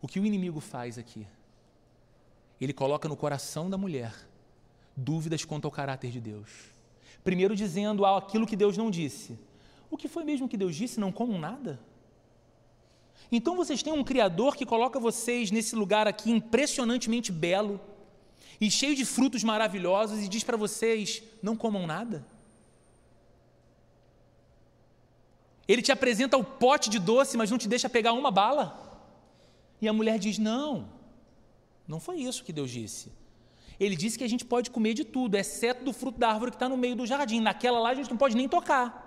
O 0.00 0.06
que 0.06 0.20
o 0.20 0.24
inimigo 0.24 0.60
faz 0.60 0.96
aqui? 0.96 1.26
Ele 2.60 2.72
coloca 2.72 3.08
no 3.08 3.16
coração 3.16 3.68
da 3.68 3.76
mulher 3.76 4.14
dúvidas 4.96 5.44
quanto 5.44 5.64
ao 5.64 5.72
caráter 5.72 6.12
de 6.12 6.20
Deus. 6.20 6.50
Primeiro 7.24 7.56
dizendo 7.56 8.06
aquilo 8.06 8.46
que 8.46 8.54
Deus 8.54 8.76
não 8.76 8.92
disse. 8.92 9.36
O 9.90 9.96
que 9.96 10.06
foi 10.06 10.22
mesmo 10.22 10.48
que 10.48 10.56
Deus 10.56 10.76
disse? 10.76 11.00
Não 11.00 11.10
comam 11.10 11.36
nada? 11.36 11.80
Então 13.32 13.56
vocês 13.56 13.82
têm 13.82 13.92
um 13.92 14.04
Criador 14.04 14.54
que 14.54 14.64
coloca 14.64 15.00
vocês 15.00 15.50
nesse 15.50 15.74
lugar 15.74 16.06
aqui 16.06 16.30
impressionantemente 16.30 17.32
belo 17.32 17.80
e 18.60 18.70
cheio 18.70 18.94
de 18.94 19.04
frutos 19.04 19.42
maravilhosos 19.42 20.22
e 20.22 20.28
diz 20.28 20.44
para 20.44 20.56
vocês: 20.56 21.24
não 21.42 21.56
comam 21.56 21.88
nada? 21.88 22.24
Ele 25.66 25.82
te 25.82 25.92
apresenta 25.92 26.36
o 26.36 26.44
pote 26.44 26.90
de 26.90 26.98
doce, 26.98 27.36
mas 27.36 27.50
não 27.50 27.58
te 27.58 27.68
deixa 27.68 27.88
pegar 27.88 28.12
uma 28.12 28.30
bala. 28.30 28.80
E 29.80 29.88
a 29.88 29.92
mulher 29.92 30.18
diz: 30.18 30.38
Não, 30.38 30.88
não 31.86 32.00
foi 32.00 32.16
isso 32.16 32.44
que 32.44 32.52
Deus 32.52 32.70
disse. 32.70 33.12
Ele 33.78 33.96
disse 33.96 34.16
que 34.16 34.24
a 34.24 34.28
gente 34.28 34.44
pode 34.44 34.70
comer 34.70 34.94
de 34.94 35.04
tudo, 35.04 35.34
exceto 35.36 35.84
do 35.84 35.92
fruto 35.92 36.18
da 36.18 36.28
árvore 36.28 36.50
que 36.50 36.56
está 36.56 36.68
no 36.68 36.76
meio 36.76 36.94
do 36.94 37.06
jardim. 37.06 37.40
Naquela 37.40 37.78
lá 37.80 37.90
a 37.90 37.94
gente 37.94 38.10
não 38.10 38.16
pode 38.16 38.36
nem 38.36 38.48
tocar. 38.48 39.02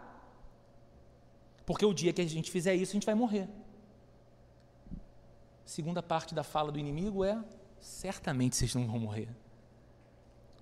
Porque 1.66 1.86
o 1.86 1.93
dia 1.93 2.12
que 2.12 2.22
a 2.22 2.26
gente 2.26 2.51
fizer 2.51 2.76
isso, 2.76 2.91
a 2.91 2.93
gente 2.93 3.05
vai 3.05 3.16
morrer. 3.16 3.47
Segunda 5.66 6.01
parte 6.01 6.34
da 6.34 6.43
fala 6.43 6.72
do 6.72 6.80
inimigo 6.80 7.24
é: 7.24 7.41
certamente 7.80 8.55
vocês 8.55 8.74
não 8.74 8.88
vão 8.88 8.99
morrer. 8.99 9.30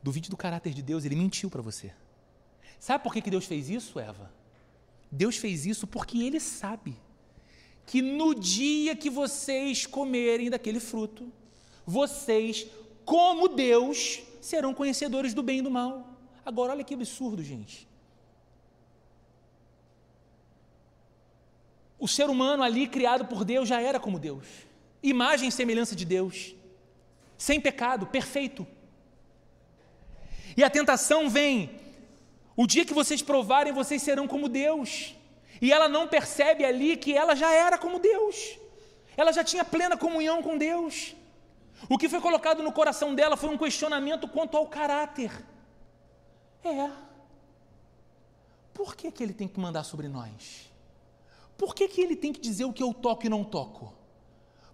Duvide 0.03 0.29
do 0.29 0.37
caráter 0.37 0.73
de 0.73 0.81
Deus, 0.81 1.03
ele 1.05 1.15
mentiu 1.15 1.49
para 1.49 1.61
você. 1.61 1.93
Sabe 2.79 3.03
por 3.03 3.13
que 3.13 3.29
Deus 3.29 3.45
fez 3.45 3.69
isso, 3.69 3.99
Eva? 3.99 4.31
Deus 5.15 5.37
fez 5.37 5.65
isso 5.65 5.87
porque 5.87 6.19
Ele 6.19 6.39
sabe 6.39 6.95
que 7.85 8.01
no 8.01 8.35
dia 8.35 8.95
que 8.95 9.09
vocês 9.09 9.85
comerem 9.85 10.49
daquele 10.49 10.79
fruto, 10.79 11.31
vocês, 11.85 12.67
como 13.05 13.47
Deus, 13.47 14.21
serão 14.41 14.73
conhecedores 14.73 15.33
do 15.33 15.43
bem 15.43 15.59
e 15.59 15.61
do 15.61 15.71
mal. 15.71 16.17
Agora, 16.43 16.73
olha 16.73 16.83
que 16.83 16.93
absurdo, 16.93 17.43
gente. 17.43 17.87
O 21.97 22.07
ser 22.07 22.29
humano 22.29 22.61
ali, 22.61 22.87
criado 22.87 23.25
por 23.25 23.45
Deus, 23.45 23.69
já 23.69 23.81
era 23.81 23.99
como 23.99 24.19
Deus, 24.19 24.45
imagem 25.01 25.49
e 25.49 25.51
semelhança 25.51 25.95
de 25.95 26.05
Deus, 26.05 26.53
sem 27.37 27.61
pecado, 27.61 28.07
perfeito. 28.07 28.67
E 30.57 30.63
a 30.63 30.69
tentação 30.69 31.29
vem. 31.29 31.84
O 32.55 32.65
dia 32.65 32.85
que 32.85 32.93
vocês 32.93 33.21
provarem, 33.21 33.73
vocês 33.73 34.01
serão 34.01 34.27
como 34.27 34.47
Deus. 34.47 35.15
E 35.61 35.71
ela 35.71 35.87
não 35.87 36.07
percebe 36.07 36.63
ali 36.63 36.95
que 36.97 37.13
ela 37.13 37.35
já 37.35 37.51
era 37.51 37.77
como 37.77 37.99
Deus. 37.99 38.57
Ela 39.17 39.31
já 39.31 39.43
tinha 39.43 39.63
plena 39.63 39.97
comunhão 39.97 40.41
com 40.41 40.57
Deus. 40.57 41.15
O 41.89 41.97
que 41.97 42.09
foi 42.09 42.21
colocado 42.21 42.63
no 42.63 42.71
coração 42.71 43.13
dela 43.13 43.37
foi 43.37 43.49
um 43.49 43.57
questionamento 43.57 44.27
quanto 44.27 44.57
ao 44.57 44.67
caráter. 44.67 45.31
É. 46.63 46.89
Por 48.73 48.95
que, 48.95 49.11
que 49.11 49.23
ele 49.23 49.33
tem 49.33 49.47
que 49.47 49.59
mandar 49.59 49.83
sobre 49.83 50.07
nós? 50.07 50.71
Por 51.57 51.73
que, 51.73 51.87
que 51.87 52.01
ele 52.01 52.15
tem 52.15 52.33
que 52.33 52.39
dizer 52.39 52.65
o 52.65 52.73
que 52.73 52.83
eu 52.83 52.93
toco 52.93 53.25
e 53.25 53.29
não 53.29 53.43
toco? 53.43 53.93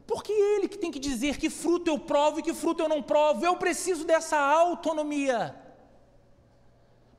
Por 0.07 0.23
que 0.23 0.32
ele 0.32 0.67
que 0.67 0.77
tem 0.77 0.91
que 0.91 0.99
dizer 0.99 1.38
que 1.38 1.49
fruto 1.49 1.89
eu 1.89 1.99
provo 1.99 2.39
e 2.39 2.43
que 2.43 2.53
fruto 2.53 2.82
eu 2.82 2.89
não 2.89 3.03
provo? 3.03 3.45
Eu 3.45 3.55
preciso 3.57 4.03
dessa 4.03 4.38
autonomia. 4.38 5.55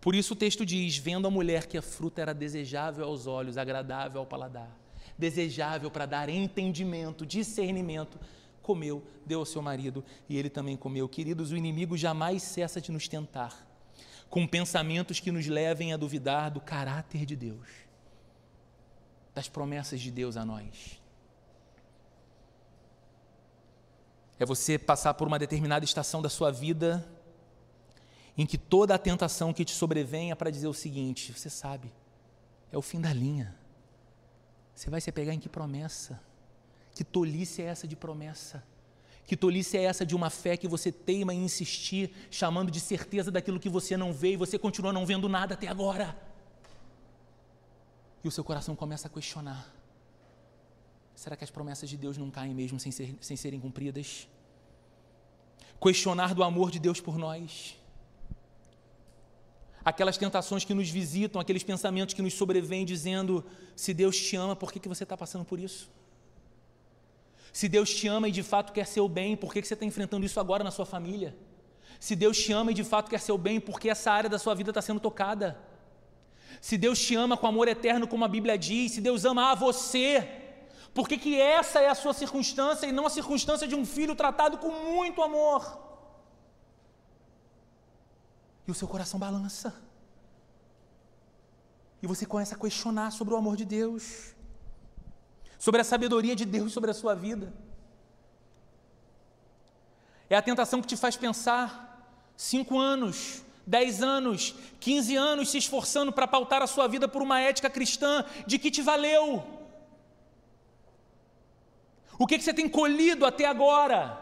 Por 0.03 0.17
isso 0.17 0.35
o 0.35 0.37
texto 0.37 0.67
diz: 0.67 0.97
vendo 0.99 1.29
a 1.29 1.31
mulher 1.31 1.67
que 1.67 1.79
a 1.79 1.83
fruta 1.83 2.21
era 2.21 2.35
desejável 2.35 3.05
aos 3.05 3.29
olhos, 3.29 3.57
agradável 3.57 4.21
ao 4.21 4.27
paladar, 4.27 4.77
desejável 5.17 5.93
para 5.93 6.07
dar 6.07 6.29
entendimento, 6.29 7.25
discernimento, 7.25 8.19
comeu, 8.61 9.07
deu 9.25 9.39
ao 9.39 9.47
seu 9.47 9.63
marido 9.63 10.05
e 10.29 10.37
ele 10.37 10.51
também 10.51 10.77
comeu. 10.77 11.09
Queridos, 11.09 11.53
o 11.53 11.57
inimigo 11.57 11.97
jamais 11.97 12.43
cessa 12.43 12.81
de 12.81 12.91
nos 12.91 13.07
tentar 13.07 13.65
com 14.29 14.45
pensamentos 14.45 15.21
que 15.21 15.31
nos 15.31 15.47
levem 15.47 15.93
a 15.93 15.97
duvidar 15.97 16.51
do 16.51 16.61
caráter 16.61 17.25
de 17.25 17.37
Deus, 17.37 17.69
das 19.33 19.49
promessas 19.49 20.01
de 20.01 20.11
Deus 20.11 20.37
a 20.37 20.45
nós. 20.45 21.01
É 24.37 24.45
você 24.45 24.77
passar 24.81 25.15
por 25.15 25.29
uma 25.29 25.39
determinada 25.39 25.85
estação 25.85 26.21
da 26.21 26.29
sua 26.29 26.51
vida 26.51 27.07
em 28.37 28.47
que 28.47 28.57
toda 28.57 28.95
a 28.95 28.99
tentação 28.99 29.53
que 29.53 29.65
te 29.65 29.73
sobrevenha 29.73 30.35
para 30.35 30.51
dizer 30.51 30.67
o 30.67 30.75
seguinte: 30.75 31.33
você 31.33 31.51
sabe, 31.51 31.93
é 32.71 32.79
o 32.79 32.83
fim 32.83 33.01
da 33.01 33.13
linha. 33.13 33.55
Você 34.75 34.89
vai 34.89 35.01
se 35.01 35.13
pegar 35.13 35.35
em 35.35 35.39
que 35.39 35.49
promessa? 35.49 36.21
Que 36.95 37.05
tolice 37.05 37.63
é 37.63 37.67
essa 37.67 37.87
de 37.87 37.95
promessa? 37.95 38.65
Que 39.27 39.37
tolice 39.37 39.77
é 39.77 39.85
essa 39.85 40.05
de 40.05 40.17
uma 40.17 40.31
fé 40.31 40.57
que 40.57 40.67
você 40.67 40.91
teima 40.91 41.33
em 41.33 41.45
insistir, 41.45 42.13
chamando 42.31 42.71
de 42.71 42.81
certeza 42.81 43.31
daquilo 43.31 43.61
que 43.61 43.69
você 43.69 43.97
não 43.97 44.13
vê 44.13 44.33
e 44.33 44.37
você 44.37 44.59
continua 44.59 44.93
não 44.93 45.07
vendo 45.07 45.29
nada 45.29 45.55
até 45.55 45.69
agora? 45.69 46.17
E 48.25 48.29
o 48.29 48.31
seu 48.31 48.43
coração 48.43 48.75
começa 48.75 49.09
a 49.09 49.11
questionar: 49.11 49.71
será 51.15 51.37
que 51.37 51.45
as 51.45 51.51
promessas 51.51 51.89
de 51.89 51.97
Deus 51.99 52.17
não 52.17 52.31
caem 52.31 52.55
mesmo 52.55 52.81
sem, 52.81 52.91
ser, 52.91 53.15
sem 53.21 53.37
serem 53.37 53.61
cumpridas? 53.61 54.27
Questionar 55.81 56.35
do 56.35 56.43
amor 56.43 56.71
de 56.71 56.79
Deus 56.79 57.01
por 57.01 57.19
nós 57.19 57.77
aquelas 59.85 60.17
tentações 60.17 60.65
que 60.65 60.75
nos 60.75 60.89
visitam, 60.89 61.41
aqueles 61.41 61.63
pensamentos 61.63 62.15
que 62.15 62.23
nos 62.23 62.35
sobrevêm 62.35 62.85
dizendo: 62.85 63.45
se 63.75 63.93
Deus 63.93 64.17
te 64.17 64.37
ama, 64.37 64.55
por 64.55 64.73
que, 64.73 64.81
que 64.81 64.89
você 64.89 65.03
está 65.03 65.17
passando 65.17 65.45
por 65.45 65.59
isso? 65.59 65.91
Se 67.53 67.69
Deus 67.69 67.95
te 67.95 68.09
ama 68.09 68.29
e 68.29 68.33
de 68.33 68.43
fato 68.43 68.73
quer 68.73 68.87
seu 68.87 69.09
bem, 69.09 69.37
por 69.37 69.53
que, 69.53 69.61
que 69.61 69.69
você 69.69 69.75
está 69.75 69.85
enfrentando 69.85 70.25
isso 70.25 70.41
agora 70.41 70.65
na 70.65 70.71
sua 70.71 70.87
família? 70.87 71.37
Se 72.01 72.17
Deus 72.17 72.39
te 72.39 72.53
ama 72.53 72.71
e 72.71 72.75
de 72.75 72.83
fato 72.83 73.11
quer 73.11 73.21
seu 73.21 73.37
bem, 73.37 73.61
por 73.61 73.79
que 73.79 73.91
essa 73.91 74.11
área 74.11 74.31
da 74.31 74.39
sua 74.39 74.55
vida 74.55 74.71
está 74.71 74.81
sendo 74.81 75.01
tocada? 75.01 75.59
Se 76.61 76.79
Deus 76.79 76.99
te 76.99 77.15
ama 77.15 77.37
com 77.37 77.47
amor 77.47 77.69
eterno, 77.69 78.09
como 78.09 78.25
a 78.25 78.29
Bíblia 78.29 78.57
diz, 78.57 78.93
se 78.93 79.01
Deus 79.01 79.25
ama 79.25 79.51
a 79.51 79.55
você, 79.55 80.29
por 80.95 81.09
que, 81.09 81.19
que 81.19 81.41
essa 81.41 81.81
é 81.81 81.89
a 81.89 81.95
sua 81.95 82.13
circunstância 82.13 82.87
e 82.87 82.93
não 82.93 83.07
a 83.07 83.11
circunstância 83.11 83.69
de 83.69 83.75
um 83.75 83.85
filho 83.85 84.15
tratado 84.15 84.59
com 84.59 84.71
muito 84.71 85.23
amor? 85.23 85.92
E 88.67 88.71
o 88.71 88.75
seu 88.75 88.87
coração 88.89 89.19
balança. 89.19 89.75
E 92.03 92.07
você 92.07 92.27
começa 92.27 92.55
a 92.55 92.59
questionar 92.59 93.11
sobre 93.13 93.35
o 93.35 93.37
amor 93.37 93.57
de 93.57 93.65
Deus, 93.65 94.35
sobre 95.59 95.81
a 95.81 95.85
sabedoria 95.85 96.35
de 96.35 96.45
Deus 96.45 96.73
sobre 96.73 96.91
a 96.91 96.95
sua 96.95 97.15
vida. 97.15 97.53
É 100.29 100.37
a 100.37 100.43
tentação 100.43 100.81
que 100.81 100.89
te 100.89 100.97
faz 100.97 101.17
pensar 101.17 102.21
cinco 102.37 102.79
anos, 102.79 103.45
dez 103.67 104.03
anos, 104.03 104.55
quinze 104.81 105.15
anos 105.15 105.51
se 105.51 105.59
esforçando 105.59 106.13
para 106.13 106.27
pautar 106.27 106.63
a 106.63 106.67
sua 106.67 106.89
vida 106.89 107.07
por 107.07 107.23
uma 107.23 107.39
ética 107.39 107.71
cristã, 107.71 108.25
de 108.47 108.59
que 108.59 108.71
te 108.71 108.83
valeu? 108.83 109.45
O 112.19 112.27
que, 112.27 112.39
que 112.39 112.45
você 112.45 112.55
tem 112.55 112.69
colhido 112.69 113.25
até 113.27 113.47
agora? 113.47 114.22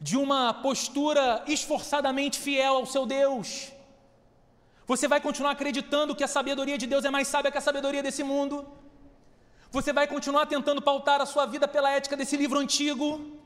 De 0.00 0.16
uma 0.16 0.54
postura 0.54 1.44
esforçadamente 1.46 2.38
fiel 2.38 2.76
ao 2.76 2.86
seu 2.86 3.04
Deus. 3.04 3.70
Você 4.86 5.06
vai 5.06 5.20
continuar 5.20 5.52
acreditando 5.52 6.16
que 6.16 6.24
a 6.24 6.28
sabedoria 6.28 6.78
de 6.78 6.86
Deus 6.86 7.04
é 7.04 7.10
mais 7.10 7.28
sábia 7.28 7.52
que 7.52 7.58
a 7.58 7.60
sabedoria 7.60 8.02
desse 8.02 8.24
mundo. 8.24 8.66
Você 9.70 9.92
vai 9.92 10.08
continuar 10.08 10.46
tentando 10.46 10.82
pautar 10.82 11.20
a 11.20 11.26
sua 11.26 11.46
vida 11.46 11.68
pela 11.68 11.90
ética 11.92 12.16
desse 12.16 12.36
livro 12.36 12.58
antigo 12.58 13.38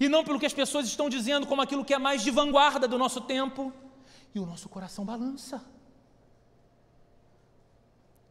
e 0.00 0.08
não 0.08 0.24
pelo 0.24 0.38
que 0.38 0.46
as 0.46 0.54
pessoas 0.54 0.86
estão 0.86 1.10
dizendo 1.10 1.46
como 1.46 1.60
aquilo 1.60 1.84
que 1.84 1.92
é 1.92 1.98
mais 1.98 2.22
de 2.22 2.30
vanguarda 2.30 2.86
do 2.88 2.96
nosso 2.96 3.20
tempo. 3.20 3.72
E 4.34 4.38
o 4.38 4.46
nosso 4.46 4.68
coração 4.68 5.04
balança. 5.04 5.62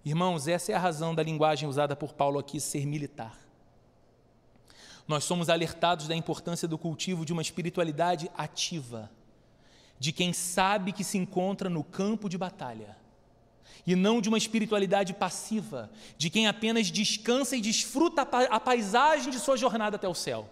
Irmãos, 0.04 0.48
essa 0.48 0.72
é 0.72 0.76
a 0.76 0.80
razão 0.80 1.14
da 1.14 1.22
linguagem 1.22 1.70
usada 1.70 1.96
por 1.96 2.14
Paulo 2.14 2.40
aqui, 2.40 2.60
ser 2.60 2.88
militar. 2.88 3.38
Nós 5.08 5.24
somos 5.24 5.50
alertados 5.50 6.08
da 6.08 6.16
importância 6.16 6.68
do 6.68 6.78
cultivo 6.78 7.26
de 7.26 7.34
uma 7.34 7.42
espiritualidade 7.42 8.30
ativa, 8.38 9.10
de 10.00 10.12
quem 10.12 10.34
sabe 10.34 10.92
que 10.92 11.04
se 11.04 11.18
encontra 11.18 11.70
no 11.70 11.84
campo 11.84 12.30
de 12.30 12.38
batalha, 12.38 12.98
e 13.86 13.96
não 13.96 14.22
de 14.22 14.30
uma 14.30 14.38
espiritualidade 14.38 15.14
passiva, 15.14 15.90
de 16.18 16.30
quem 16.30 16.48
apenas 16.48 16.92
descansa 16.92 17.56
e 17.56 17.62
desfruta 17.62 18.22
a 18.22 18.60
paisagem 18.60 19.32
de 19.32 19.40
sua 19.40 19.58
jornada 19.58 19.96
até 19.96 20.08
o 20.08 20.14
céu. 20.14 20.50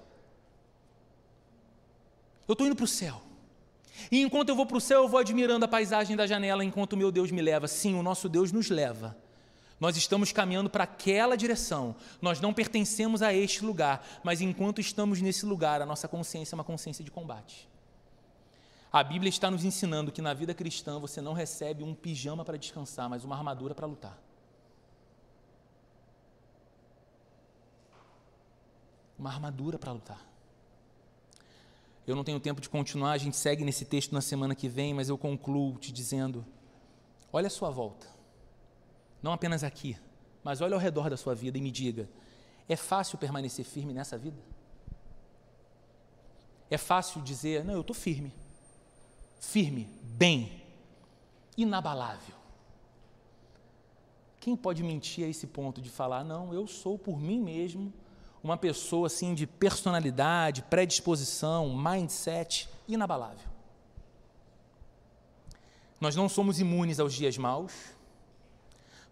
Eu 2.48 2.54
estou 2.54 2.66
indo 2.66 2.76
para 2.76 2.86
o 2.86 2.88
céu. 2.88 3.22
E 4.12 4.22
enquanto 4.22 4.50
eu 4.50 4.56
vou 4.56 4.66
para 4.66 4.78
o 4.78 4.82
céu, 4.82 5.04
eu 5.04 5.10
vou 5.10 5.20
admirando 5.20 5.66
a 5.66 5.68
paisagem 5.68 6.16
da 6.16 6.26
janela 6.26 6.64
enquanto 6.64 6.94
o 6.94 6.98
meu 6.98 7.12
Deus 7.12 7.30
me 7.30 7.42
leva. 7.42 7.68
Sim, 7.68 7.94
o 7.94 8.02
nosso 8.02 8.28
Deus 8.28 8.52
nos 8.52 8.70
leva 8.70 9.16
nós 9.80 9.96
estamos 9.96 10.32
caminhando 10.32 10.70
para 10.70 10.84
aquela 10.84 11.38
direção. 11.38 11.96
Nós 12.22 12.42
não 12.42 12.54
pertencemos 12.54 13.22
a 13.22 13.34
este 13.34 13.64
lugar, 13.64 14.06
mas 14.24 14.42
enquanto 14.42 14.82
estamos 14.82 15.22
nesse 15.22 15.46
lugar, 15.46 15.82
a 15.82 15.86
nossa 15.86 16.08
consciência 16.08 16.54
é 16.54 16.58
uma 16.58 16.64
consciência 16.64 17.04
de 17.04 17.10
combate. 17.10 17.70
A 18.92 19.04
Bíblia 19.04 19.30
está 19.30 19.50
nos 19.50 19.64
ensinando 19.64 20.12
que 20.12 20.22
na 20.22 20.34
vida 20.34 20.54
cristã 20.54 21.00
você 21.00 21.22
não 21.22 21.34
recebe 21.34 21.84
um 21.84 21.94
pijama 21.94 22.44
para 22.44 22.58
descansar, 22.58 23.10
mas 23.10 23.24
uma 23.24 23.36
armadura 23.36 23.74
para 23.74 23.86
lutar. 23.86 24.18
Uma 29.18 29.30
armadura 29.30 29.78
para 29.78 29.92
lutar. 29.92 30.26
Eu 32.08 32.16
não 32.16 32.24
tenho 32.24 32.40
tempo 32.40 32.60
de 32.60 32.68
continuar, 32.68 33.12
a 33.12 33.18
gente 33.18 33.38
segue 33.38 33.64
nesse 33.64 33.86
texto 33.86 34.12
na 34.12 34.22
semana 34.22 34.56
que 34.56 34.68
vem, 34.68 34.94
mas 34.94 35.10
eu 35.10 35.18
concluo 35.18 35.78
te 35.78 35.92
dizendo: 35.92 36.44
olha 37.32 37.48
a 37.48 37.52
sua 37.52 37.70
volta. 37.70 38.19
Não 39.22 39.34
apenas 39.34 39.64
aqui, 39.64 39.98
mas 40.44 40.62
olhe 40.62 40.74
ao 40.74 40.80
redor 40.80 41.10
da 41.10 41.18
sua 41.18 41.36
vida 41.36 41.58
e 41.58 41.62
me 41.62 41.72
diga: 41.72 42.10
é 42.68 42.76
fácil 42.76 43.18
permanecer 43.18 43.66
firme 43.66 43.94
nessa 43.94 44.18
vida? 44.18 44.38
É 46.70 46.78
fácil 46.78 47.22
dizer, 47.22 47.66
não, 47.66 47.74
eu 47.74 47.82
estou 47.82 47.96
firme. 47.96 48.32
Firme, 49.40 49.90
bem, 50.04 50.62
inabalável. 51.58 52.36
Quem 54.40 54.56
pode 54.56 54.84
mentir 54.84 55.26
a 55.26 55.28
esse 55.28 55.48
ponto 55.48 55.82
de 55.82 55.90
falar, 55.90 56.24
não, 56.24 56.54
eu 56.54 56.68
sou 56.68 56.98
por 56.98 57.20
mim 57.20 57.42
mesmo 57.42 57.92
uma 58.42 58.56
pessoa 58.56 59.08
assim 59.08 59.34
de 59.34 59.46
personalidade, 59.46 60.62
predisposição, 60.64 61.76
mindset 61.76 62.70
inabalável? 62.88 63.50
Nós 66.00 66.16
não 66.16 66.30
somos 66.30 66.60
imunes 66.60 67.00
aos 67.00 67.14
dias 67.14 67.38
maus, 67.38 67.74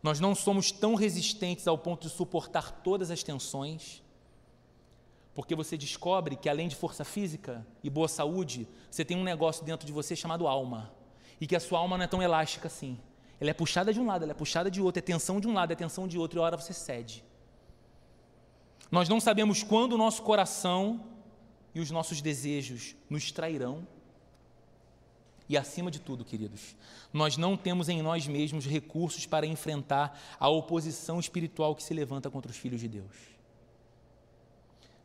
nós 0.07 0.21
não 0.21 0.33
somos 0.33 0.71
tão 0.71 0.95
resistentes 0.95 1.67
ao 1.67 1.77
ponto 1.77 2.07
de 2.07 2.09
suportar 2.09 2.71
todas 2.81 3.11
as 3.11 3.23
tensões, 3.23 4.01
porque 5.35 5.53
você 5.53 5.75
descobre 5.75 6.37
que 6.37 6.47
além 6.47 6.69
de 6.69 6.77
força 6.77 7.03
física 7.03 7.67
e 7.83 7.89
boa 7.89 8.07
saúde, 8.07 8.69
você 8.89 9.03
tem 9.03 9.17
um 9.17 9.23
negócio 9.23 9.65
dentro 9.65 9.85
de 9.85 9.91
você 9.91 10.15
chamado 10.15 10.47
alma, 10.47 10.93
e 11.41 11.45
que 11.45 11.57
a 11.57 11.59
sua 11.59 11.79
alma 11.79 11.97
não 11.97 12.05
é 12.05 12.07
tão 12.07 12.23
elástica 12.23 12.67
assim. 12.67 12.97
Ela 13.37 13.49
é 13.49 13.53
puxada 13.53 13.93
de 13.93 13.99
um 13.99 14.05
lado, 14.05 14.23
ela 14.23 14.31
é 14.31 14.33
puxada 14.33 14.71
de 14.71 14.81
outro, 14.81 14.99
é 14.99 15.01
tensão 15.01 15.41
de 15.41 15.47
um 15.49 15.53
lado, 15.53 15.73
é 15.73 15.75
tensão 15.75 16.07
de 16.07 16.17
outro, 16.17 16.39
e 16.39 16.41
a 16.41 16.43
hora 16.43 16.55
você 16.55 16.71
cede. 16.71 17.21
Nós 18.89 19.09
não 19.09 19.19
sabemos 19.19 19.61
quando 19.61 19.91
o 19.91 19.97
nosso 19.97 20.23
coração 20.23 21.03
e 21.75 21.81
os 21.81 21.91
nossos 21.91 22.21
desejos 22.21 22.95
nos 23.09 23.29
trairão 23.29 23.85
e 25.49 25.57
acima 25.57 25.89
de 25.89 25.99
tudo, 25.99 26.25
queridos, 26.25 26.75
nós 27.13 27.37
não 27.37 27.55
temos 27.55 27.87
em 27.87 28.01
nós 28.01 28.27
mesmos 28.27 28.65
recursos 28.65 29.25
para 29.25 29.45
enfrentar 29.45 30.19
a 30.39 30.49
oposição 30.49 31.19
espiritual 31.19 31.75
que 31.75 31.83
se 31.83 31.93
levanta 31.93 32.29
contra 32.29 32.51
os 32.51 32.57
filhos 32.57 32.81
de 32.81 32.87
Deus. 32.87 33.15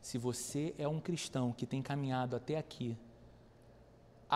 Se 0.01 0.17
você 0.17 0.75
é 0.77 0.87
um 0.87 0.99
cristão 0.99 1.53
que 1.53 1.65
tem 1.65 1.81
caminhado 1.81 2.35
até 2.35 2.57
aqui, 2.57 2.97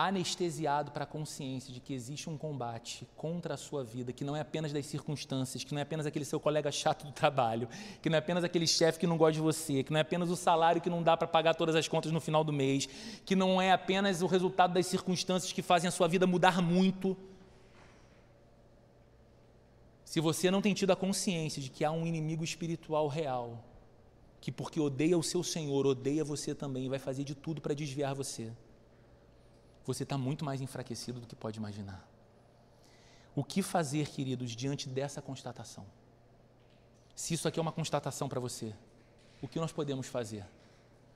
anestesiado 0.06 0.90
para 0.90 1.04
a 1.04 1.06
consciência 1.06 1.72
de 1.72 1.80
que 1.80 1.92
existe 1.92 2.28
um 2.28 2.36
combate 2.36 3.08
contra 3.16 3.54
a 3.54 3.56
sua 3.56 3.82
vida, 3.82 4.12
que 4.12 4.22
não 4.22 4.36
é 4.36 4.40
apenas 4.40 4.72
das 4.72 4.86
circunstâncias, 4.86 5.64
que 5.64 5.72
não 5.72 5.80
é 5.80 5.82
apenas 5.82 6.06
aquele 6.06 6.24
seu 6.24 6.38
colega 6.38 6.70
chato 6.70 7.04
do 7.04 7.12
trabalho, 7.12 7.68
que 8.02 8.08
não 8.08 8.16
é 8.16 8.18
apenas 8.18 8.44
aquele 8.44 8.66
chefe 8.66 8.98
que 8.98 9.06
não 9.06 9.16
gosta 9.16 9.32
de 9.32 9.40
você, 9.40 9.82
que 9.82 9.90
não 9.90 9.98
é 9.98 10.02
apenas 10.02 10.30
o 10.30 10.36
salário 10.36 10.80
que 10.80 10.90
não 10.90 11.02
dá 11.02 11.16
para 11.16 11.26
pagar 11.26 11.54
todas 11.54 11.74
as 11.74 11.88
contas 11.88 12.12
no 12.12 12.20
final 12.20 12.44
do 12.44 12.52
mês, 12.52 12.88
que 13.24 13.34
não 13.34 13.60
é 13.60 13.72
apenas 13.72 14.22
o 14.22 14.26
resultado 14.26 14.74
das 14.74 14.86
circunstâncias 14.86 15.52
que 15.52 15.62
fazem 15.62 15.88
a 15.88 15.90
sua 15.90 16.06
vida 16.06 16.26
mudar 16.26 16.62
muito. 16.62 17.16
Se 20.04 20.20
você 20.20 20.50
não 20.50 20.62
tem 20.62 20.74
tido 20.74 20.92
a 20.92 20.96
consciência 20.96 21.60
de 21.60 21.70
que 21.70 21.84
há 21.84 21.90
um 21.90 22.06
inimigo 22.06 22.44
espiritual 22.44 23.08
real, 23.08 23.64
que 24.40 24.52
porque 24.52 24.78
odeia 24.78 25.18
o 25.18 25.22
seu 25.22 25.42
Senhor, 25.42 25.86
odeia 25.86 26.22
você 26.22 26.54
também 26.54 26.84
e 26.84 26.88
vai 26.88 26.98
fazer 26.98 27.24
de 27.24 27.34
tudo 27.34 27.60
para 27.60 27.74
desviar 27.74 28.14
você 28.14 28.52
você 29.88 30.02
está 30.02 30.18
muito 30.18 30.44
mais 30.44 30.60
enfraquecido 30.60 31.18
do 31.18 31.26
que 31.26 31.34
pode 31.34 31.58
imaginar. 31.58 32.06
O 33.34 33.42
que 33.42 33.62
fazer, 33.62 34.06
queridos, 34.10 34.50
diante 34.50 34.86
dessa 34.86 35.22
constatação? 35.22 35.86
Se 37.16 37.32
isso 37.32 37.48
aqui 37.48 37.58
é 37.58 37.62
uma 37.62 37.72
constatação 37.72 38.28
para 38.28 38.38
você, 38.38 38.74
o 39.40 39.48
que 39.48 39.58
nós 39.58 39.72
podemos 39.72 40.06
fazer? 40.06 40.44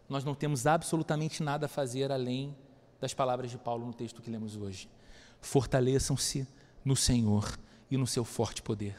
Nós 0.09 0.25
não 0.25 0.35
temos 0.35 0.67
absolutamente 0.67 1.43
nada 1.43 1.67
a 1.67 1.69
fazer 1.69 2.11
além 2.11 2.57
das 2.99 3.13
palavras 3.13 3.51
de 3.51 3.59
Paulo 3.59 3.85
no 3.85 3.93
texto 3.93 4.23
que 4.23 4.31
lemos 4.31 4.57
hoje. 4.57 4.89
Fortaleçam-se 5.43 6.49
no 6.83 6.97
Senhor 6.97 7.59
e 7.91 7.99
no 7.99 8.07
seu 8.07 8.25
forte 8.25 8.63
poder. 8.63 8.97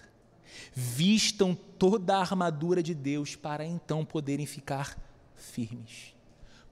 Vistam 0.72 1.56
toda 1.56 2.16
a 2.16 2.20
armadura 2.20 2.84
de 2.84 2.94
Deus 2.94 3.36
para 3.36 3.66
então 3.66 4.06
poderem 4.06 4.46
ficar 4.46 4.96
firmes 5.36 6.14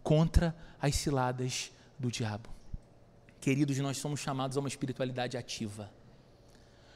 contra 0.04 0.56
as 0.80 0.95
ciladas 0.95 1.72
do 1.97 2.12
diabo. 2.12 2.61
Queridos, 3.42 3.76
nós 3.80 3.98
somos 3.98 4.20
chamados 4.20 4.56
a 4.56 4.60
uma 4.60 4.70
espiritualidade 4.70 5.36
ativa. 5.36 5.89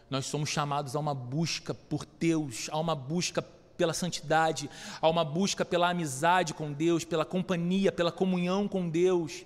Nós 0.07 0.27
somos 0.27 0.47
chamados 0.47 0.95
a 0.95 0.99
uma 0.99 1.15
busca 1.15 1.73
por 1.73 2.05
Deus, 2.05 2.69
a 2.71 2.77
uma 2.77 2.93
busca 2.93 3.41
pela 3.41 3.95
santidade, 3.95 4.69
a 5.01 5.09
uma 5.09 5.25
busca 5.25 5.65
pela 5.65 5.89
amizade 5.89 6.53
com 6.53 6.71
Deus, 6.71 7.03
pela 7.03 7.25
companhia, 7.25 7.91
pela 7.91 8.11
comunhão 8.11 8.67
com 8.67 8.87
Deus, 8.87 9.43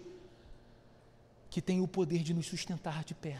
que 1.50 1.62
tem 1.62 1.80
o 1.80 1.88
poder 1.88 2.22
de 2.22 2.34
nos 2.34 2.48
sustentar 2.48 3.06
de 3.06 3.16
pé 3.16 3.40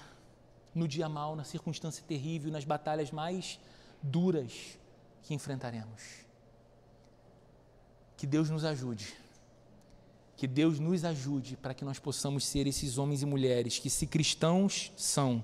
no 0.74 0.88
dia 0.88 1.10
mal, 1.10 1.36
na 1.36 1.44
circunstância 1.44 2.02
terrível, 2.08 2.50
nas 2.54 2.64
batalhas 2.64 3.12
mais 3.12 3.60
duras 4.02 4.54
que 5.24 5.34
enfrentaremos. 5.34 6.02
Que 8.16 8.26
Deus 8.26 8.50
nos 8.50 8.64
ajude 8.64 9.14
que 10.40 10.48
Deus 10.48 10.80
nos 10.80 11.04
ajude 11.04 11.58
para 11.58 11.74
que 11.74 11.84
nós 11.84 12.00
possamos 12.00 12.46
ser 12.46 12.66
esses 12.66 12.98
homens 12.98 13.22
e 13.22 13.26
mulheres 13.26 13.78
que, 13.78 13.90
se 13.90 14.08
cristãos 14.08 14.90
são, 14.96 15.44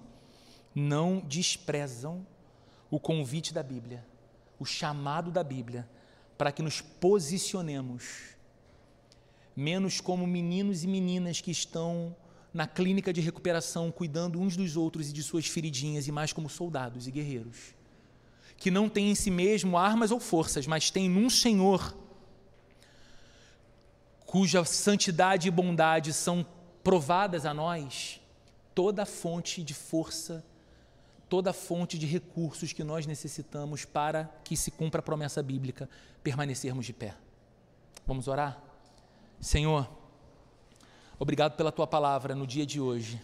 não 0.73 1.19
desprezam 1.19 2.25
o 2.89 2.97
convite 2.97 3.53
da 3.53 3.61
Bíblia, 3.61 4.05
o 4.57 4.63
chamado 4.63 5.31
da 5.31 5.43
Bíblia, 5.43 5.85
para 6.37 6.49
que 6.49 6.63
nos 6.63 6.79
posicionemos, 6.79 8.37
menos 9.53 9.99
como 9.99 10.25
meninos 10.25 10.85
e 10.85 10.87
meninas 10.87 11.41
que 11.41 11.51
estão 11.51 12.15
na 12.53 12.65
clínica 12.65 13.11
de 13.11 13.19
recuperação, 13.19 13.91
cuidando 13.91 14.39
uns 14.39 14.55
dos 14.55 14.77
outros 14.77 15.09
e 15.09 15.13
de 15.13 15.23
suas 15.23 15.45
feridinhas, 15.45 16.07
e 16.07 16.11
mais 16.13 16.31
como 16.31 16.49
soldados 16.49 17.05
e 17.05 17.11
guerreiros, 17.11 17.75
que 18.55 18.71
não 18.71 18.87
têm 18.87 19.11
em 19.11 19.15
si 19.15 19.29
mesmo 19.29 19.77
armas 19.77 20.09
ou 20.09 20.21
forças, 20.21 20.65
mas 20.65 20.89
têm 20.89 21.09
num 21.09 21.29
Senhor 21.29 22.04
cuja 24.35 24.65
santidade 24.65 25.47
e 25.47 25.51
bondade 25.51 26.11
são 26.11 26.45
provadas 26.83 27.45
a 27.45 27.53
nós, 27.53 28.19
toda 28.73 29.03
a 29.03 29.05
fonte 29.05 29.63
de 29.63 29.73
força, 29.73 30.43
toda 31.29 31.51
a 31.51 31.53
fonte 31.53 31.97
de 31.97 32.05
recursos 32.05 32.73
que 32.73 32.83
nós 32.83 33.05
necessitamos 33.05 33.85
para 33.85 34.25
que 34.43 34.57
se 34.57 34.71
cumpra 34.71 34.99
a 34.99 35.01
promessa 35.01 35.41
bíblica, 35.41 35.89
permanecermos 36.21 36.85
de 36.85 36.91
pé. 36.91 37.15
Vamos 38.05 38.27
orar? 38.27 38.61
Senhor, 39.39 39.89
obrigado 41.17 41.55
pela 41.55 41.71
tua 41.71 41.87
palavra 41.87 42.35
no 42.35 42.45
dia 42.45 42.65
de 42.65 42.81
hoje. 42.81 43.23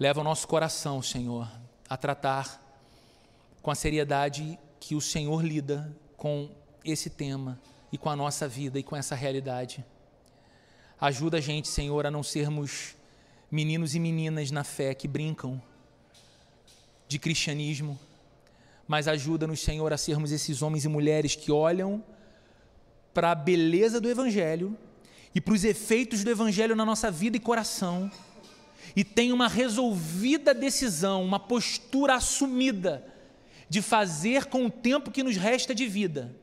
Leva 0.00 0.20
o 0.20 0.24
nosso 0.24 0.48
coração, 0.48 1.00
Senhor, 1.00 1.48
a 1.88 1.96
tratar 1.96 2.60
com 3.62 3.70
a 3.70 3.76
seriedade 3.76 4.58
que 4.80 4.96
o 4.96 5.00
Senhor 5.00 5.44
lida 5.44 5.96
com 6.16 6.50
esse 6.84 7.08
tema 7.08 7.56
e 7.94 7.96
com 7.96 8.10
a 8.10 8.16
nossa 8.16 8.48
vida 8.48 8.76
e 8.76 8.82
com 8.82 8.96
essa 8.96 9.14
realidade. 9.14 9.84
Ajuda 11.00 11.38
a 11.38 11.40
gente, 11.40 11.68
Senhor, 11.68 12.04
a 12.04 12.10
não 12.10 12.24
sermos 12.24 12.96
meninos 13.48 13.94
e 13.94 14.00
meninas 14.00 14.50
na 14.50 14.64
fé 14.64 14.94
que 14.94 15.06
brincam 15.06 15.62
de 17.06 17.20
cristianismo, 17.20 17.96
mas 18.88 19.06
ajuda-nos, 19.06 19.60
Senhor, 19.60 19.92
a 19.92 19.96
sermos 19.96 20.32
esses 20.32 20.60
homens 20.60 20.84
e 20.84 20.88
mulheres 20.88 21.36
que 21.36 21.52
olham 21.52 22.02
para 23.14 23.30
a 23.30 23.34
beleza 23.36 24.00
do 24.00 24.10
Evangelho 24.10 24.76
e 25.32 25.40
para 25.40 25.54
os 25.54 25.62
efeitos 25.62 26.24
do 26.24 26.30
Evangelho 26.30 26.74
na 26.74 26.84
nossa 26.84 27.12
vida 27.12 27.36
e 27.36 27.40
coração 27.40 28.10
e 28.96 29.04
tem 29.04 29.30
uma 29.32 29.46
resolvida 29.46 30.52
decisão, 30.52 31.22
uma 31.22 31.38
postura 31.38 32.16
assumida 32.16 33.06
de 33.68 33.80
fazer 33.80 34.46
com 34.46 34.66
o 34.66 34.70
tempo 34.70 35.12
que 35.12 35.22
nos 35.22 35.36
resta 35.36 35.72
de 35.72 35.86
vida 35.86 36.34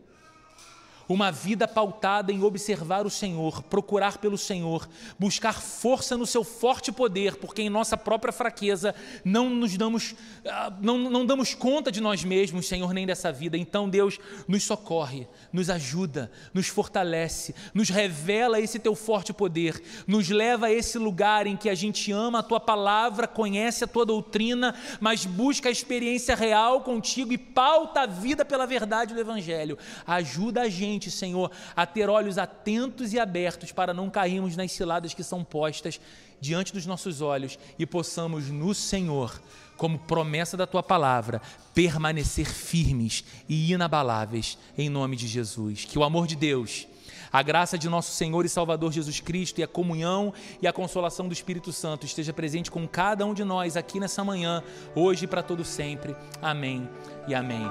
uma 1.11 1.31
vida 1.31 1.67
pautada 1.67 2.31
em 2.31 2.43
observar 2.43 3.05
o 3.05 3.09
Senhor, 3.09 3.63
procurar 3.63 4.17
pelo 4.17 4.37
Senhor, 4.37 4.87
buscar 5.17 5.61
força 5.61 6.17
no 6.17 6.25
seu 6.25 6.43
forte 6.43 6.91
poder, 6.91 7.35
porque 7.35 7.61
em 7.61 7.69
nossa 7.69 7.97
própria 7.97 8.31
fraqueza 8.31 8.93
não 9.23 9.49
nos 9.49 9.75
damos, 9.77 10.15
ah, 10.45 10.71
não, 10.81 10.97
não 10.97 11.25
damos 11.25 11.53
conta 11.53 11.91
de 11.91 12.01
nós 12.01 12.23
mesmos, 12.23 12.67
Senhor, 12.67 12.93
nem 12.93 13.05
dessa 13.05 13.31
vida. 13.31 13.57
Então, 13.57 13.89
Deus 13.89 14.19
nos 14.47 14.63
socorre, 14.63 15.27
nos 15.51 15.69
ajuda, 15.69 16.31
nos 16.53 16.67
fortalece, 16.67 17.55
nos 17.73 17.89
revela 17.89 18.59
esse 18.59 18.79
teu 18.79 18.95
forte 18.95 19.33
poder, 19.33 19.81
nos 20.05 20.29
leva 20.29 20.67
a 20.67 20.71
esse 20.71 20.97
lugar 20.97 21.47
em 21.47 21.57
que 21.57 21.69
a 21.69 21.75
gente 21.75 22.11
ama 22.11 22.39
a 22.39 22.43
tua 22.43 22.59
palavra, 22.59 23.27
conhece 23.27 23.83
a 23.83 23.87
tua 23.87 24.05
doutrina, 24.05 24.75
mas 24.99 25.25
busca 25.25 25.69
a 25.69 25.71
experiência 25.71 26.35
real 26.35 26.81
contigo 26.81 27.33
e 27.33 27.37
pauta 27.37 28.01
a 28.01 28.05
vida 28.05 28.45
pela 28.45 28.67
verdade 28.67 29.13
do 29.13 29.19
Evangelho. 29.19 29.77
Ajuda 30.05 30.61
a 30.61 30.69
gente 30.69 31.00
gente, 31.01 31.09
Senhor, 31.09 31.49
a 31.75 31.85
ter 31.85 32.09
olhos 32.09 32.37
atentos 32.37 33.11
e 33.11 33.19
abertos 33.19 33.71
para 33.71 33.93
não 33.93 34.09
cairmos 34.09 34.55
nas 34.55 34.71
ciladas 34.71 35.13
que 35.15 35.23
são 35.23 35.43
postas 35.43 35.99
diante 36.39 36.71
dos 36.71 36.85
nossos 36.85 37.21
olhos 37.21 37.57
e 37.79 37.85
possamos 37.85 38.49
no 38.49 38.73
Senhor, 38.75 39.41
como 39.77 39.97
promessa 39.97 40.55
da 40.55 40.67
tua 40.67 40.83
palavra, 40.83 41.41
permanecer 41.73 42.45
firmes 42.45 43.23
e 43.49 43.71
inabaláveis 43.71 44.57
em 44.77 44.89
nome 44.89 45.15
de 45.15 45.27
Jesus. 45.27 45.85
Que 45.85 45.97
o 45.97 46.03
amor 46.03 46.27
de 46.27 46.35
Deus, 46.35 46.87
a 47.33 47.41
graça 47.41 47.77
de 47.77 47.89
nosso 47.89 48.11
Senhor 48.11 48.45
e 48.45 48.49
Salvador 48.49 48.91
Jesus 48.91 49.19
Cristo 49.19 49.59
e 49.59 49.63
a 49.63 49.67
comunhão 49.67 50.31
e 50.61 50.67
a 50.67 50.73
consolação 50.73 51.27
do 51.27 51.33
Espírito 51.33 51.73
Santo 51.73 52.05
esteja 52.05 52.31
presente 52.31 52.69
com 52.69 52.87
cada 52.87 53.25
um 53.25 53.33
de 53.33 53.43
nós 53.43 53.75
aqui 53.75 53.99
nessa 53.99 54.23
manhã, 54.23 54.63
hoje 54.93 55.25
e 55.25 55.27
para 55.27 55.41
todo 55.41 55.65
sempre. 55.65 56.15
Amém 56.41 56.87
e 57.27 57.33
amém. 57.33 57.61